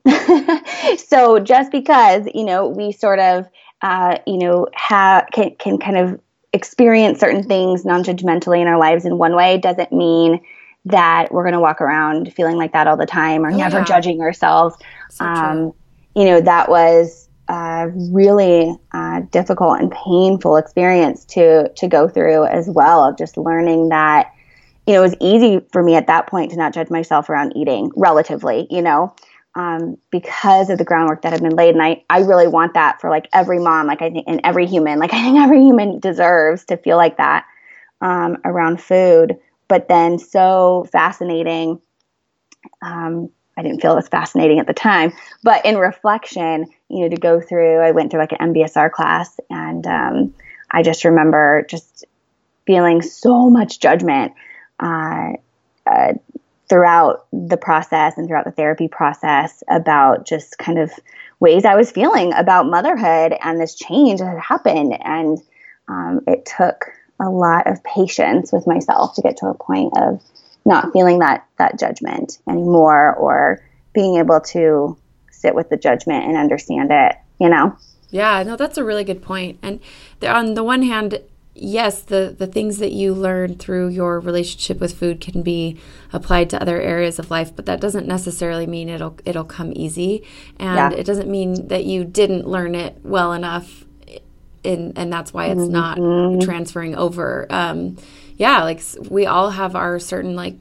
so 0.97 1.39
just 1.39 1.71
because 1.71 2.27
you 2.33 2.43
know 2.43 2.67
we 2.67 2.91
sort 2.91 3.19
of 3.19 3.47
uh, 3.81 4.17
you 4.25 4.37
know 4.37 4.67
have 4.73 5.27
can, 5.31 5.55
can 5.55 5.77
kind 5.77 5.97
of 5.97 6.19
experience 6.53 7.19
certain 7.19 7.43
things 7.43 7.83
non-judgmentally 7.85 8.61
in 8.61 8.67
our 8.67 8.79
lives 8.79 9.05
in 9.05 9.17
one 9.17 9.35
way 9.35 9.57
doesn't 9.57 9.91
mean 9.91 10.39
that 10.85 11.31
we're 11.31 11.43
going 11.43 11.53
to 11.53 11.59
walk 11.59 11.81
around 11.81 12.33
feeling 12.33 12.55
like 12.55 12.71
that 12.71 12.87
all 12.87 12.95
the 12.95 13.05
time 13.05 13.45
or 13.45 13.51
oh, 13.51 13.55
never 13.55 13.79
yeah. 13.79 13.83
judging 13.83 14.21
ourselves. 14.21 14.75
So 15.09 15.25
um, 15.25 15.73
you 16.15 16.25
know, 16.25 16.41
that 16.41 16.69
was 16.69 17.29
a 17.47 17.89
really 18.11 18.75
uh, 18.91 19.21
difficult 19.31 19.79
and 19.79 19.91
painful 19.91 20.57
experience 20.57 21.25
to 21.25 21.69
to 21.69 21.87
go 21.87 22.07
through 22.07 22.45
as 22.45 22.67
well. 22.69 23.03
Of 23.03 23.17
just 23.17 23.37
learning 23.37 23.89
that, 23.89 24.31
you 24.87 24.93
know, 24.93 24.99
it 25.01 25.03
was 25.03 25.15
easy 25.19 25.61
for 25.71 25.83
me 25.83 25.95
at 25.95 26.07
that 26.07 26.27
point 26.27 26.51
to 26.51 26.57
not 26.57 26.73
judge 26.73 26.89
myself 26.89 27.29
around 27.29 27.55
eating, 27.55 27.91
relatively, 27.95 28.67
you 28.69 28.81
know. 28.81 29.13
Um, 29.55 29.97
because 30.11 30.69
of 30.69 30.77
the 30.77 30.83
groundwork 30.83 31.23
that 31.23 31.31
had 31.31 31.41
been 31.41 31.55
laid. 31.55 31.73
And 31.73 31.81
I, 31.81 32.03
I 32.11 32.19
really 32.19 32.47
want 32.47 32.75
that 32.75 33.01
for 33.01 33.09
like 33.09 33.27
every 33.33 33.57
mom, 33.57 33.87
like 33.87 34.03
I 34.03 34.11
think, 34.11 34.25
and 34.27 34.39
every 34.43 34.67
human, 34.67 34.99
like 34.99 35.11
I 35.15 35.23
think 35.23 35.39
every 35.39 35.61
human 35.61 35.99
deserves 35.99 36.65
to 36.65 36.77
feel 36.77 36.95
like 36.95 37.17
that 37.17 37.43
um, 37.99 38.37
around 38.45 38.79
food 38.79 39.39
but 39.67 39.87
then 39.87 40.19
so 40.19 40.87
fascinating. 40.91 41.81
Um, 42.81 43.29
I 43.57 43.63
didn't 43.63 43.81
feel 43.81 43.95
was 43.95 44.07
fascinating 44.07 44.59
at 44.59 44.67
the 44.67 44.73
time, 44.73 45.13
but 45.43 45.65
in 45.65 45.77
reflection, 45.77 46.67
you 46.89 47.01
know, 47.01 47.09
to 47.09 47.17
go 47.17 47.41
through, 47.41 47.79
I 47.79 47.91
went 47.91 48.11
through 48.11 48.19
like 48.19 48.33
an 48.33 48.53
MBSR 48.53 48.91
class, 48.91 49.39
and 49.49 49.85
um, 49.87 50.33
I 50.69 50.83
just 50.83 51.03
remember 51.03 51.65
just 51.67 52.05
feeling 52.67 53.01
so 53.01 53.49
much 53.49 53.79
judgment 53.79 54.33
uh, 54.79 55.33
uh, 55.85 56.13
throughout 56.69 57.27
the 57.31 57.57
process 57.57 58.17
and 58.17 58.27
throughout 58.27 58.45
the 58.45 58.51
therapy 58.51 58.87
process 58.87 59.63
about 59.69 60.25
just 60.25 60.57
kind 60.57 60.77
of 60.77 60.91
ways 61.39 61.65
I 61.65 61.75
was 61.75 61.91
feeling 61.91 62.33
about 62.33 62.65
motherhood 62.67 63.33
and 63.41 63.59
this 63.59 63.75
change 63.75 64.19
that 64.19 64.27
had 64.27 64.39
happened, 64.39 64.97
and 65.03 65.37
um, 65.87 66.21
it 66.27 66.45
took 66.45 66.85
a 67.19 67.29
lot 67.29 67.67
of 67.67 67.83
patience 67.83 68.51
with 68.51 68.67
myself 68.67 69.15
to 69.15 69.21
get 69.21 69.37
to 69.37 69.47
a 69.47 69.53
point 69.53 69.93
of 69.97 70.21
not 70.65 70.91
feeling 70.91 71.19
that 71.19 71.47
that 71.57 71.79
judgment 71.79 72.39
anymore 72.47 73.15
or 73.15 73.63
being 73.93 74.17
able 74.17 74.39
to 74.39 74.97
sit 75.31 75.55
with 75.55 75.69
the 75.69 75.77
judgment 75.77 76.25
and 76.25 76.37
understand 76.37 76.91
it 76.91 77.15
you 77.39 77.49
know 77.49 77.75
yeah 78.09 78.43
no 78.43 78.55
that's 78.55 78.77
a 78.77 78.83
really 78.83 79.03
good 79.03 79.21
point. 79.21 79.59
point 79.61 79.81
and 80.21 80.29
on 80.29 80.53
the 80.53 80.63
one 80.63 80.83
hand 80.83 81.19
yes 81.59 82.01
the 82.01 82.35
the 82.37 82.47
things 82.47 82.77
that 82.77 82.91
you 82.91 83.13
learn 83.13 83.55
through 83.55 83.87
your 83.87 84.19
relationship 84.19 84.79
with 84.79 84.97
food 84.97 85.19
can 85.19 85.41
be 85.41 85.79
applied 86.13 86.49
to 86.49 86.61
other 86.61 86.79
areas 86.79 87.19
of 87.19 87.29
life 87.31 87.55
but 87.55 87.65
that 87.65 87.81
doesn't 87.81 88.07
necessarily 88.07 88.67
mean 88.67 88.89
it'll 88.89 89.17
it'll 89.25 89.43
come 89.43 89.73
easy 89.75 90.23
and 90.57 90.93
yeah. 90.93 90.99
it 90.99 91.05
doesn't 91.05 91.29
mean 91.29 91.67
that 91.67 91.85
you 91.85 92.03
didn't 92.03 92.47
learn 92.47 92.75
it 92.75 92.97
well 93.03 93.33
enough 93.33 93.85
and 94.67 94.97
and 94.97 95.11
that's 95.11 95.33
why 95.33 95.47
it's 95.47 95.67
not 95.67 95.97
mm-hmm. 95.97 96.39
transferring 96.41 96.95
over. 96.95 97.47
Um, 97.49 97.97
yeah, 98.35 98.63
like 98.63 98.81
we 99.09 99.25
all 99.25 99.49
have 99.49 99.75
our 99.75 99.97
certain 99.97 100.35
like 100.35 100.55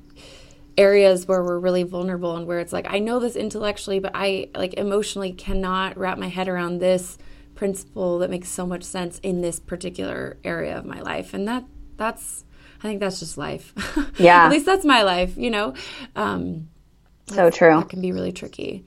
areas 0.78 1.26
where 1.26 1.42
we're 1.42 1.58
really 1.58 1.82
vulnerable 1.82 2.36
and 2.36 2.46
where 2.46 2.60
it's 2.60 2.72
like 2.72 2.86
I 2.88 2.98
know 3.00 3.18
this 3.18 3.36
intellectually, 3.36 3.98
but 3.98 4.12
I 4.14 4.48
like 4.54 4.74
emotionally 4.74 5.32
cannot 5.32 5.98
wrap 5.98 6.18
my 6.18 6.28
head 6.28 6.48
around 6.48 6.78
this 6.78 7.18
principle 7.56 8.18
that 8.20 8.30
makes 8.30 8.48
so 8.48 8.66
much 8.66 8.84
sense 8.84 9.18
in 9.20 9.40
this 9.40 9.58
particular 9.58 10.36
area 10.44 10.78
of 10.78 10.84
my 10.84 11.00
life, 11.00 11.34
and 11.34 11.48
that 11.48 11.64
that's 11.96 12.44
I 12.78 12.82
think 12.82 13.00
that's 13.00 13.18
just 13.18 13.36
life. 13.36 13.72
Yeah, 14.18 14.44
at 14.44 14.50
least 14.52 14.66
that's 14.66 14.84
my 14.84 15.02
life. 15.02 15.36
You 15.36 15.50
know. 15.50 15.74
Um, 16.14 16.68
so 17.26 17.50
true. 17.50 17.76
That 17.76 17.88
can 17.88 18.00
be 18.00 18.12
really 18.12 18.32
tricky. 18.32 18.84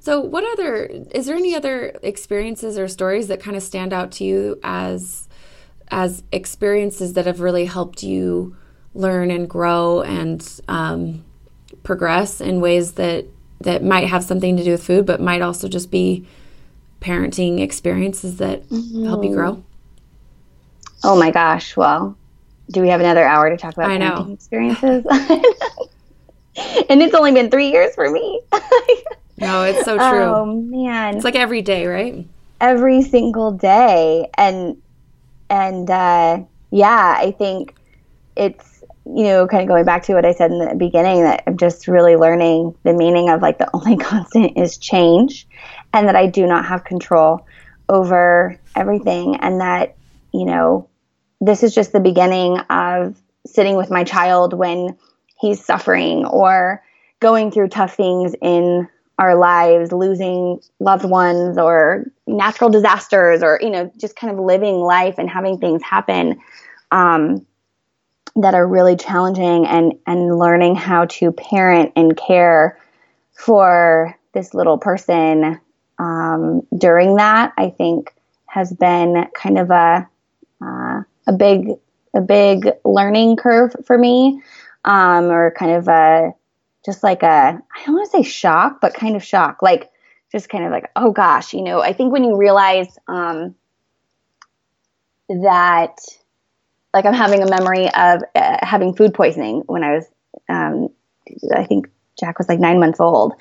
So, 0.00 0.20
what 0.20 0.44
other 0.52 0.86
is 1.14 1.26
there 1.26 1.36
any 1.36 1.54
other 1.54 1.96
experiences 2.02 2.78
or 2.78 2.88
stories 2.88 3.28
that 3.28 3.40
kind 3.40 3.56
of 3.56 3.62
stand 3.62 3.92
out 3.92 4.10
to 4.12 4.24
you 4.24 4.58
as 4.62 5.28
as 5.90 6.24
experiences 6.32 7.12
that 7.12 7.26
have 7.26 7.40
really 7.40 7.66
helped 7.66 8.02
you 8.02 8.56
learn 8.94 9.30
and 9.30 9.48
grow 9.48 10.02
and 10.02 10.60
um, 10.68 11.24
progress 11.82 12.40
in 12.40 12.60
ways 12.60 12.92
that 12.92 13.26
that 13.60 13.84
might 13.84 14.08
have 14.08 14.24
something 14.24 14.56
to 14.56 14.64
do 14.64 14.72
with 14.72 14.82
food, 14.82 15.06
but 15.06 15.20
might 15.20 15.42
also 15.42 15.68
just 15.68 15.90
be 15.90 16.26
parenting 17.02 17.60
experiences 17.60 18.36
that 18.38 18.68
mm-hmm. 18.68 19.04
help 19.04 19.24
you 19.24 19.34
grow? 19.34 19.62
Oh 21.04 21.18
my 21.18 21.30
gosh! 21.30 21.76
Well, 21.76 22.16
do 22.70 22.80
we 22.80 22.88
have 22.88 23.00
another 23.00 23.24
hour 23.24 23.50
to 23.50 23.56
talk 23.56 23.74
about 23.74 23.90
I 23.90 23.98
parenting 23.98 24.28
know. 24.28 24.32
experiences? 24.32 25.04
and 26.88 27.02
it's 27.02 27.14
only 27.14 27.32
been 27.32 27.50
three 27.50 27.70
years 27.70 27.94
for 27.94 28.10
me. 28.10 28.40
No, 29.42 29.64
it's 29.64 29.84
so 29.84 29.96
true. 29.96 30.22
Oh 30.22 30.46
man. 30.46 31.16
It's 31.16 31.24
like 31.24 31.34
every 31.34 31.62
day, 31.62 31.86
right? 31.86 32.24
Every 32.60 33.02
single 33.02 33.50
day. 33.50 34.30
And 34.38 34.80
and 35.50 35.90
uh 35.90 36.42
yeah, 36.70 37.16
I 37.18 37.32
think 37.32 37.74
it's 38.36 38.84
you 39.04 39.24
know, 39.24 39.48
kind 39.48 39.62
of 39.62 39.68
going 39.68 39.84
back 39.84 40.04
to 40.04 40.14
what 40.14 40.24
I 40.24 40.32
said 40.32 40.52
in 40.52 40.60
the 40.60 40.76
beginning 40.76 41.24
that 41.24 41.42
I'm 41.48 41.56
just 41.56 41.88
really 41.88 42.14
learning 42.14 42.76
the 42.84 42.92
meaning 42.92 43.30
of 43.30 43.42
like 43.42 43.58
the 43.58 43.68
only 43.74 43.96
constant 44.04 44.56
is 44.56 44.78
change 44.78 45.48
and 45.92 46.08
that 46.08 46.16
I 46.16 46.26
do 46.26 46.46
not 46.46 46.66
have 46.66 46.84
control 46.84 47.46
over 47.88 48.58
everything 48.74 49.36
and 49.36 49.60
that, 49.60 49.96
you 50.32 50.44
know, 50.44 50.88
this 51.40 51.62
is 51.62 51.74
just 51.74 51.92
the 51.92 52.00
beginning 52.00 52.58
of 52.70 53.20
sitting 53.46 53.76
with 53.76 53.90
my 53.90 54.04
child 54.04 54.54
when 54.54 54.96
he's 55.38 55.64
suffering 55.64 56.24
or 56.24 56.82
going 57.20 57.50
through 57.50 57.68
tough 57.68 57.94
things 57.94 58.34
in 58.40 58.88
our 59.18 59.36
lives, 59.36 59.92
losing 59.92 60.60
loved 60.80 61.04
ones 61.04 61.58
or 61.58 62.04
natural 62.26 62.70
disasters 62.70 63.42
or, 63.42 63.58
you 63.60 63.70
know, 63.70 63.90
just 63.96 64.16
kind 64.16 64.32
of 64.32 64.44
living 64.44 64.76
life 64.76 65.16
and 65.18 65.28
having 65.28 65.58
things 65.58 65.82
happen 65.82 66.40
um, 66.90 67.44
that 68.36 68.54
are 68.54 68.66
really 68.66 68.96
challenging 68.96 69.66
and, 69.66 69.94
and 70.06 70.38
learning 70.38 70.74
how 70.74 71.04
to 71.06 71.30
parent 71.32 71.92
and 71.96 72.16
care 72.16 72.78
for 73.34 74.16
this 74.32 74.54
little 74.54 74.78
person 74.78 75.60
um, 75.98 76.66
during 76.76 77.16
that, 77.16 77.52
I 77.56 77.70
think 77.70 78.14
has 78.46 78.72
been 78.72 79.26
kind 79.34 79.58
of 79.58 79.70
a, 79.70 80.08
uh, 80.60 81.02
a 81.26 81.32
big, 81.36 81.70
a 82.14 82.20
big 82.20 82.68
learning 82.84 83.36
curve 83.36 83.74
for 83.86 83.96
me, 83.96 84.42
um, 84.84 85.26
or 85.26 85.54
kind 85.58 85.72
of 85.72 85.88
a, 85.88 86.32
just 86.84 87.02
like 87.02 87.22
a, 87.22 87.26
I 87.26 87.84
don't 87.86 87.94
want 87.94 88.10
to 88.10 88.18
say 88.18 88.22
shock, 88.22 88.80
but 88.80 88.94
kind 88.94 89.16
of 89.16 89.24
shock. 89.24 89.62
Like, 89.62 89.90
just 90.32 90.48
kind 90.48 90.64
of 90.64 90.70
like, 90.70 90.90
oh 90.96 91.12
gosh, 91.12 91.52
you 91.52 91.62
know, 91.62 91.80
I 91.80 91.92
think 91.92 92.12
when 92.12 92.24
you 92.24 92.36
realize 92.36 92.98
um, 93.06 93.54
that, 95.28 95.98
like, 96.94 97.04
I'm 97.04 97.14
having 97.14 97.42
a 97.42 97.50
memory 97.50 97.86
of 97.86 98.22
uh, 98.34 98.58
having 98.62 98.94
food 98.94 99.14
poisoning 99.14 99.62
when 99.66 99.84
I 99.84 99.94
was, 99.94 100.06
um, 100.48 100.88
I 101.54 101.64
think 101.64 101.88
Jack 102.18 102.38
was 102.38 102.48
like 102.48 102.58
nine 102.58 102.80
months 102.80 102.98
old. 102.98 103.34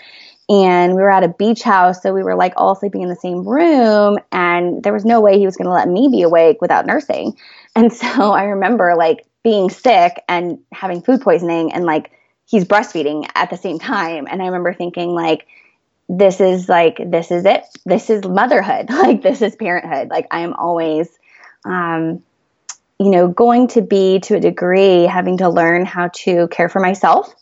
And 0.52 0.97
we 0.97 1.02
were 1.02 1.10
at 1.10 1.24
a 1.24 1.30
beach 1.30 1.62
house, 1.62 2.04
so 2.04 2.14
we 2.14 2.24
were 2.24 2.36
like 2.36 2.52
all 2.58 2.76
sleeping 2.76 3.04
in 3.04 3.08
the 3.08 3.16
same 3.16 3.47
room, 3.47 4.18
and 4.34 4.84
there 4.84 4.91
was 4.91 5.06
no 5.06 5.22
way 5.22 5.39
he 5.39 5.45
was 5.45 5.56
going 5.56 5.68
to 5.68 5.72
let 5.72 5.88
me 5.88 6.10
be 6.12 6.24
awake 6.24 6.62
without 6.62 6.86
nursing. 6.86 7.38
And 7.74 7.93
so 7.93 8.34
I 8.34 8.43
remember 8.43 8.95
like 8.97 9.26
being 9.45 9.70
sick 9.70 10.22
and 10.28 10.60
having 10.74 11.02
food 11.02 11.22
poisoning 11.22 11.72
and 11.72 11.86
like 11.86 12.12
he's 12.45 12.66
breastfeeding 12.66 13.30
at 13.34 13.49
the 13.49 13.56
same 13.56 13.80
time. 13.80 14.28
And 14.30 14.41
I 14.41 14.47
remember 14.47 14.74
thinking 14.74 15.12
like, 15.12 15.47
this 16.10 16.41
is 16.41 16.68
like, 16.68 16.97
this 17.10 17.32
is 17.32 17.45
it. 17.45 17.64
This 17.86 18.10
is 18.10 18.26
motherhood. 18.26 18.89
Like 18.89 19.22
this 19.22 19.41
is 19.41 19.56
parenthood. 19.56 20.10
Like 20.10 20.28
I 20.32 20.41
am 20.41 20.54
always, 20.54 21.08
um, 21.64 22.22
you 22.99 23.10
know, 23.10 23.30
going 23.30 23.70
to 23.70 23.82
be 23.82 24.20
to 24.20 24.36
a 24.36 24.41
degree 24.41 25.04
having 25.04 25.38
to 25.38 25.47
learn 25.47 25.86
how 25.86 26.10
to 26.10 26.49
care 26.49 26.68
for 26.68 26.82
myself 26.82 27.34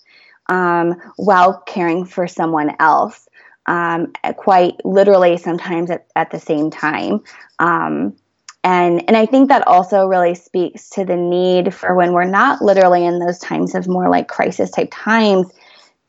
um, 0.49 0.95
while 1.15 1.61
caring 1.61 2.05
for 2.05 2.27
someone 2.27 2.75
else. 2.79 3.27
Um, 3.65 4.13
quite 4.37 4.83
literally, 4.83 5.37
sometimes 5.37 5.91
at, 5.91 6.07
at 6.15 6.31
the 6.31 6.39
same 6.39 6.71
time. 6.71 7.21
Um, 7.59 8.15
and 8.63 9.03
and 9.07 9.15
I 9.15 9.25
think 9.25 9.49
that 9.49 9.67
also 9.67 10.07
really 10.07 10.35
speaks 10.35 10.89
to 10.91 11.05
the 11.05 11.15
need 11.15 11.73
for 11.73 11.95
when 11.95 12.11
we're 12.13 12.25
not 12.25 12.61
literally 12.61 13.05
in 13.05 13.19
those 13.19 13.39
times 13.39 13.75
of 13.75 13.87
more 13.87 14.09
like 14.09 14.27
crisis 14.27 14.71
type 14.71 14.89
times 14.91 15.47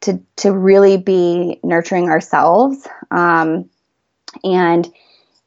to 0.02 0.20
to 0.36 0.52
really 0.52 0.96
be 0.96 1.60
nurturing 1.62 2.08
ourselves 2.08 2.88
um, 3.10 3.68
and 4.42 4.88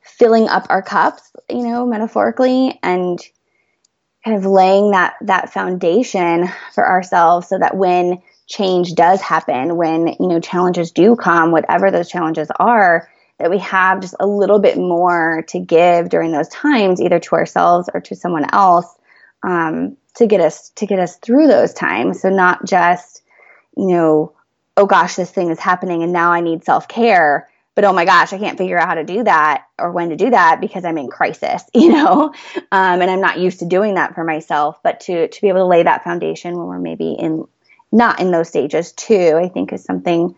filling 0.02 0.48
up 0.48 0.68
our 0.70 0.82
cups, 0.82 1.32
you 1.50 1.64
know, 1.68 1.86
metaphorically, 1.86 2.80
and 2.84 3.20
kind 4.24 4.38
of 4.38 4.46
laying 4.46 4.92
that 4.92 5.16
that 5.22 5.52
foundation 5.52 6.48
for 6.74 6.88
ourselves 6.88 7.50
so 7.50 7.58
that 7.60 7.76
when 7.76 8.22
change 8.48 8.94
does 8.94 9.22
happen, 9.22 9.76
when 9.76 10.08
you 10.20 10.28
know 10.28 10.40
challenges 10.40 10.92
do 10.92 11.16
come, 11.16 11.52
whatever 11.52 11.92
those 11.92 12.10
challenges 12.10 12.50
are, 12.60 13.10
that 13.40 13.50
we 13.50 13.58
have 13.60 14.02
just 14.02 14.16
a 14.20 14.28
little 14.28 14.60
bit 14.60 14.78
more 14.78 15.44
to 15.50 15.60
give 15.60 16.10
during 16.10 16.32
those 16.32 16.50
times, 16.50 17.02
either 17.02 17.20
to 17.20 17.36
ourselves 17.36 17.90
or 17.94 18.02
to 18.02 18.16
someone 18.16 18.46
else, 18.54 18.88
um, 19.44 19.98
to 20.16 20.28
get 20.28 20.42
us 20.42 20.70
to 20.76 20.86
get 20.86 21.00
us 21.00 21.18
through 21.18 21.48
those 21.48 21.74
times. 21.74 22.22
So 22.22 22.30
not 22.30 22.66
just, 22.66 23.22
you 23.76 23.88
know, 23.88 24.34
oh 24.78 24.86
gosh, 24.86 25.16
this 25.16 25.32
thing 25.32 25.50
is 25.50 25.60
happening 25.60 26.04
and 26.04 26.14
now 26.14 26.32
I 26.32 26.42
need 26.42 26.64
self 26.64 26.88
care. 26.88 27.50
But 27.76 27.86
oh 27.86 27.94
my 27.94 28.06
gosh, 28.06 28.32
I 28.34 28.38
can't 28.38 28.58
figure 28.58 28.78
out 28.78 28.88
how 28.88 28.94
to 28.94 29.04
do 29.04 29.24
that 29.24 29.64
or 29.80 29.92
when 29.92 30.10
to 30.10 30.16
do 30.16 30.30
that 30.30 30.62
because 30.62 30.86
I'm 30.86 31.00
in 31.00 31.08
crisis, 31.08 31.64
you 31.74 31.92
know, 31.92 32.32
um, 32.72 33.02
and 33.02 33.10
I'm 33.10 33.22
not 33.22 33.40
used 33.40 33.60
to 33.60 33.66
doing 33.66 33.96
that 33.96 34.14
for 34.14 34.24
myself. 34.24 34.80
But 34.84 35.02
to 35.02 35.28
to 35.28 35.42
be 35.42 35.50
able 35.50 35.60
to 35.60 35.66
lay 35.66 35.84
that 35.84 36.04
foundation 36.04 36.58
when 36.58 36.68
we're 36.68 36.80
maybe 36.80 37.14
in 37.14 37.46
not 37.94 38.20
in 38.20 38.32
those 38.32 38.50
stages 38.50 38.92
too, 38.92 39.40
I 39.42 39.48
think 39.48 39.72
is 39.72 39.86
something 39.86 40.36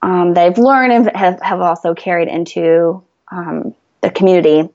um, 0.00 0.34
that 0.34 0.46
I've 0.46 0.58
learned 0.58 0.92
and 0.92 1.16
have, 1.16 1.42
have 1.42 1.60
also 1.60 1.94
carried 1.94 2.28
into 2.28 3.02
um, 3.30 3.74
the 4.00 4.10
community 4.10 4.60
in 4.60 4.70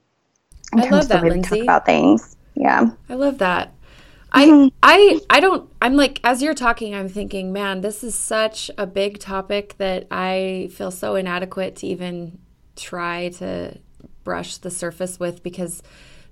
I 0.73 0.81
terms 0.81 0.91
love 0.91 1.07
that, 1.07 1.23
of 1.23 1.31
Lindsay. 1.31 1.49
talk 1.49 1.63
about 1.63 1.85
things. 1.85 2.35
Yeah, 2.53 2.91
I 3.09 3.13
love 3.15 3.37
that. 3.37 3.73
I 4.31 4.69
I 4.83 5.21
I 5.29 5.39
don't 5.39 5.69
I'm 5.81 5.95
like 5.95 6.19
as 6.23 6.41
you're 6.41 6.53
talking 6.53 6.93
I'm 6.93 7.07
thinking 7.07 7.53
man 7.53 7.79
this 7.79 8.03
is 8.03 8.13
such 8.13 8.69
a 8.77 8.85
big 8.85 9.19
topic 9.19 9.75
that 9.77 10.05
I 10.11 10.69
feel 10.73 10.91
so 10.91 11.15
inadequate 11.15 11.77
to 11.77 11.87
even 11.87 12.37
try 12.75 13.29
to 13.37 13.77
brush 14.25 14.57
the 14.57 14.69
surface 14.69 15.17
with 15.17 15.43
because 15.43 15.81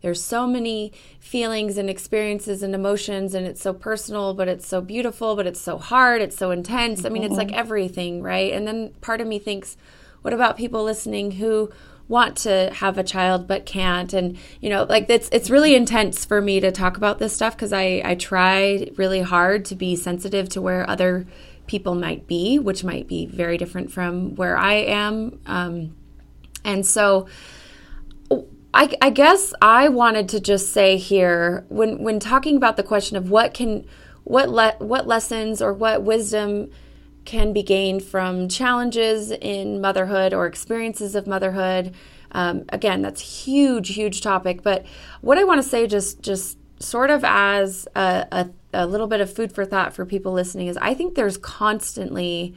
there's 0.01 0.23
so 0.23 0.45
many 0.45 0.91
feelings 1.19 1.77
and 1.77 1.89
experiences 1.89 2.61
and 2.61 2.75
emotions 2.75 3.33
and 3.33 3.45
it's 3.47 3.61
so 3.61 3.73
personal 3.73 4.33
but 4.33 4.47
it's 4.47 4.67
so 4.67 4.81
beautiful 4.81 5.35
but 5.35 5.47
it's 5.47 5.61
so 5.61 5.77
hard 5.77 6.21
it's 6.21 6.37
so 6.37 6.51
intense. 6.51 7.05
I 7.05 7.09
mean 7.09 7.23
it's 7.23 7.35
like 7.35 7.47
mm-hmm. 7.47 7.59
everything 7.59 8.21
right? 8.21 8.53
And 8.53 8.67
then 8.67 8.91
part 9.01 9.21
of 9.21 9.27
me 9.27 9.39
thinks 9.39 9.77
what 10.21 10.33
about 10.33 10.57
people 10.57 10.83
listening 10.83 11.31
who 11.31 11.71
want 12.07 12.37
to 12.37 12.69
have 12.73 12.97
a 12.97 13.03
child 13.03 13.47
but 13.47 13.65
can't? 13.65 14.13
And 14.13 14.37
you 14.61 14.69
know 14.69 14.83
like 14.83 15.09
it's 15.09 15.29
it's 15.31 15.49
really 15.49 15.75
intense 15.75 16.25
for 16.25 16.41
me 16.41 16.59
to 16.59 16.71
talk 16.71 16.97
about 16.97 17.19
this 17.19 17.33
stuff 17.33 17.55
because 17.55 17.73
i 17.73 18.01
i 18.05 18.15
try 18.15 18.89
really 18.95 19.21
hard 19.21 19.65
to 19.65 19.75
be 19.75 19.95
sensitive 19.95 20.49
to 20.49 20.61
where 20.61 20.87
other 20.89 21.25
people 21.67 21.95
might 21.95 22.27
be 22.27 22.59
which 22.59 22.83
might 22.83 23.07
be 23.07 23.25
very 23.25 23.57
different 23.57 23.91
from 23.91 24.35
where 24.35 24.57
i 24.57 24.73
am. 24.73 25.39
Um, 25.45 25.95
and 26.63 26.85
so 26.85 27.27
I, 28.75 28.93
I 29.01 29.09
guess 29.09 29.53
I 29.61 29.87
wanted 29.87 30.27
to 30.29 30.41
just 30.41 30.73
say 30.73 30.97
here 30.97 31.65
when 31.69 32.03
when 32.03 32.19
talking 32.19 32.57
about 32.57 32.75
the 32.75 32.83
question 32.83 33.15
of 33.15 33.31
what 33.31 33.53
can 33.53 33.85
what 34.25 34.49
le- 34.49 34.75
what 34.79 35.07
lessons 35.07 35.61
or 35.61 35.71
what 35.71 36.03
wisdom 36.03 36.69
can 37.23 37.53
be 37.53 37.63
gained 37.63 38.03
from 38.03 38.49
challenges 38.49 39.31
in 39.31 39.79
motherhood 39.79 40.33
or 40.33 40.45
experiences 40.45 41.15
of 41.15 41.25
motherhood. 41.25 41.95
Um, 42.33 42.65
again, 42.67 43.01
that's 43.01 43.45
huge, 43.45 43.95
huge 43.95 44.19
topic. 44.19 44.61
But 44.61 44.85
what 45.21 45.37
I 45.37 45.45
want 45.45 45.63
to 45.63 45.67
say, 45.67 45.87
just 45.87 46.21
just 46.21 46.57
sort 46.81 47.09
of 47.09 47.23
as 47.23 47.87
a, 47.95 48.27
a, 48.29 48.49
a 48.73 48.85
little 48.85 49.07
bit 49.07 49.21
of 49.21 49.33
food 49.33 49.53
for 49.53 49.63
thought 49.63 49.93
for 49.93 50.05
people 50.05 50.33
listening, 50.33 50.67
is 50.67 50.75
I 50.81 50.93
think 50.93 51.15
there's 51.15 51.37
constantly 51.37 52.55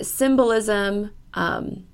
symbolism. 0.00 1.10
Um, 1.34 1.84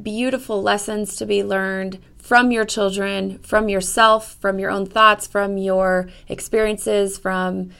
beautiful 0.00 0.62
lessons 0.62 1.16
to 1.16 1.26
be 1.26 1.42
learned 1.42 1.98
from 2.22 2.52
your 2.52 2.64
children, 2.64 3.38
from 3.40 3.68
yourself, 3.68 4.36
from 4.40 4.60
your 4.60 4.70
own 4.70 4.86
thoughts, 4.86 5.26
from 5.26 5.58
your 5.58 6.08
experiences, 6.28 7.18
from 7.18 7.70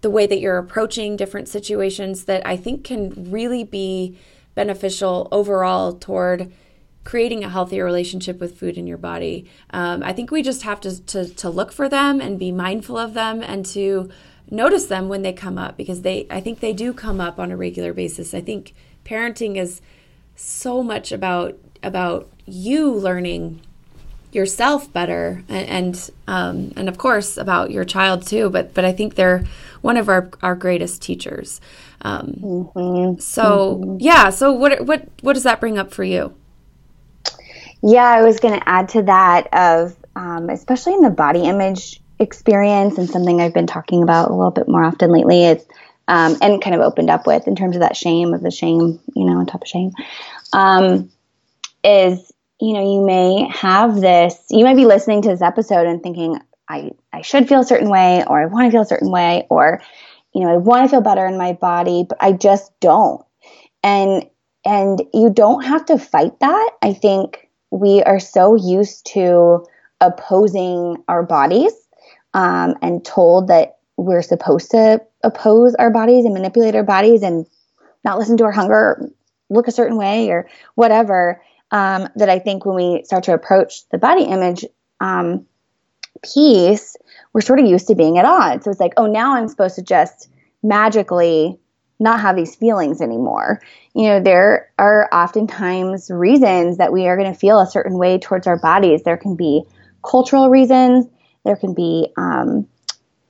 the 0.00 0.08
way 0.08 0.24
that 0.24 0.38
you're 0.38 0.56
approaching 0.56 1.16
different 1.16 1.48
situations 1.48 2.24
that 2.24 2.46
I 2.46 2.56
think 2.56 2.84
can 2.84 3.30
really 3.30 3.64
be 3.64 4.16
beneficial 4.54 5.28
overall 5.32 5.92
toward 5.92 6.52
creating 7.02 7.42
a 7.42 7.48
healthier 7.48 7.84
relationship 7.84 8.38
with 8.38 8.56
food 8.56 8.78
in 8.78 8.86
your 8.86 8.98
body. 8.98 9.50
Um, 9.70 10.02
I 10.04 10.12
think 10.12 10.30
we 10.30 10.42
just 10.42 10.62
have 10.62 10.80
to, 10.82 11.04
to, 11.06 11.34
to 11.34 11.50
look 11.50 11.72
for 11.72 11.88
them 11.88 12.20
and 12.20 12.38
be 12.38 12.52
mindful 12.52 12.96
of 12.96 13.14
them 13.14 13.42
and 13.42 13.66
to 13.66 14.08
notice 14.48 14.86
them 14.86 15.08
when 15.08 15.22
they 15.22 15.32
come 15.32 15.58
up 15.58 15.76
because 15.76 16.02
they 16.02 16.26
I 16.30 16.40
think 16.40 16.60
they 16.60 16.72
do 16.72 16.92
come 16.92 17.20
up 17.20 17.38
on 17.38 17.50
a 17.50 17.56
regular 17.56 17.92
basis. 17.92 18.32
I 18.32 18.40
think 18.40 18.74
parenting 19.04 19.56
is 19.56 19.80
so 20.36 20.82
much 20.82 21.10
about 21.10 21.58
about 21.82 22.30
you 22.46 22.92
learning 22.92 23.60
yourself 24.32 24.92
better 24.92 25.42
and 25.48 25.68
and, 25.68 26.10
um, 26.26 26.72
and 26.76 26.88
of 26.88 26.98
course 26.98 27.36
about 27.36 27.70
your 27.70 27.84
child 27.84 28.26
too 28.26 28.50
but 28.50 28.74
but 28.74 28.84
I 28.84 28.92
think 28.92 29.14
they're 29.14 29.44
one 29.80 29.96
of 29.96 30.08
our 30.08 30.30
our 30.42 30.54
greatest 30.54 31.02
teachers 31.02 31.60
um, 32.02 32.34
mm-hmm. 32.40 33.20
so 33.20 33.76
mm-hmm. 33.76 33.96
yeah 34.00 34.30
so 34.30 34.52
what 34.52 34.84
what 34.84 35.08
what 35.22 35.32
does 35.32 35.44
that 35.44 35.60
bring 35.60 35.78
up 35.78 35.92
for 35.92 36.04
you 36.04 36.34
yeah 37.82 38.04
I 38.04 38.22
was 38.22 38.38
going 38.40 38.58
to 38.58 38.68
add 38.68 38.90
to 38.90 39.02
that 39.02 39.48
of 39.52 39.96
um, 40.14 40.50
especially 40.50 40.94
in 40.94 41.02
the 41.02 41.10
body 41.10 41.44
image 41.44 42.00
experience 42.18 42.98
and 42.98 43.08
something 43.08 43.40
I've 43.40 43.54
been 43.54 43.66
talking 43.66 44.02
about 44.02 44.30
a 44.30 44.34
little 44.34 44.50
bit 44.50 44.68
more 44.68 44.84
often 44.84 45.10
lately 45.10 45.44
is 45.44 45.64
um, 46.08 46.36
and 46.40 46.62
kind 46.62 46.74
of 46.74 46.82
opened 46.82 47.10
up 47.10 47.26
with 47.26 47.46
in 47.46 47.54
terms 47.54 47.76
of 47.76 47.80
that 47.80 47.96
shame 47.96 48.34
of 48.34 48.42
the 48.42 48.50
shame 48.50 49.00
you 49.14 49.24
know 49.24 49.38
on 49.38 49.46
top 49.46 49.62
of 49.62 49.68
shame 49.68 49.92
um, 50.52 51.10
is 51.84 52.32
you 52.60 52.72
know, 52.72 52.92
you 52.92 53.04
may 53.04 53.48
have 53.50 54.00
this, 54.00 54.36
you 54.50 54.64
might 54.64 54.76
be 54.76 54.86
listening 54.86 55.22
to 55.22 55.28
this 55.28 55.42
episode 55.42 55.86
and 55.86 56.02
thinking, 56.02 56.38
I, 56.68 56.90
I 57.12 57.22
should 57.22 57.48
feel 57.48 57.60
a 57.60 57.64
certain 57.64 57.88
way, 57.88 58.24
or 58.26 58.40
I 58.40 58.46
want 58.46 58.66
to 58.66 58.70
feel 58.70 58.82
a 58.82 58.86
certain 58.86 59.10
way, 59.10 59.46
or, 59.48 59.80
you 60.34 60.42
know, 60.42 60.52
I 60.52 60.56
want 60.56 60.84
to 60.84 60.90
feel 60.90 61.00
better 61.00 61.26
in 61.26 61.38
my 61.38 61.52
body, 61.52 62.04
but 62.08 62.18
I 62.20 62.32
just 62.32 62.72
don't. 62.80 63.24
And, 63.82 64.28
and 64.64 65.02
you 65.14 65.30
don't 65.30 65.64
have 65.64 65.86
to 65.86 65.98
fight 65.98 66.40
that. 66.40 66.70
I 66.82 66.92
think 66.92 67.48
we 67.70 68.02
are 68.02 68.20
so 68.20 68.56
used 68.56 69.06
to 69.12 69.64
opposing 70.00 71.02
our 71.06 71.22
bodies 71.22 71.72
um, 72.34 72.74
and 72.82 73.04
told 73.04 73.48
that 73.48 73.78
we're 73.96 74.22
supposed 74.22 74.70
to 74.72 75.00
oppose 75.22 75.74
our 75.76 75.90
bodies 75.90 76.24
and 76.24 76.34
manipulate 76.34 76.74
our 76.74 76.84
bodies 76.84 77.22
and 77.22 77.46
not 78.04 78.18
listen 78.18 78.36
to 78.36 78.44
our 78.44 78.52
hunger, 78.52 79.10
look 79.48 79.68
a 79.68 79.72
certain 79.72 79.96
way, 79.96 80.28
or 80.30 80.48
whatever 80.74 81.40
um, 81.70 82.08
that 82.16 82.28
I 82.28 82.38
think 82.38 82.64
when 82.64 82.76
we 82.76 83.04
start 83.04 83.24
to 83.24 83.34
approach 83.34 83.88
the 83.90 83.98
body 83.98 84.24
image 84.24 84.64
um, 85.00 85.46
piece, 86.22 86.96
we're 87.32 87.40
sort 87.40 87.60
of 87.60 87.66
used 87.66 87.88
to 87.88 87.94
being 87.94 88.18
at 88.18 88.24
odds. 88.24 88.64
So 88.64 88.70
it's 88.70 88.80
like, 88.80 88.94
oh, 88.96 89.06
now 89.06 89.34
I'm 89.34 89.48
supposed 89.48 89.76
to 89.76 89.82
just 89.82 90.28
magically 90.62 91.58
not 92.00 92.20
have 92.20 92.36
these 92.36 92.54
feelings 92.54 93.00
anymore. 93.00 93.60
You 93.94 94.08
know, 94.08 94.22
there 94.22 94.70
are 94.78 95.08
oftentimes 95.12 96.10
reasons 96.10 96.78
that 96.78 96.92
we 96.92 97.06
are 97.08 97.16
going 97.16 97.32
to 97.32 97.38
feel 97.38 97.60
a 97.60 97.66
certain 97.66 97.98
way 97.98 98.18
towards 98.18 98.46
our 98.46 98.58
bodies. 98.58 99.02
There 99.02 99.16
can 99.16 99.34
be 99.34 99.64
cultural 100.08 100.48
reasons, 100.48 101.06
there 101.44 101.56
can 101.56 101.74
be, 101.74 102.08
um, 102.16 102.68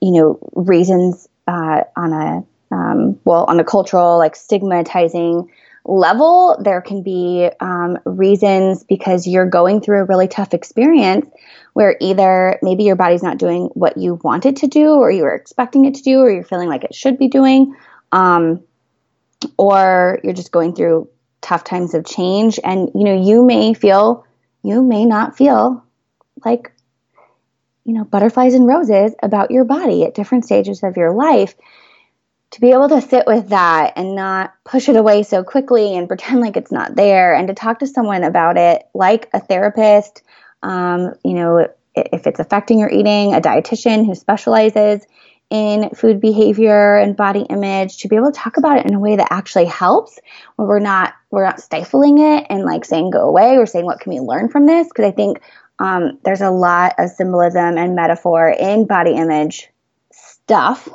you 0.01 0.12
know, 0.12 0.39
reasons 0.55 1.28
uh, 1.47 1.84
on 1.97 2.12
a 2.12 2.45
um, 2.70 3.18
well, 3.24 3.47
on 3.49 3.59
a 3.59 3.64
cultural 3.64 4.18
like 4.18 4.36
stigmatizing 4.36 5.51
level, 5.89 6.61
there 6.62 6.82
can 6.82 7.03
be 7.03 7.49
um, 7.61 7.99
reasons 8.05 8.84
because 8.84 9.26
you're 9.26 9.49
going 9.49 9.80
through 9.80 10.01
a 10.01 10.05
really 10.05 10.28
tough 10.28 10.55
experience 10.55 11.26
where 11.72 11.97
either 12.01 12.59
maybe 12.62 12.84
your 12.84 12.97
body's 12.97 13.22
not 13.22 13.39
doing 13.39 13.70
what 13.72 13.97
you 13.97 14.20
want 14.22 14.47
it 14.47 14.57
to 14.57 14.66
do 14.66 14.91
or 14.91 15.11
you 15.11 15.22
were 15.22 15.34
expecting 15.34 15.86
it 15.86 15.95
to 15.95 16.03
do 16.03 16.18
or 16.18 16.30
you're 16.30 16.45
feeling 16.45 16.68
like 16.68 16.84
it 16.84 16.95
should 16.95 17.18
be 17.18 17.28
doing 17.28 17.74
um, 18.12 18.62
or 19.57 20.20
you're 20.22 20.34
just 20.34 20.53
going 20.53 20.74
through 20.74 21.09
tough 21.41 21.64
times 21.64 21.95
of 21.95 22.05
change. 22.05 22.61
And 22.62 22.91
you 22.95 23.05
know 23.05 23.20
you 23.20 23.45
may 23.45 23.72
feel 23.72 24.26
you 24.62 24.82
may 24.82 25.07
not 25.07 25.36
feel 25.36 25.84
like 26.45 26.72
you 27.84 27.95
know 27.95 28.05
butterflies 28.05 28.55
and 28.55 28.66
roses 28.66 29.14
about 29.22 29.51
your 29.51 29.64
body 29.64 30.05
at 30.05 30.14
different 30.14 30.45
stages 30.45 30.82
of 30.82 30.97
your 30.97 31.12
life 31.12 31.55
to 32.51 32.61
be 32.61 32.73
able 32.73 32.89
to 32.89 33.01
sit 33.01 33.27
with 33.27 33.51
that 33.51 33.93
and 33.97 34.15
not 34.15 34.55
push 34.65 34.89
it 34.89 34.97
away 34.97 35.23
so 35.23 35.45
quickly 35.45 35.97
and 35.97 36.09
pretend 36.09 36.41
like 36.43 36.57
it's 36.57 36.73
not 36.73 36.97
there 36.97 37.35
and 37.35 37.49
to 37.49 37.55
talk 37.55 37.79
to 37.81 37.87
someone 37.87 38.25
about 38.25 38.57
it 38.57 38.89
like 38.95 39.29
a 39.33 39.41
therapist 39.41 40.23
um, 40.63 41.13
you 41.25 41.35
know 41.35 41.69
if 42.13 42.27
it's 42.27 42.41
affecting 42.41 42.79
your 42.79 42.91
eating, 42.91 43.35
a 43.35 43.41
dietitian 43.41 44.07
who 44.07 44.15
specializes 44.15 45.05
in 45.51 45.91
food 45.91 46.21
behavior 46.21 46.97
and 46.97 47.17
body 47.17 47.41
image 47.49 47.99
to 47.99 48.09
be 48.09 48.17
able 48.17 48.31
to 48.31 48.39
talk 48.39 48.59
about 48.59 48.77
it 48.77 48.87
in 48.87 48.95
a 48.95 49.01
way 49.01 49.17
that 49.17 49.29
actually 49.31 49.65
helps 49.65 50.19
where 50.57 50.69
we're 50.69 50.79
not 50.79 51.15
we're 51.31 51.45
not 51.45 51.61
stifling 51.61 52.19
it 52.19 52.47
and 52.51 52.65
like 52.65 52.85
saying 52.85 53.11
go 53.11 53.27
away 53.27 53.57
or 53.57 53.65
saying 53.65 53.87
what 53.87 53.99
can 53.99 54.13
we 54.13 54.21
learn 54.21 54.51
from 54.51 54.67
this? 54.67 54.87
Because 54.89 55.07
i 55.07 55.11
think 55.11 55.41
um, 55.79 56.19
there's 56.25 56.41
a 56.41 56.51
lot 56.51 56.95
of 56.99 57.09
symbolism 57.11 57.79
and 57.79 57.95
metaphor 57.95 58.51
in 58.51 58.87
body 58.87 59.13
image 59.13 59.69
stuff. 60.49 60.89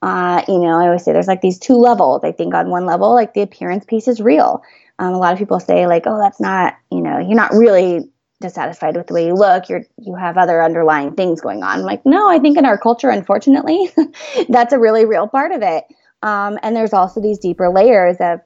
Uh, 0.00 0.42
you 0.46 0.58
know 0.58 0.78
i 0.78 0.86
always 0.86 1.04
say 1.04 1.12
there's 1.12 1.28
like 1.28 1.40
these 1.40 1.58
two 1.58 1.76
levels. 1.76 2.22
I 2.24 2.32
think 2.32 2.54
on 2.54 2.68
one 2.68 2.84
level 2.84 3.14
like 3.14 3.34
the 3.34 3.42
appearance 3.42 3.84
piece 3.84 4.08
is 4.08 4.20
real. 4.20 4.62
Um, 4.98 5.14
a 5.14 5.18
lot 5.18 5.32
of 5.32 5.38
people 5.38 5.60
say 5.60 5.86
like 5.86 6.04
oh 6.06 6.18
that's 6.20 6.40
not 6.40 6.74
you 6.90 7.00
know 7.00 7.18
you're 7.18 7.36
not 7.36 7.52
really 7.52 8.10
dissatisfied 8.40 8.96
with 8.96 9.06
the 9.06 9.14
way 9.14 9.26
you 9.26 9.34
look. 9.34 9.68
You're 9.68 9.84
you 9.98 10.16
have 10.16 10.36
other 10.36 10.62
underlying 10.62 11.14
things 11.14 11.40
going 11.40 11.62
on. 11.62 11.78
I'm 11.78 11.84
like 11.84 12.04
no 12.04 12.28
i 12.28 12.38
think 12.40 12.58
in 12.58 12.64
our 12.64 12.78
culture 12.78 13.10
unfortunately 13.10 13.90
that's 14.48 14.72
a 14.72 14.78
really 14.78 15.04
real 15.04 15.28
part 15.28 15.52
of 15.52 15.62
it. 15.62 15.84
Um, 16.22 16.58
and 16.64 16.74
there's 16.74 16.92
also 16.92 17.20
these 17.20 17.38
deeper 17.38 17.68
layers 17.68 18.16
of 18.18 18.40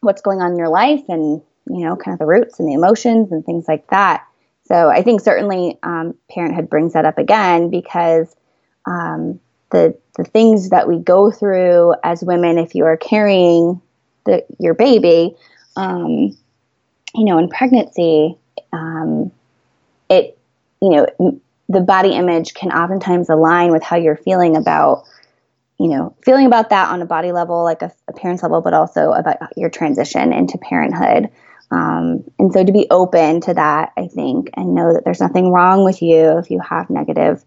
what's 0.00 0.22
going 0.22 0.40
on 0.40 0.52
in 0.52 0.58
your 0.58 0.70
life 0.70 1.04
and 1.08 1.42
you 1.68 1.84
know 1.84 1.96
kind 1.96 2.14
of 2.14 2.18
the 2.18 2.26
roots 2.26 2.60
and 2.60 2.68
the 2.68 2.74
emotions 2.74 3.30
and 3.30 3.44
things 3.44 3.66
like 3.68 3.86
that. 3.88 4.26
So 4.64 4.88
i 4.88 5.02
think 5.02 5.20
certainly 5.20 5.78
um, 5.82 6.14
parenthood 6.30 6.70
brings 6.70 6.94
that 6.94 7.04
up 7.04 7.18
again 7.18 7.70
because 7.70 8.34
um, 8.86 9.40
the 9.70 9.96
the 10.16 10.24
things 10.24 10.70
that 10.70 10.88
we 10.88 10.98
go 10.98 11.30
through 11.30 11.94
as 12.02 12.22
women 12.22 12.58
if 12.58 12.74
you 12.74 12.84
are 12.84 12.96
carrying 12.96 13.80
the, 14.24 14.44
your 14.58 14.74
baby 14.74 15.34
um, 15.76 16.36
you 17.14 17.24
know 17.24 17.38
in 17.38 17.48
pregnancy 17.48 18.36
um, 18.72 19.30
it, 20.08 20.38
you 20.80 20.90
know, 20.90 21.40
the 21.68 21.80
body 21.80 22.14
image 22.14 22.54
can 22.54 22.70
oftentimes 22.70 23.28
align 23.28 23.72
with 23.72 23.82
how 23.82 23.96
you're 23.96 24.16
feeling 24.16 24.56
about, 24.56 25.04
you 25.78 25.88
know, 25.88 26.14
feeling 26.24 26.46
about 26.46 26.70
that 26.70 26.90
on 26.90 27.02
a 27.02 27.06
body 27.06 27.32
level, 27.32 27.64
like 27.64 27.82
a 27.82 27.92
appearance 28.08 28.42
level, 28.42 28.60
but 28.60 28.74
also 28.74 29.12
about 29.12 29.36
your 29.56 29.70
transition 29.70 30.32
into 30.32 30.58
parenthood. 30.58 31.28
Um, 31.70 32.22
and 32.38 32.52
so 32.52 32.64
to 32.64 32.72
be 32.72 32.86
open 32.90 33.40
to 33.42 33.54
that, 33.54 33.92
I 33.96 34.06
think, 34.06 34.50
and 34.54 34.74
know 34.74 34.92
that 34.92 35.04
there's 35.04 35.20
nothing 35.20 35.50
wrong 35.50 35.84
with 35.84 36.00
you 36.02 36.38
if 36.38 36.50
you 36.50 36.60
have 36.60 36.88
negative 36.88 37.44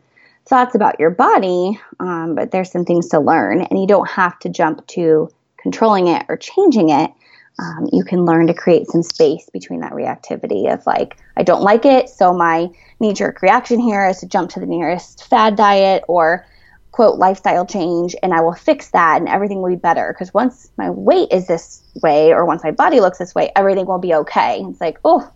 thoughts 0.49 0.75
about 0.75 0.99
your 0.99 1.11
body, 1.11 1.79
um, 1.99 2.35
but 2.35 2.51
there's 2.51 2.71
some 2.71 2.85
things 2.85 3.07
to 3.09 3.19
learn, 3.19 3.61
and 3.61 3.79
you 3.79 3.87
don't 3.87 4.09
have 4.09 4.37
to 4.39 4.49
jump 4.49 4.85
to 4.87 5.29
controlling 5.57 6.07
it 6.07 6.25
or 6.27 6.37
changing 6.37 6.89
it 6.89 7.11
um, 7.59 7.89
you 7.91 8.03
can 8.03 8.25
learn 8.25 8.47
to 8.47 8.53
create 8.53 8.87
some 8.87 9.03
space 9.03 9.49
between 9.51 9.81
that 9.81 9.91
reactivity 9.91 10.71
of 10.73 10.85
like, 10.85 11.17
I 11.35 11.43
don't 11.43 11.61
like 11.61 11.85
it, 11.85 12.09
so 12.09 12.33
my 12.33 12.69
knee 12.99 13.13
jerk 13.13 13.41
reaction 13.41 13.79
here 13.79 14.07
is 14.07 14.19
to 14.19 14.27
jump 14.27 14.51
to 14.51 14.59
the 14.59 14.65
nearest 14.65 15.27
fad 15.27 15.55
diet 15.55 16.03
or 16.07 16.45
quote 16.91 17.17
lifestyle 17.17 17.65
change, 17.65 18.15
and 18.23 18.33
I 18.33 18.41
will 18.41 18.53
fix 18.53 18.91
that 18.91 19.19
and 19.19 19.27
everything 19.27 19.61
will 19.61 19.69
be 19.69 19.75
better. 19.75 20.13
Because 20.13 20.33
once 20.33 20.71
my 20.77 20.89
weight 20.89 21.31
is 21.31 21.47
this 21.47 21.83
way 22.01 22.31
or 22.31 22.45
once 22.45 22.63
my 22.63 22.71
body 22.71 23.01
looks 23.01 23.17
this 23.17 23.35
way, 23.35 23.51
everything 23.55 23.85
will 23.85 23.99
be 23.99 24.13
okay. 24.13 24.63
It's 24.69 24.81
like, 24.81 24.97
oh, 25.03 25.29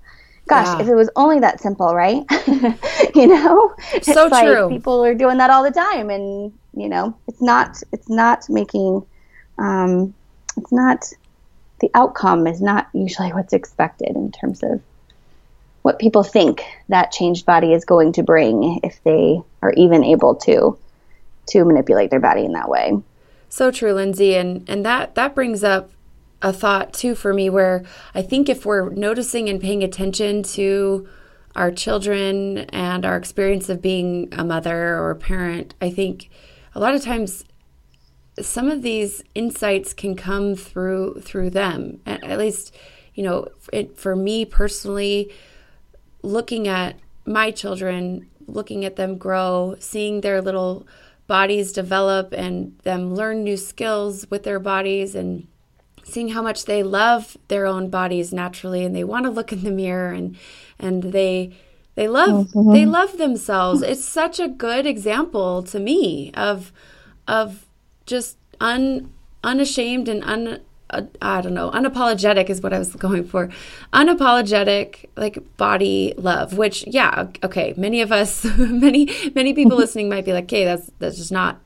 gosh, 0.48 0.68
yeah. 0.68 0.82
if 0.82 0.88
it 0.88 0.96
was 0.96 1.10
only 1.16 1.40
that 1.40 1.60
simple, 1.60 1.94
right? 1.94 2.24
you 3.16 3.28
know, 3.28 3.74
so 4.02 4.28
it's 4.28 4.40
true. 4.40 4.62
Like 4.64 4.70
people 4.70 5.04
are 5.04 5.14
doing 5.14 5.38
that 5.38 5.50
all 5.50 5.64
the 5.64 5.72
time, 5.72 6.10
and 6.10 6.54
you 6.76 6.90
know, 6.90 7.16
it's 7.28 7.42
not, 7.42 7.82
it's 7.92 8.10
not 8.10 8.50
making, 8.50 9.06
um, 9.58 10.14
it's 10.58 10.72
not 10.72 11.06
the 11.80 11.92
outcome 11.96 12.48
is 12.48 12.62
not 12.62 12.88
usually 12.94 13.34
what's 13.34 13.52
expected 13.52 14.16
in 14.16 14.32
terms 14.32 14.64
of 14.64 14.82
what 15.82 16.00
people 16.00 16.24
think 16.24 16.64
that 16.88 17.12
changed 17.12 17.46
body 17.46 17.74
is 17.74 17.84
going 17.84 18.14
to 18.14 18.24
bring 18.24 18.80
if 18.84 19.04
they 19.04 19.42
are 19.62 19.74
even 19.74 20.04
able 20.04 20.34
to 20.34 20.78
to 21.46 21.66
manipulate 21.66 22.10
their 22.10 22.22
body 22.22 22.46
in 22.46 22.54
that 22.54 22.70
way. 22.70 22.98
So 23.50 23.70
true, 23.70 23.94
Lindsay, 23.94 24.36
and 24.36 24.64
and 24.70 24.86
that 24.86 25.16
that 25.16 25.36
brings 25.36 25.64
up 25.64 25.92
a 26.44 26.52
thought 26.52 26.94
too 26.94 27.16
for 27.16 27.34
me 27.34 27.50
where 27.50 27.84
I 28.14 28.22
think 28.22 28.50
if 28.50 28.66
we're 28.66 28.90
noticing 28.90 29.50
and 29.50 29.62
paying 29.62 29.82
attention 29.82 30.44
to 30.44 31.08
our 31.56 31.72
children 31.72 32.60
and 32.70 33.06
our 33.06 33.16
experience 33.16 33.70
of 33.70 33.82
being 33.82 34.28
a 34.34 34.44
mother 34.44 34.98
or 34.98 35.12
a 35.12 35.16
parent, 35.16 35.74
I 35.82 35.90
think 35.90 36.30
a 36.76 36.80
lot 36.80 36.94
of 36.94 37.04
times 37.04 37.46
some 38.40 38.70
of 38.70 38.82
these 38.82 39.24
insights 39.34 39.94
can 39.94 40.16
come 40.16 40.56
through 40.56 41.22
through 41.22 41.52
them. 41.52 42.02
At, 42.06 42.38
least, 42.38 42.76
you 43.14 43.24
know, 43.24 43.48
it, 43.72 43.98
for 43.98 44.16
me 44.16 44.44
personally, 44.44 45.32
looking 46.24 46.68
at 46.68 46.98
my 47.26 47.52
children, 47.52 48.30
looking 48.48 48.84
at 48.84 48.98
them 48.98 49.18
grow, 49.18 49.76
seeing 49.80 50.22
their 50.22 50.42
little 50.42 50.86
bodies 51.28 51.72
develop 51.72 52.34
and 52.34 52.78
them 52.80 53.16
learn 53.16 53.44
new 53.44 53.56
skills 53.56 54.30
with 54.30 54.44
their 54.44 54.60
bodies 54.60 55.16
and 55.16 55.48
seeing 56.04 56.30
how 56.30 56.42
much 56.42 56.66
they 56.66 56.84
love 56.84 57.38
their 57.48 57.66
own 57.66 57.90
bodies 57.90 58.34
naturally 58.34 58.84
and 58.84 58.96
they 58.96 59.04
want 59.04 59.26
to 59.26 59.32
look 59.32 59.52
in 59.52 59.64
the 59.64 59.72
mirror 59.72 60.12
and 60.12 60.38
and 60.80 61.04
they 61.04 61.56
they 61.96 62.08
love 62.08 62.48
mm-hmm. 62.48 62.74
they 62.74 62.86
love 62.86 63.18
themselves 63.18 63.82
it's 63.82 64.04
such 64.04 64.40
a 64.40 64.48
good 64.48 64.86
example 64.86 65.64
to 65.64 65.80
me 65.80 66.32
of 66.34 66.72
of 67.28 67.66
just 68.06 68.38
un 68.60 69.12
unashamed 69.44 70.08
and 70.08 70.24
un 70.24 70.60
uh, 70.90 71.02
I 71.22 71.42
don't 71.42 71.56
know, 71.56 71.72
unapologetic 71.72 72.50
is 72.50 72.62
what 72.62 72.72
I 72.72 72.78
was 72.78 72.94
going 72.96 73.24
for. 73.24 73.50
Unapologetic, 73.94 75.10
like 75.16 75.58
body 75.58 76.14
love, 76.18 76.56
which, 76.56 76.86
yeah, 76.86 77.28
okay, 77.44 77.74
many 77.78 78.02
of 78.02 78.12
us, 78.12 78.46
many, 78.58 79.10
many 79.34 79.54
people 79.54 79.78
listening 79.84 80.08
might 80.08 80.24
be 80.24 80.34
like, 80.34 80.44
okay, 80.46 80.66
that's, 80.66 80.92
that's 81.00 81.18
just 81.18 81.32
not 81.32 81.60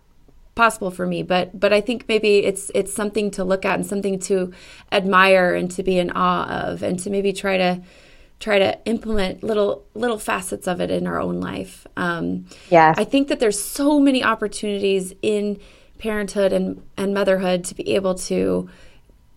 possible 0.58 0.92
for 0.92 1.08
me. 1.08 1.24
But, 1.24 1.58
but 1.58 1.72
I 1.72 1.80
think 1.80 2.10
maybe 2.10 2.40
it's, 2.40 2.70
it's 2.76 2.94
something 2.94 3.32
to 3.32 3.46
look 3.46 3.64
at 3.64 3.76
and 3.76 3.86
something 3.86 4.20
to 4.22 4.52
admire 4.92 5.56
and 5.56 5.72
to 5.72 5.84
be 5.84 5.98
in 5.98 6.12
awe 6.12 6.48
of 6.50 6.84
and 6.84 7.00
to 7.00 7.10
maybe 7.10 7.32
try 7.32 7.58
to, 7.58 7.82
try 8.40 8.60
to 8.60 8.78
implement 8.86 9.44
little, 9.44 9.86
little 9.94 10.20
facets 10.20 10.68
of 10.68 10.82
it 10.82 10.92
in 10.92 11.08
our 11.08 11.20
own 11.22 11.40
life. 11.40 11.88
Um, 11.96 12.48
yeah. 12.70 12.94
I 12.98 13.06
think 13.06 13.30
that 13.30 13.40
there's 13.40 13.60
so 13.60 14.00
many 14.00 14.22
opportunities 14.24 15.14
in, 15.22 15.60
parenthood 15.98 16.54
and, 16.54 16.82
and 16.96 17.14
motherhood 17.14 17.64
to 17.66 17.76
be 17.76 17.96
able 17.96 18.16
to 18.16 18.70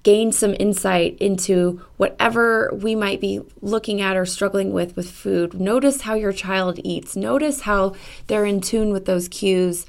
gain 0.02 0.32
some 0.32 0.54
insight 0.58 1.16
into 1.18 1.80
whatever 1.98 2.70
we 2.72 2.94
might 2.94 3.20
be 3.20 3.40
looking 3.60 4.00
at 4.00 4.16
or 4.16 4.24
struggling 4.24 4.72
with 4.72 4.96
with 4.96 5.10
food. 5.10 5.52
Notice 5.54 6.02
how 6.02 6.14
your 6.14 6.32
child 6.32 6.80
eats. 6.82 7.16
Notice 7.16 7.62
how 7.62 7.94
they're 8.26 8.46
in 8.46 8.60
tune 8.60 8.92
with 8.92 9.04
those 9.04 9.28
cues. 9.28 9.84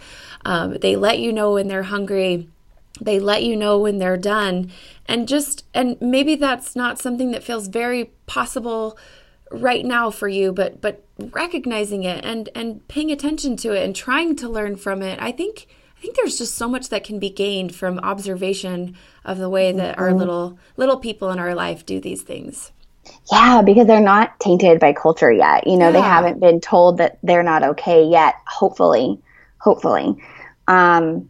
Um, 0.46 0.78
they 0.82 0.96
let 0.96 1.20
you 1.20 1.32
know 1.32 1.54
when 1.54 1.68
they're 1.68 1.84
hungry. 1.84 2.50
They 3.00 3.20
let 3.20 3.44
you 3.44 3.56
know 3.56 3.78
when 3.78 3.98
they're 3.98 4.18
done. 4.18 4.72
And 5.08 5.28
just, 5.28 5.66
and 5.74 6.00
maybe 6.02 6.36
that's 6.36 6.76
not 6.76 7.00
something 7.00 7.32
that 7.32 7.44
feels 7.44 7.68
very 7.68 8.12
possible 8.26 8.98
right 9.50 9.86
now 9.86 10.10
for 10.10 10.30
you 10.30 10.54
but 10.54 10.80
but 10.80 11.04
recognizing 11.34 12.06
it 12.06 12.24
and 12.24 12.48
and 12.56 12.88
paying 12.88 13.12
attention 13.12 13.58
to 13.58 13.74
it 13.74 13.84
and 13.84 13.94
trying 13.94 14.34
to 14.34 14.48
learn 14.48 14.78
from 14.78 15.02
it 15.02 15.22
i 15.22 15.30
think 15.30 15.68
I 16.02 16.04
think 16.04 16.16
there's 16.16 16.40
just 16.40 16.56
so 16.56 16.68
much 16.68 16.90
that 16.90 17.04
can 17.04 17.20
be 17.20 17.30
gained 17.30 17.76
from 17.76 18.00
observation 18.00 18.98
of 19.24 19.38
the 19.38 19.50
way 19.52 19.72
that 19.72 19.98
mm-hmm. 19.98 20.04
our 20.04 20.14
little 20.16 20.58
little 20.76 20.98
people 20.98 21.30
in 21.30 21.38
our 21.38 21.54
life 21.54 21.86
do 21.86 22.00
these 22.00 22.24
things. 22.24 22.72
Yeah, 23.32 23.62
because 23.62 23.86
they're 23.86 24.02
not 24.02 24.40
tainted 24.40 24.80
by 24.80 24.94
culture 24.94 25.32
yet. 25.32 25.68
You 25.68 25.78
know, 25.78 25.90
yeah. 25.90 25.92
they 25.92 26.02
haven't 26.02 26.40
been 26.40 26.60
told 26.60 26.98
that 26.98 27.20
they're 27.22 27.44
not 27.44 27.62
okay 27.64 28.04
yet. 28.04 28.34
Hopefully, 28.48 29.20
hopefully. 29.60 30.16
Um, 30.72 31.30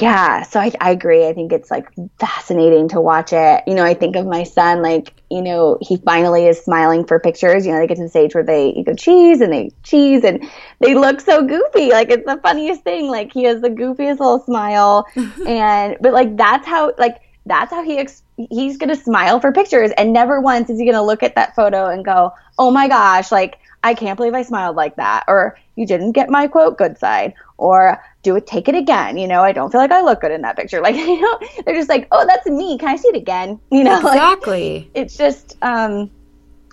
yeah, 0.00 0.42
so 0.42 0.58
I, 0.58 0.72
I 0.80 0.90
agree. 0.90 1.28
I 1.28 1.32
think 1.32 1.52
it's 1.52 1.70
like 1.70 1.86
fascinating 2.18 2.88
to 2.88 3.00
watch 3.00 3.32
it. 3.32 3.62
You 3.68 3.74
know, 3.74 3.84
I 3.84 3.94
think 3.94 4.16
of 4.16 4.26
my 4.26 4.42
son, 4.42 4.82
like, 4.82 5.12
you 5.30 5.40
know, 5.40 5.78
he 5.80 5.98
finally 5.98 6.46
is 6.46 6.60
smiling 6.60 7.06
for 7.06 7.20
pictures. 7.20 7.64
You 7.64 7.72
know, 7.72 7.78
they 7.78 7.86
get 7.86 7.98
to 7.98 8.02
the 8.02 8.08
stage 8.08 8.34
where 8.34 8.42
they 8.42 8.82
go 8.84 8.94
cheese 8.94 9.40
and 9.40 9.52
they 9.52 9.70
cheese 9.84 10.24
and 10.24 10.50
they 10.80 10.96
look 10.96 11.20
so 11.20 11.46
goofy. 11.46 11.90
Like, 11.90 12.10
it's 12.10 12.26
the 12.26 12.40
funniest 12.42 12.82
thing. 12.82 13.06
Like, 13.06 13.32
he 13.32 13.44
has 13.44 13.60
the 13.60 13.70
goofiest 13.70 14.18
little 14.18 14.40
smile. 14.40 15.06
and, 15.46 15.96
but 16.00 16.12
like, 16.12 16.36
that's 16.36 16.66
how, 16.66 16.92
like, 16.98 17.20
that's 17.46 17.70
how 17.70 17.84
he 17.84 17.98
ex- 17.98 18.24
he's 18.36 18.76
going 18.78 18.88
to 18.88 18.96
smile 18.96 19.38
for 19.38 19.52
pictures. 19.52 19.92
And 19.96 20.12
never 20.12 20.40
once 20.40 20.70
is 20.70 20.78
he 20.80 20.86
going 20.86 20.96
to 20.96 21.02
look 21.02 21.22
at 21.22 21.36
that 21.36 21.54
photo 21.54 21.86
and 21.86 22.04
go, 22.04 22.32
oh 22.58 22.72
my 22.72 22.88
gosh, 22.88 23.30
like, 23.30 23.58
I 23.84 23.92
can't 23.92 24.16
believe 24.16 24.32
I 24.32 24.42
smiled 24.42 24.76
like 24.76 24.96
that. 24.96 25.24
Or 25.28 25.58
you 25.76 25.86
didn't 25.86 26.12
get 26.12 26.30
my 26.30 26.48
quote 26.48 26.78
good 26.78 26.98
side. 26.98 27.34
Or 27.58 28.02
do 28.22 28.34
it, 28.36 28.46
take 28.46 28.66
it 28.66 28.74
again. 28.74 29.18
You 29.18 29.28
know, 29.28 29.42
I 29.42 29.52
don't 29.52 29.70
feel 29.70 29.80
like 29.80 29.92
I 29.92 30.00
look 30.00 30.22
good 30.22 30.32
in 30.32 30.40
that 30.42 30.56
picture. 30.56 30.80
Like, 30.84 30.96
you 30.96 31.20
know, 31.20 31.38
they're 31.64 31.74
just 31.76 31.90
like, 31.90 32.08
oh, 32.10 32.26
that's 32.26 32.46
me. 32.46 32.78
Can 32.78 32.88
I 32.88 32.96
see 32.96 33.08
it 33.08 33.16
again? 33.16 33.60
You 33.70 33.84
know, 33.84 33.98
exactly. 33.98 34.78
Like, 34.78 34.90
it's 34.94 35.16
just, 35.16 35.58
um, 35.60 36.10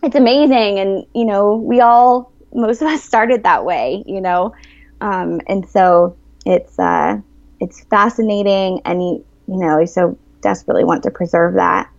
it's 0.01 0.15
amazing. 0.15 0.79
And, 0.79 1.05
you 1.13 1.25
know, 1.25 1.57
we 1.57 1.81
all, 1.81 2.31
most 2.53 2.81
of 2.81 2.87
us 2.87 3.03
started 3.03 3.43
that 3.43 3.65
way, 3.65 4.03
you 4.07 4.21
know? 4.21 4.55
Um, 5.01 5.41
and 5.47 5.69
so 5.69 6.15
it's, 6.45 6.79
uh, 6.79 7.19
it's 7.59 7.83
fascinating 7.85 8.81
and 8.85 9.01
you, 9.01 9.25
you 9.47 9.57
know, 9.57 9.79
I 9.79 9.85
so 9.85 10.17
desperately 10.41 10.83
want 10.83 11.03
to 11.03 11.11
preserve 11.11 11.55
that 11.55 11.89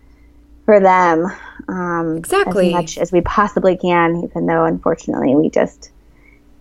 for 0.65 0.81
them. 0.81 1.27
Um, 1.69 2.17
exactly. 2.17 2.69
As 2.69 2.73
much 2.73 2.99
as 2.99 3.13
we 3.13 3.21
possibly 3.23 3.77
can, 3.77 4.23
even 4.25 4.47
though 4.47 4.65
unfortunately 4.65 5.35
we 5.35 5.51
just, 5.51 5.93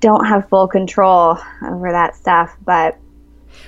don't 0.01 0.25
have 0.25 0.49
full 0.49 0.67
control 0.67 1.37
over 1.65 1.91
that 1.91 2.15
stuff, 2.15 2.57
but 2.65 2.97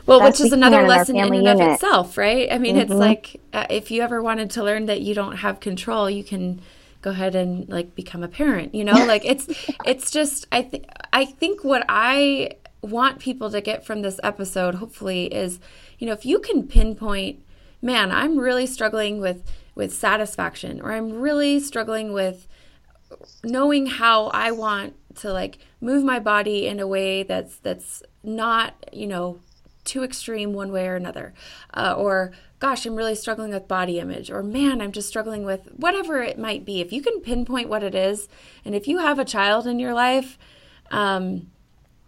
well, 0.05 0.21
which 0.21 0.41
is 0.41 0.51
another 0.51 0.85
lesson 0.85 1.15
in 1.15 1.25
and 1.25 1.35
unit. 1.35 1.61
of 1.61 1.73
itself, 1.73 2.17
right? 2.17 2.51
I 2.51 2.57
mean, 2.57 2.75
mm-hmm. 2.75 2.91
it's 2.91 2.99
like 2.99 3.39
uh, 3.53 3.67
if 3.69 3.91
you 3.91 4.01
ever 4.01 4.21
wanted 4.21 4.49
to 4.51 4.63
learn 4.63 4.87
that 4.87 5.01
you 5.01 5.13
don't 5.13 5.37
have 5.37 5.59
control, 5.59 6.09
you 6.09 6.23
can 6.23 6.59
go 7.01 7.11
ahead 7.11 7.35
and 7.35 7.69
like 7.69 7.95
become 7.95 8.23
a 8.23 8.27
parent. 8.27 8.75
You 8.75 8.83
know, 8.83 8.93
like 9.05 9.23
it's 9.23 9.47
it's 9.85 10.11
just 10.11 10.45
I 10.51 10.63
think 10.63 10.85
I 11.13 11.25
think 11.25 11.63
what 11.63 11.85
I 11.87 12.57
want 12.81 13.19
people 13.19 13.49
to 13.51 13.61
get 13.61 13.85
from 13.85 14.01
this 14.01 14.19
episode, 14.23 14.75
hopefully, 14.75 15.25
is 15.25 15.59
you 15.99 16.07
know 16.07 16.13
if 16.13 16.25
you 16.25 16.39
can 16.39 16.67
pinpoint, 16.67 17.43
man, 17.81 18.11
I'm 18.11 18.39
really 18.39 18.65
struggling 18.65 19.21
with 19.21 19.43
with 19.75 19.93
satisfaction, 19.93 20.81
or 20.81 20.91
I'm 20.91 21.13
really 21.13 21.59
struggling 21.59 22.13
with 22.13 22.47
knowing 23.43 23.87
how 23.87 24.27
I 24.27 24.51
want 24.51 24.95
to 25.15 25.31
like 25.31 25.59
move 25.81 26.03
my 26.03 26.19
body 26.19 26.67
in 26.67 26.79
a 26.79 26.87
way 26.87 27.23
that's 27.23 27.57
that's 27.57 28.03
not 28.23 28.73
you 28.91 29.07
know 29.07 29.39
too 29.83 30.03
extreme 30.03 30.53
one 30.53 30.71
way 30.71 30.87
or 30.87 30.95
another. 30.95 31.33
Uh, 31.73 31.93
or 31.97 32.31
gosh 32.59 32.85
i'm 32.85 32.95
really 32.95 33.15
struggling 33.15 33.51
with 33.51 33.67
body 33.67 33.99
image 33.99 34.31
or 34.31 34.41
man 34.41 34.79
i'm 34.79 34.93
just 34.93 35.09
struggling 35.09 35.43
with 35.43 35.67
whatever 35.75 36.21
it 36.21 36.39
might 36.39 36.63
be. 36.63 36.79
If 36.79 36.93
you 36.93 37.01
can 37.01 37.19
pinpoint 37.19 37.67
what 37.67 37.83
it 37.83 37.93
is 37.93 38.29
and 38.63 38.73
if 38.73 38.87
you 38.87 38.99
have 38.99 39.19
a 39.19 39.25
child 39.25 39.67
in 39.67 39.79
your 39.79 39.93
life 39.93 40.37
um, 40.91 41.47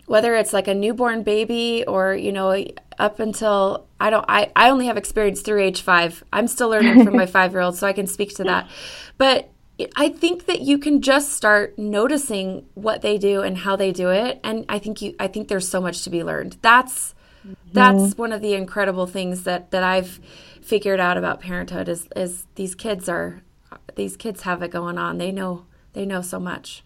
whether 0.06 0.36
it's 0.36 0.54
like 0.54 0.68
a 0.68 0.74
newborn 0.74 1.24
baby 1.24 1.84
or 1.88 2.14
you 2.14 2.32
know 2.32 2.66
up 2.98 3.20
until 3.20 3.88
i 4.00 4.10
don't 4.10 4.26
i, 4.28 4.52
I 4.56 4.70
only 4.70 4.86
have 4.88 4.98
experience 4.98 5.42
through 5.42 5.62
age 5.62 5.82
five 5.82 6.24
i'm 6.32 6.48
still 6.48 6.70
learning 6.70 7.04
from 7.04 7.16
my 7.16 7.26
five 7.38 7.52
year 7.52 7.62
old 7.62 7.76
so 7.76 7.88
i 7.88 7.94
can 7.94 8.08
speak 8.08 8.36
to 8.36 8.44
that 8.44 8.70
but 9.18 9.52
I 9.96 10.10
think 10.10 10.46
that 10.46 10.62
you 10.62 10.78
can 10.78 11.02
just 11.02 11.34
start 11.34 11.78
noticing 11.78 12.66
what 12.76 13.02
they 13.02 13.18
do 13.18 13.42
and 13.42 13.58
how 13.58 13.76
they 13.76 13.92
do 13.92 14.10
it 14.10 14.40
and 14.44 14.66
I 14.70 14.80
think 14.80 15.02
you 15.02 15.16
I 15.20 15.28
think 15.28 15.50
there's 15.50 15.68
so 15.68 15.82
much 15.82 16.04
to 16.04 16.10
be 16.10 16.24
learned. 16.24 16.58
That's 16.62 17.14
mm-hmm. 17.46 17.54
that's 17.74 18.18
one 18.18 18.32
of 18.32 18.42
the 18.42 18.54
incredible 18.54 19.06
things 19.06 19.44
that 19.44 19.72
that 19.72 19.84
I've 19.84 20.22
figured 20.62 21.02
out 21.02 21.18
about 21.18 21.42
parenthood 21.42 21.90
is 21.90 22.08
is 22.16 22.48
these 22.56 22.74
kids 22.74 23.10
are 23.10 23.42
these 23.96 24.16
kids 24.16 24.44
have 24.44 24.64
it 24.64 24.72
going 24.72 24.98
on. 24.98 25.18
They 25.18 25.34
know 25.34 25.66
they 25.92 26.06
know 26.06 26.22
so 26.22 26.40
much. 26.40 26.85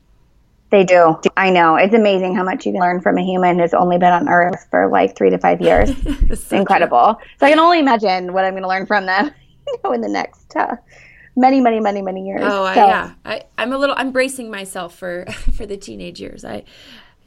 They 0.71 0.83
do. 0.83 1.19
I 1.35 1.49
know. 1.49 1.75
It's 1.75 1.95
amazing 1.95 2.35
how 2.35 2.43
much 2.43 2.65
you 2.65 2.71
can 2.71 2.81
learn 2.81 3.01
from 3.01 3.17
a 3.17 3.23
human 3.23 3.59
who's 3.59 3.73
only 3.73 3.97
been 3.97 4.13
on 4.13 4.29
Earth 4.29 4.67
for 4.69 4.87
like 4.87 5.15
three 5.17 5.31
to 5.31 5.37
five 5.37 5.61
years. 5.61 5.89
it's 6.05 6.51
incredible. 6.51 7.15
True. 7.15 7.27
So 7.39 7.45
I 7.47 7.49
can 7.49 7.59
only 7.59 7.79
imagine 7.79 8.33
what 8.33 8.45
I'm 8.45 8.53
going 8.53 8.63
to 8.63 8.69
learn 8.69 8.85
from 8.85 9.05
them 9.07 9.31
you 9.67 9.77
know, 9.83 9.93
in 9.93 10.01
the 10.01 10.09
next 10.09 10.55
uh, 10.55 10.75
many, 11.35 11.59
many, 11.61 11.79
many, 11.79 12.01
many 12.01 12.27
years. 12.27 12.41
Oh, 12.43 12.71
so. 12.73 12.87
yeah. 12.87 13.13
I, 13.25 13.43
I'm 13.57 13.73
a 13.73 13.77
little. 13.77 13.95
I'm 13.97 14.11
bracing 14.11 14.51
myself 14.51 14.95
for 14.95 15.25
for 15.55 15.65
the 15.65 15.77
teenage 15.77 16.19
years. 16.19 16.45
I. 16.45 16.63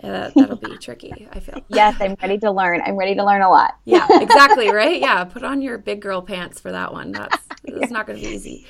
Yeah, 0.03 0.31
that, 0.35 0.49
will 0.49 0.57
be 0.57 0.77
tricky. 0.79 1.29
I 1.33 1.39
feel. 1.39 1.63
Yes, 1.69 1.97
I'm 2.01 2.17
ready 2.21 2.37
to 2.39 2.51
learn. 2.51 2.83
I'm 2.85 2.97
ready 2.97 3.15
to 3.15 3.25
learn 3.25 3.41
a 3.41 3.49
lot. 3.49 3.79
yeah, 3.85 4.09
exactly. 4.11 4.69
Right. 4.73 5.01
Yeah, 5.01 5.23
put 5.23 5.45
on 5.45 5.63
your 5.63 5.79
big 5.79 6.01
girl 6.01 6.21
pants 6.23 6.59
for 6.59 6.73
that 6.73 6.93
one. 6.93 7.13
That's 7.13 7.37
it's 7.83 7.93
not 7.93 8.07
going 8.07 8.19
to 8.19 8.25
be 8.25 8.35
easy. 8.35 8.67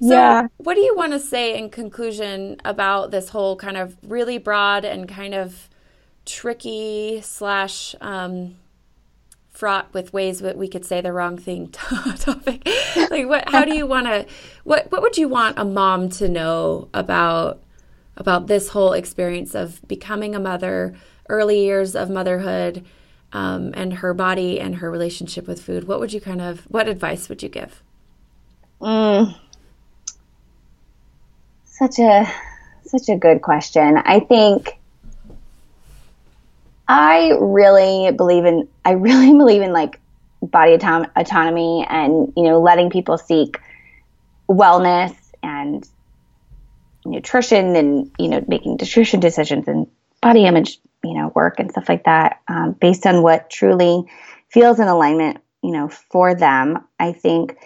So, 0.00 0.08
yeah. 0.08 0.48
what 0.58 0.74
do 0.74 0.80
you 0.80 0.94
want 0.94 1.12
to 1.12 1.18
say 1.18 1.56
in 1.58 1.70
conclusion 1.70 2.56
about 2.64 3.10
this 3.10 3.30
whole 3.30 3.56
kind 3.56 3.76
of 3.76 3.96
really 4.02 4.38
broad 4.38 4.84
and 4.84 5.08
kind 5.08 5.34
of 5.34 5.68
tricky 6.26 7.20
slash 7.22 7.94
um, 8.00 8.56
fraught 9.56 9.92
with 9.94 10.12
ways 10.12 10.40
that 10.40 10.58
we 10.58 10.68
could 10.68 10.84
say 10.84 11.00
the 11.00 11.12
wrong 11.12 11.38
thing 11.38 11.68
topic 12.18 12.68
like 13.10 13.26
what 13.26 13.48
how 13.48 13.64
do 13.64 13.74
you 13.74 13.86
want 13.86 14.06
to 14.06 14.26
what 14.64 14.92
what 14.92 15.00
would 15.00 15.16
you 15.16 15.28
want 15.28 15.58
a 15.58 15.64
mom 15.64 16.10
to 16.10 16.28
know 16.28 16.90
about 16.92 17.62
about 18.18 18.48
this 18.48 18.70
whole 18.70 18.92
experience 18.92 19.54
of 19.54 19.80
becoming 19.88 20.34
a 20.34 20.38
mother 20.38 20.94
early 21.30 21.64
years 21.64 21.96
of 21.96 22.10
motherhood 22.10 22.84
um, 23.32 23.72
and 23.74 23.94
her 23.94 24.12
body 24.12 24.60
and 24.60 24.76
her 24.76 24.90
relationship 24.90 25.48
with 25.48 25.62
food 25.62 25.84
what 25.84 26.00
would 26.00 26.12
you 26.12 26.20
kind 26.20 26.42
of 26.42 26.60
what 26.64 26.86
advice 26.86 27.30
would 27.30 27.42
you 27.42 27.48
give 27.48 27.82
mm. 28.80 29.34
such 31.64 31.98
a 31.98 32.30
such 32.84 33.08
a 33.08 33.16
good 33.16 33.42
question 33.42 33.96
i 33.98 34.20
think 34.20 34.78
I 36.88 37.32
really 37.40 38.12
believe 38.12 38.44
in 38.44 38.68
I 38.84 38.92
really 38.92 39.32
believe 39.38 39.62
in 39.62 39.72
like 39.72 40.00
body 40.42 40.76
autom- 40.76 41.10
autonomy 41.16 41.86
and 41.88 42.32
you 42.36 42.44
know 42.44 42.60
letting 42.60 42.90
people 42.90 43.18
seek 43.18 43.58
wellness 44.48 45.14
and 45.42 45.88
nutrition 47.04 47.74
and 47.76 48.10
you 48.18 48.28
know 48.28 48.44
making 48.46 48.76
nutrition 48.80 49.20
decisions 49.20 49.66
and 49.66 49.86
body 50.20 50.44
image 50.46 50.78
you 51.02 51.14
know 51.14 51.32
work 51.34 51.58
and 51.58 51.70
stuff 51.70 51.88
like 51.88 52.04
that 52.04 52.40
um, 52.48 52.72
based 52.72 53.06
on 53.06 53.22
what 53.22 53.50
truly 53.50 54.04
feels 54.48 54.78
in 54.78 54.86
alignment 54.88 55.38
you 55.62 55.72
know 55.72 55.88
for 55.88 56.34
them 56.34 56.84
i 56.98 57.12
think 57.12 57.56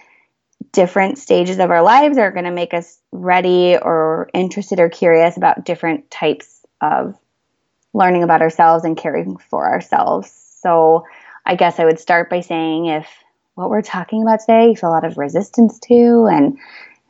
different 0.71 1.17
stages 1.17 1.59
of 1.59 1.69
our 1.69 1.81
lives 1.81 2.17
are 2.17 2.31
going 2.31 2.45
to 2.45 2.51
make 2.51 2.73
us 2.73 2.99
ready 3.11 3.77
or 3.77 4.29
interested 4.33 4.79
or 4.79 4.89
curious 4.89 5.37
about 5.37 5.65
different 5.65 6.09
types 6.09 6.65
of 6.81 7.15
learning 7.93 8.23
about 8.23 8.41
ourselves 8.41 8.85
and 8.85 8.97
caring 8.97 9.37
for 9.37 9.67
ourselves. 9.67 10.31
So 10.61 11.05
I 11.45 11.55
guess 11.55 11.79
I 11.79 11.85
would 11.85 11.99
start 11.99 12.29
by 12.29 12.41
saying 12.41 12.85
if 12.85 13.07
what 13.55 13.69
we're 13.69 13.81
talking 13.81 14.21
about 14.21 14.39
today 14.39 14.69
you 14.69 14.75
feel 14.75 14.89
a 14.89 14.91
lot 14.91 15.05
of 15.05 15.17
resistance 15.17 15.79
to 15.87 16.27
and 16.31 16.57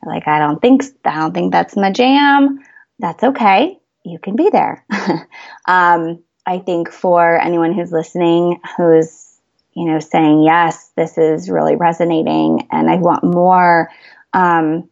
like 0.04 0.26
I 0.26 0.40
don't 0.40 0.60
think 0.60 0.82
I 1.04 1.20
don't 1.20 1.32
think 1.32 1.52
that's 1.52 1.76
my 1.76 1.92
jam, 1.92 2.58
that's 2.98 3.22
okay. 3.22 3.78
You 4.04 4.18
can 4.18 4.34
be 4.34 4.50
there. 4.50 4.84
um, 5.68 6.22
I 6.44 6.58
think 6.58 6.90
for 6.90 7.40
anyone 7.40 7.72
who's 7.72 7.92
listening 7.92 8.60
who's 8.76 9.31
you 9.74 9.86
know 9.86 10.00
saying 10.00 10.42
yes, 10.42 10.90
this 10.96 11.18
is 11.18 11.50
really 11.50 11.76
resonating 11.76 12.68
and 12.70 12.90
I 12.90 12.96
want 12.96 13.24
more 13.24 13.90
um, 14.32 14.88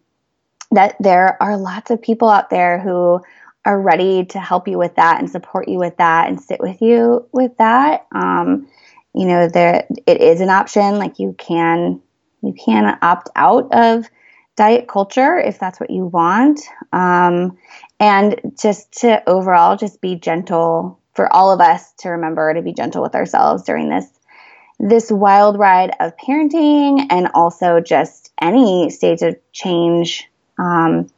that 0.70 0.96
there 1.00 1.42
are 1.42 1.56
lots 1.56 1.90
of 1.90 2.02
people 2.02 2.28
out 2.28 2.50
there 2.50 2.78
who 2.78 3.20
are 3.64 3.80
ready 3.80 4.24
to 4.24 4.40
help 4.40 4.68
you 4.68 4.78
with 4.78 4.96
that 4.96 5.20
and 5.20 5.30
support 5.30 5.68
you 5.68 5.78
with 5.78 5.96
that 5.98 6.28
and 6.28 6.40
sit 6.40 6.60
with 6.60 6.80
you 6.80 7.26
with 7.32 7.56
that. 7.58 8.06
Um, 8.12 8.68
you 9.14 9.26
know, 9.26 9.48
there 9.48 9.86
it 10.06 10.20
is 10.20 10.40
an 10.40 10.48
option. 10.48 10.98
Like 10.98 11.18
you 11.18 11.34
can 11.36 12.00
you 12.42 12.54
can 12.54 12.98
opt 13.02 13.28
out 13.36 13.72
of 13.72 14.08
diet 14.56 14.88
culture 14.88 15.38
if 15.38 15.58
that's 15.58 15.80
what 15.80 15.90
you 15.90 16.06
want. 16.06 16.60
Um, 16.92 17.58
and 17.98 18.40
just 18.58 18.92
to 19.00 19.28
overall 19.28 19.76
just 19.76 20.00
be 20.00 20.16
gentle 20.16 20.98
for 21.14 21.32
all 21.32 21.52
of 21.52 21.60
us 21.60 21.92
to 21.98 22.10
remember 22.10 22.54
to 22.54 22.62
be 22.62 22.72
gentle 22.72 23.02
with 23.02 23.14
ourselves 23.14 23.64
during 23.64 23.90
this 23.90 24.06
this 24.80 25.10
wild 25.10 25.58
ride 25.58 25.94
of 26.00 26.16
parenting 26.16 27.06
and 27.10 27.28
also 27.34 27.80
just 27.80 28.32
any 28.40 28.88
stage 28.88 29.20
of 29.20 29.36
change 29.52 30.26
um, 30.58 31.10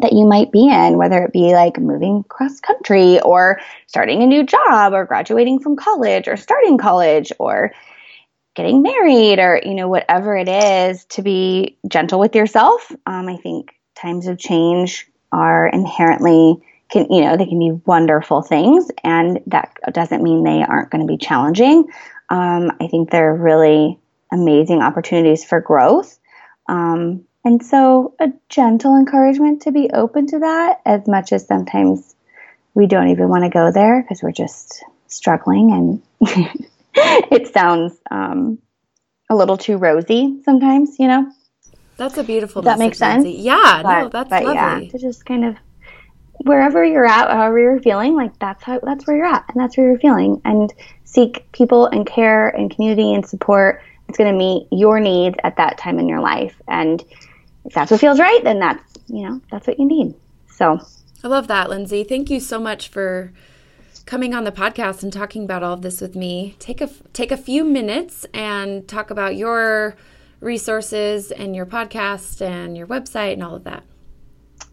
that 0.00 0.12
you 0.12 0.26
might 0.26 0.50
be 0.50 0.68
in, 0.68 0.98
whether 0.98 1.22
it 1.22 1.32
be 1.32 1.54
like 1.54 1.78
moving 1.78 2.24
cross 2.24 2.60
country 2.60 3.20
or 3.20 3.60
starting 3.86 4.22
a 4.22 4.26
new 4.26 4.44
job 4.44 4.92
or 4.92 5.04
graduating 5.04 5.60
from 5.60 5.76
college 5.76 6.26
or 6.26 6.36
starting 6.36 6.78
college 6.78 7.32
or 7.38 7.72
getting 8.56 8.82
married 8.82 9.38
or, 9.38 9.60
you 9.64 9.74
know, 9.74 9.88
whatever 9.88 10.36
it 10.36 10.48
is 10.48 11.04
to 11.04 11.22
be 11.22 11.78
gentle 11.88 12.18
with 12.18 12.34
yourself. 12.34 12.90
Um, 13.06 13.28
I 13.28 13.36
think 13.36 13.72
times 13.94 14.26
of 14.26 14.38
change 14.38 15.06
are 15.30 15.68
inherently 15.68 16.60
can 16.88 17.10
you 17.10 17.20
know 17.20 17.36
they 17.36 17.46
can 17.46 17.58
be 17.58 17.72
wonderful 17.84 18.42
things 18.42 18.90
and 19.02 19.40
that 19.46 19.74
doesn't 19.92 20.22
mean 20.22 20.44
they 20.44 20.62
aren't 20.62 20.90
going 20.90 21.00
to 21.00 21.12
be 21.12 21.18
challenging 21.18 21.84
um, 22.30 22.70
i 22.80 22.86
think 22.88 23.10
they're 23.10 23.34
really 23.34 23.98
amazing 24.32 24.82
opportunities 24.82 25.44
for 25.44 25.60
growth 25.60 26.18
um, 26.68 27.24
and 27.46 27.64
so, 27.64 28.12
a 28.18 28.32
gentle 28.48 28.96
encouragement 28.96 29.62
to 29.62 29.70
be 29.70 29.88
open 29.90 30.26
to 30.26 30.40
that, 30.40 30.80
as 30.84 31.06
much 31.06 31.32
as 31.32 31.46
sometimes 31.46 32.16
we 32.74 32.88
don't 32.88 33.06
even 33.06 33.28
want 33.28 33.44
to 33.44 33.50
go 33.50 33.70
there 33.70 34.02
because 34.02 34.20
we're 34.20 34.32
just 34.32 34.82
struggling 35.06 35.70
and 35.70 36.02
it 36.94 37.52
sounds 37.54 37.96
um, 38.10 38.58
a 39.30 39.36
little 39.36 39.56
too 39.56 39.76
rosy 39.76 40.40
sometimes, 40.44 40.98
you 40.98 41.06
know? 41.06 41.30
That's 41.96 42.18
a 42.18 42.24
beautiful 42.24 42.62
That 42.62 42.80
makes 42.80 42.98
sense. 42.98 43.22
Nancy. 43.22 43.40
Yeah, 43.40 43.80
but, 43.80 44.02
no, 44.02 44.08
that's 44.08 44.30
lovely. 44.30 44.86
Yeah, 44.86 44.90
to 44.90 44.98
just 44.98 45.24
kind 45.24 45.44
of 45.44 45.56
wherever 46.42 46.84
you're 46.84 47.06
at, 47.06 47.30
however 47.30 47.58
you're 47.58 47.80
feeling, 47.80 48.14
like 48.14 48.38
that's 48.38 48.62
how 48.62 48.80
that's 48.82 49.06
where 49.06 49.16
you're 49.16 49.26
at 49.26 49.44
and 49.48 49.60
that's 49.60 49.76
where 49.76 49.88
you're 49.88 49.98
feeling. 49.98 50.40
And 50.44 50.72
seek 51.04 51.50
people 51.52 51.86
and 51.86 52.06
care 52.06 52.48
and 52.48 52.70
community 52.70 53.14
and 53.14 53.26
support. 53.26 53.82
It's 54.08 54.18
going 54.18 54.32
to 54.32 54.38
meet 54.38 54.68
your 54.70 55.00
needs 55.00 55.36
at 55.42 55.56
that 55.56 55.78
time 55.78 55.98
in 55.98 56.08
your 56.08 56.20
life. 56.20 56.60
And 56.68 57.02
if 57.64 57.74
that's 57.74 57.90
what 57.90 58.00
feels 58.00 58.20
right, 58.20 58.44
then 58.44 58.60
that's, 58.60 58.82
you 59.08 59.28
know, 59.28 59.40
that's 59.50 59.66
what 59.66 59.78
you 59.78 59.86
need. 59.86 60.14
So 60.48 60.78
I 61.24 61.28
love 61.28 61.48
that, 61.48 61.68
Lindsay. 61.68 62.04
Thank 62.04 62.30
you 62.30 62.38
so 62.38 62.60
much 62.60 62.88
for 62.88 63.32
coming 64.04 64.34
on 64.34 64.44
the 64.44 64.52
podcast 64.52 65.02
and 65.02 65.12
talking 65.12 65.44
about 65.44 65.62
all 65.62 65.74
of 65.74 65.82
this 65.82 66.00
with 66.00 66.14
me. 66.14 66.54
Take 66.58 66.80
a 66.80 66.88
take 67.12 67.32
a 67.32 67.36
few 67.36 67.64
minutes 67.64 68.26
and 68.32 68.86
talk 68.86 69.10
about 69.10 69.36
your 69.36 69.96
resources 70.40 71.32
and 71.32 71.56
your 71.56 71.66
podcast 71.66 72.40
and 72.40 72.76
your 72.76 72.86
website 72.86 73.32
and 73.32 73.42
all 73.42 73.56
of 73.56 73.64
that. 73.64 73.82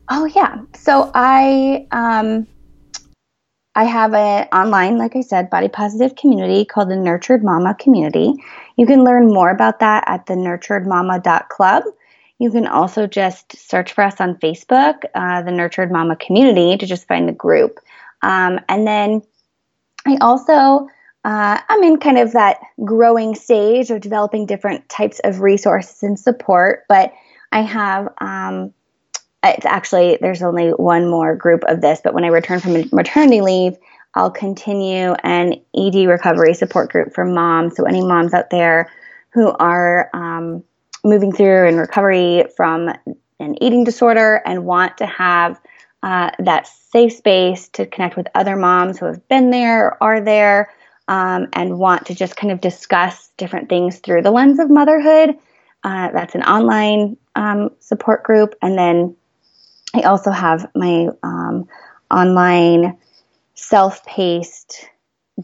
Oh 0.09 0.25
yeah. 0.25 0.61
So 0.75 1.11
I 1.13 1.87
um 1.91 2.47
I 3.75 3.85
have 3.85 4.13
an 4.13 4.47
online, 4.53 4.97
like 4.97 5.15
I 5.15 5.21
said, 5.21 5.49
body 5.49 5.67
positive 5.67 6.15
community 6.15 6.63
called 6.63 6.89
the 6.89 6.95
Nurtured 6.95 7.43
Mama 7.43 7.75
Community. 7.75 8.33
You 8.77 8.85
can 8.85 9.03
learn 9.03 9.27
more 9.27 9.49
about 9.49 9.79
that 9.79 10.03
at 10.05 10.27
the 10.27 10.35
nurturedmama.club. 10.35 11.83
You 12.37 12.51
can 12.51 12.67
also 12.67 13.07
just 13.07 13.57
search 13.57 13.93
for 13.93 14.03
us 14.03 14.21
on 14.21 14.35
Facebook, 14.35 15.03
uh, 15.15 15.41
the 15.41 15.51
Nurtured 15.51 15.91
Mama 15.91 16.15
Community, 16.17 16.77
to 16.77 16.85
just 16.85 17.07
find 17.07 17.27
the 17.27 17.33
group. 17.33 17.79
Um, 18.21 18.59
and 18.69 18.85
then 18.85 19.23
I 20.05 20.17
also 20.21 20.87
uh, 21.25 21.59
I'm 21.69 21.83
in 21.83 21.97
kind 21.99 22.17
of 22.17 22.33
that 22.33 22.59
growing 22.83 23.33
stage 23.33 23.89
of 23.89 24.01
developing 24.01 24.45
different 24.45 24.87
types 24.89 25.21
of 25.23 25.39
resources 25.39 26.03
and 26.03 26.19
support, 26.19 26.83
but 26.89 27.13
I 27.51 27.61
have 27.61 28.09
um, 28.19 28.73
it's 29.43 29.65
actually 29.65 30.17
there's 30.21 30.41
only 30.41 30.69
one 30.69 31.07
more 31.07 31.35
group 31.35 31.63
of 31.67 31.81
this, 31.81 31.99
but 32.03 32.13
when 32.13 32.23
I 32.23 32.29
return 32.29 32.59
from 32.59 32.83
maternity 32.91 33.41
leave, 33.41 33.77
I'll 34.15 34.31
continue 34.31 35.13
an 35.23 35.55
ED 35.75 36.07
recovery 36.07 36.53
support 36.53 36.91
group 36.91 37.13
for 37.13 37.25
moms. 37.25 37.75
So 37.75 37.83
any 37.83 38.01
moms 38.01 38.33
out 38.33 38.49
there 38.49 38.91
who 39.31 39.51
are 39.51 40.09
um, 40.13 40.63
moving 41.03 41.31
through 41.31 41.67
in 41.67 41.77
recovery 41.77 42.45
from 42.55 42.89
an 43.39 43.61
eating 43.61 43.83
disorder 43.83 44.41
and 44.45 44.65
want 44.65 44.97
to 44.99 45.05
have 45.05 45.59
uh, 46.03 46.31
that 46.39 46.67
safe 46.67 47.13
space 47.13 47.69
to 47.69 47.85
connect 47.85 48.15
with 48.15 48.27
other 48.35 48.55
moms 48.55 48.99
who 48.99 49.05
have 49.05 49.27
been 49.27 49.49
there 49.49 49.97
or 50.01 50.03
are 50.03 50.21
there 50.21 50.71
um, 51.07 51.47
and 51.53 51.79
want 51.79 52.05
to 52.05 52.15
just 52.15 52.35
kind 52.35 52.51
of 52.51 52.61
discuss 52.61 53.29
different 53.37 53.69
things 53.69 53.99
through 53.99 54.21
the 54.21 54.31
lens 54.31 54.59
of 54.59 54.69
motherhood. 54.69 55.35
Uh, 55.83 56.11
that's 56.11 56.35
an 56.35 56.43
online 56.43 57.17
um, 57.35 57.69
support 57.79 58.23
group. 58.23 58.55
And 58.61 58.77
then 58.77 59.15
I 59.93 60.01
also 60.01 60.31
have 60.31 60.69
my 60.75 61.09
um, 61.21 61.67
online 62.09 62.97
self 63.55 64.05
paced, 64.05 64.89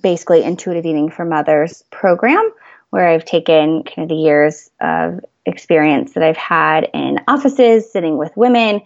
basically 0.02 0.44
intuitive 0.44 0.86
eating 0.86 1.10
for 1.10 1.26
mothers 1.26 1.84
program, 1.92 2.52
where 2.90 3.08
I've 3.08 3.26
taken 3.26 3.84
kind 3.84 4.04
of 4.04 4.10
the 4.10 4.22
years 4.22 4.70
of 4.82 5.20
experience 5.46 6.14
that 6.14 6.24
I've 6.24 6.38
had 6.38 6.90
in 6.94 7.20
offices, 7.28 7.92
sitting 7.92 8.18
with 8.18 8.36
women, 8.36 8.82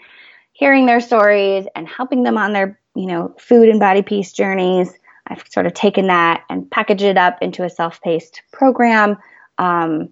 hearing 0.51 0.85
their 0.85 0.99
stories, 0.99 1.65
and 1.75 1.87
helping 1.87 2.23
them 2.23 2.37
on 2.37 2.53
their 2.53 2.79
you 2.95 3.07
know 3.07 3.33
food 3.39 3.69
and 3.69 3.79
body 3.79 4.01
peace 4.01 4.31
journeys. 4.31 4.93
I've 5.27 5.43
sort 5.49 5.65
of 5.65 5.73
taken 5.73 6.07
that 6.07 6.43
and 6.49 6.69
packaged 6.69 7.03
it 7.03 7.17
up 7.17 7.37
into 7.41 7.63
a 7.63 7.69
self-paced 7.69 8.41
program 8.51 9.17
um, 9.57 10.09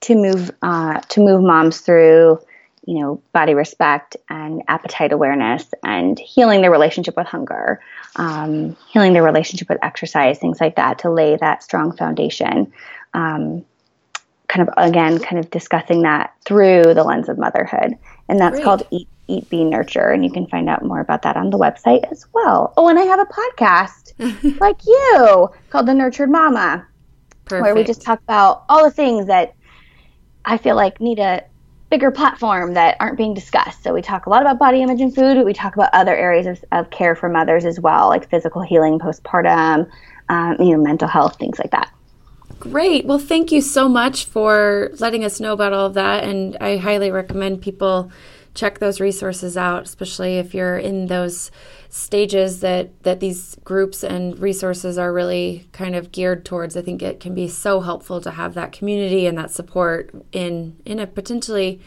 to 0.00 0.14
move 0.14 0.50
uh, 0.62 1.00
to 1.00 1.20
move 1.20 1.42
moms 1.42 1.80
through, 1.80 2.38
you 2.86 3.00
know, 3.00 3.22
body 3.32 3.54
respect 3.54 4.16
and 4.28 4.62
appetite 4.68 5.12
awareness 5.12 5.72
and 5.82 6.18
healing 6.18 6.60
their 6.60 6.70
relationship 6.70 7.16
with 7.16 7.26
hunger, 7.26 7.80
um, 8.16 8.76
healing 8.90 9.12
their 9.12 9.22
relationship 9.22 9.68
with 9.68 9.78
exercise, 9.82 10.38
things 10.38 10.60
like 10.60 10.76
that, 10.76 10.98
to 10.98 11.10
lay 11.10 11.36
that 11.36 11.62
strong 11.62 11.96
foundation. 11.96 12.72
Um, 13.14 13.64
kind 14.48 14.68
of 14.68 14.74
again, 14.76 15.18
kind 15.18 15.38
of 15.38 15.50
discussing 15.50 16.02
that 16.02 16.34
through 16.44 16.82
the 16.94 17.02
lens 17.02 17.28
of 17.28 17.38
motherhood, 17.38 17.96
and 18.28 18.38
that's 18.38 18.56
Great. 18.56 18.64
called 18.64 18.82
Eat 18.90 19.08
Eat, 19.26 19.48
Be, 19.48 19.64
Nurture. 19.64 20.10
And 20.10 20.24
you 20.24 20.30
can 20.30 20.46
find 20.46 20.68
out 20.68 20.84
more 20.84 21.00
about 21.00 21.22
that 21.22 21.36
on 21.36 21.50
the 21.50 21.58
website 21.58 22.10
as 22.12 22.26
well. 22.34 22.74
Oh, 22.76 22.88
and 22.88 22.98
I 22.98 23.04
have 23.04 23.20
a 23.20 23.24
podcast 23.24 24.60
like 24.60 24.84
you 24.86 25.48
called 25.70 25.86
The 25.86 25.94
Nurtured 25.94 26.30
Mama, 26.30 26.86
Perfect. 27.46 27.62
where 27.62 27.74
we 27.74 27.84
just 27.84 28.02
talk 28.02 28.20
about 28.22 28.64
all 28.68 28.84
the 28.84 28.90
things 28.90 29.26
that 29.26 29.54
I 30.44 30.58
feel 30.58 30.76
like 30.76 31.00
need 31.00 31.18
a 31.18 31.44
bigger 31.94 32.10
platform 32.10 32.74
that 32.74 32.96
aren't 32.98 33.16
being 33.16 33.34
discussed. 33.34 33.84
So 33.84 33.94
we 33.94 34.02
talk 34.02 34.26
a 34.26 34.28
lot 34.28 34.42
about 34.42 34.58
body 34.58 34.82
image 34.82 35.00
and 35.00 35.14
food, 35.14 35.36
but 35.36 35.44
we 35.44 35.52
talk 35.52 35.76
about 35.76 35.90
other 35.92 36.16
areas 36.16 36.44
of, 36.44 36.64
of 36.72 36.90
care 36.90 37.14
for 37.14 37.28
mothers 37.28 37.64
as 37.64 37.78
well, 37.78 38.08
like 38.08 38.28
physical 38.28 38.62
healing 38.62 38.98
postpartum, 38.98 39.88
um, 40.28 40.56
you 40.58 40.76
know, 40.76 40.82
mental 40.82 41.06
health, 41.06 41.38
things 41.38 41.56
like 41.60 41.70
that. 41.70 41.92
Great. 42.58 43.06
Well, 43.06 43.20
thank 43.20 43.52
you 43.52 43.60
so 43.60 43.88
much 43.88 44.24
for 44.24 44.90
letting 44.98 45.24
us 45.24 45.38
know 45.38 45.52
about 45.52 45.72
all 45.72 45.86
of 45.86 45.94
that. 45.94 46.24
And 46.24 46.56
I 46.60 46.78
highly 46.78 47.12
recommend 47.12 47.62
people 47.62 48.10
check 48.54 48.80
those 48.80 49.00
resources 49.00 49.56
out, 49.56 49.84
especially 49.84 50.38
if 50.38 50.52
you're 50.52 50.78
in 50.78 51.06
those 51.06 51.52
stages 51.94 52.58
that 52.58 52.90
that 53.04 53.20
these 53.20 53.56
groups 53.62 54.02
and 54.02 54.36
resources 54.40 54.98
are 54.98 55.12
really 55.12 55.64
kind 55.70 55.94
of 55.94 56.10
geared 56.10 56.44
towards. 56.44 56.76
I 56.76 56.82
think 56.82 57.02
it 57.02 57.20
can 57.20 57.36
be 57.36 57.46
so 57.46 57.80
helpful 57.80 58.20
to 58.22 58.32
have 58.32 58.54
that 58.54 58.72
community 58.72 59.26
and 59.26 59.38
that 59.38 59.52
support 59.52 60.10
in 60.32 60.76
in 60.84 60.98
a 60.98 61.06
potentially 61.06 61.80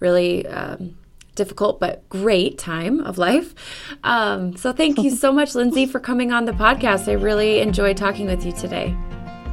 really 0.00 0.44
um, 0.48 0.98
difficult 1.36 1.78
but 1.78 2.08
great 2.08 2.58
time 2.58 2.98
of 3.02 3.18
life. 3.18 3.54
Um, 4.02 4.56
so 4.56 4.72
thank 4.72 4.98
you 4.98 5.10
so 5.10 5.32
much, 5.32 5.54
Lindsay, 5.54 5.86
for 5.86 6.00
coming 6.00 6.32
on 6.32 6.44
the 6.44 6.52
podcast. 6.52 7.08
I 7.08 7.12
really 7.12 7.60
enjoyed 7.60 7.96
talking 7.96 8.26
with 8.26 8.44
you 8.44 8.50
today. 8.50 8.96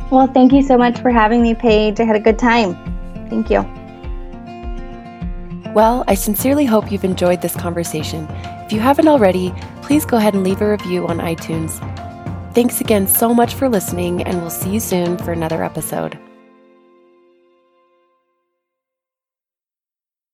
Well, 0.10 0.26
thank 0.26 0.54
you 0.54 0.64
so 0.64 0.76
much 0.76 1.00
for 1.02 1.12
having 1.12 1.44
me, 1.44 1.54
Paige. 1.54 2.00
I 2.00 2.04
had 2.06 2.16
a 2.16 2.20
good 2.20 2.40
time. 2.40 2.74
Thank 3.30 3.52
you. 3.52 3.79
Well, 5.74 6.04
I 6.08 6.16
sincerely 6.16 6.66
hope 6.66 6.92
you've 6.92 7.04
enjoyed 7.04 7.42
this 7.42 7.56
conversation. 7.56 8.28
If 8.66 8.74
you 8.74 8.80
haven't 8.80 9.08
already, 9.08 9.54
please 9.84 10.06
go 10.06 10.18
ahead 10.18 10.34
and 10.34 10.44
leave 10.44 10.62
a 10.62 10.70
review 10.70 11.08
on 11.08 11.20
iTunes. 11.20 11.80
Thanks 12.54 12.82
again 12.82 13.08
so 13.08 13.34
much 13.34 13.54
for 13.54 13.70
listening, 13.70 14.24
and 14.24 14.42
we'll 14.42 14.50
see 14.50 14.72
you 14.72 14.80
soon 14.80 15.18
for 15.20 15.32
another 15.32 15.64
episode. 15.64 16.18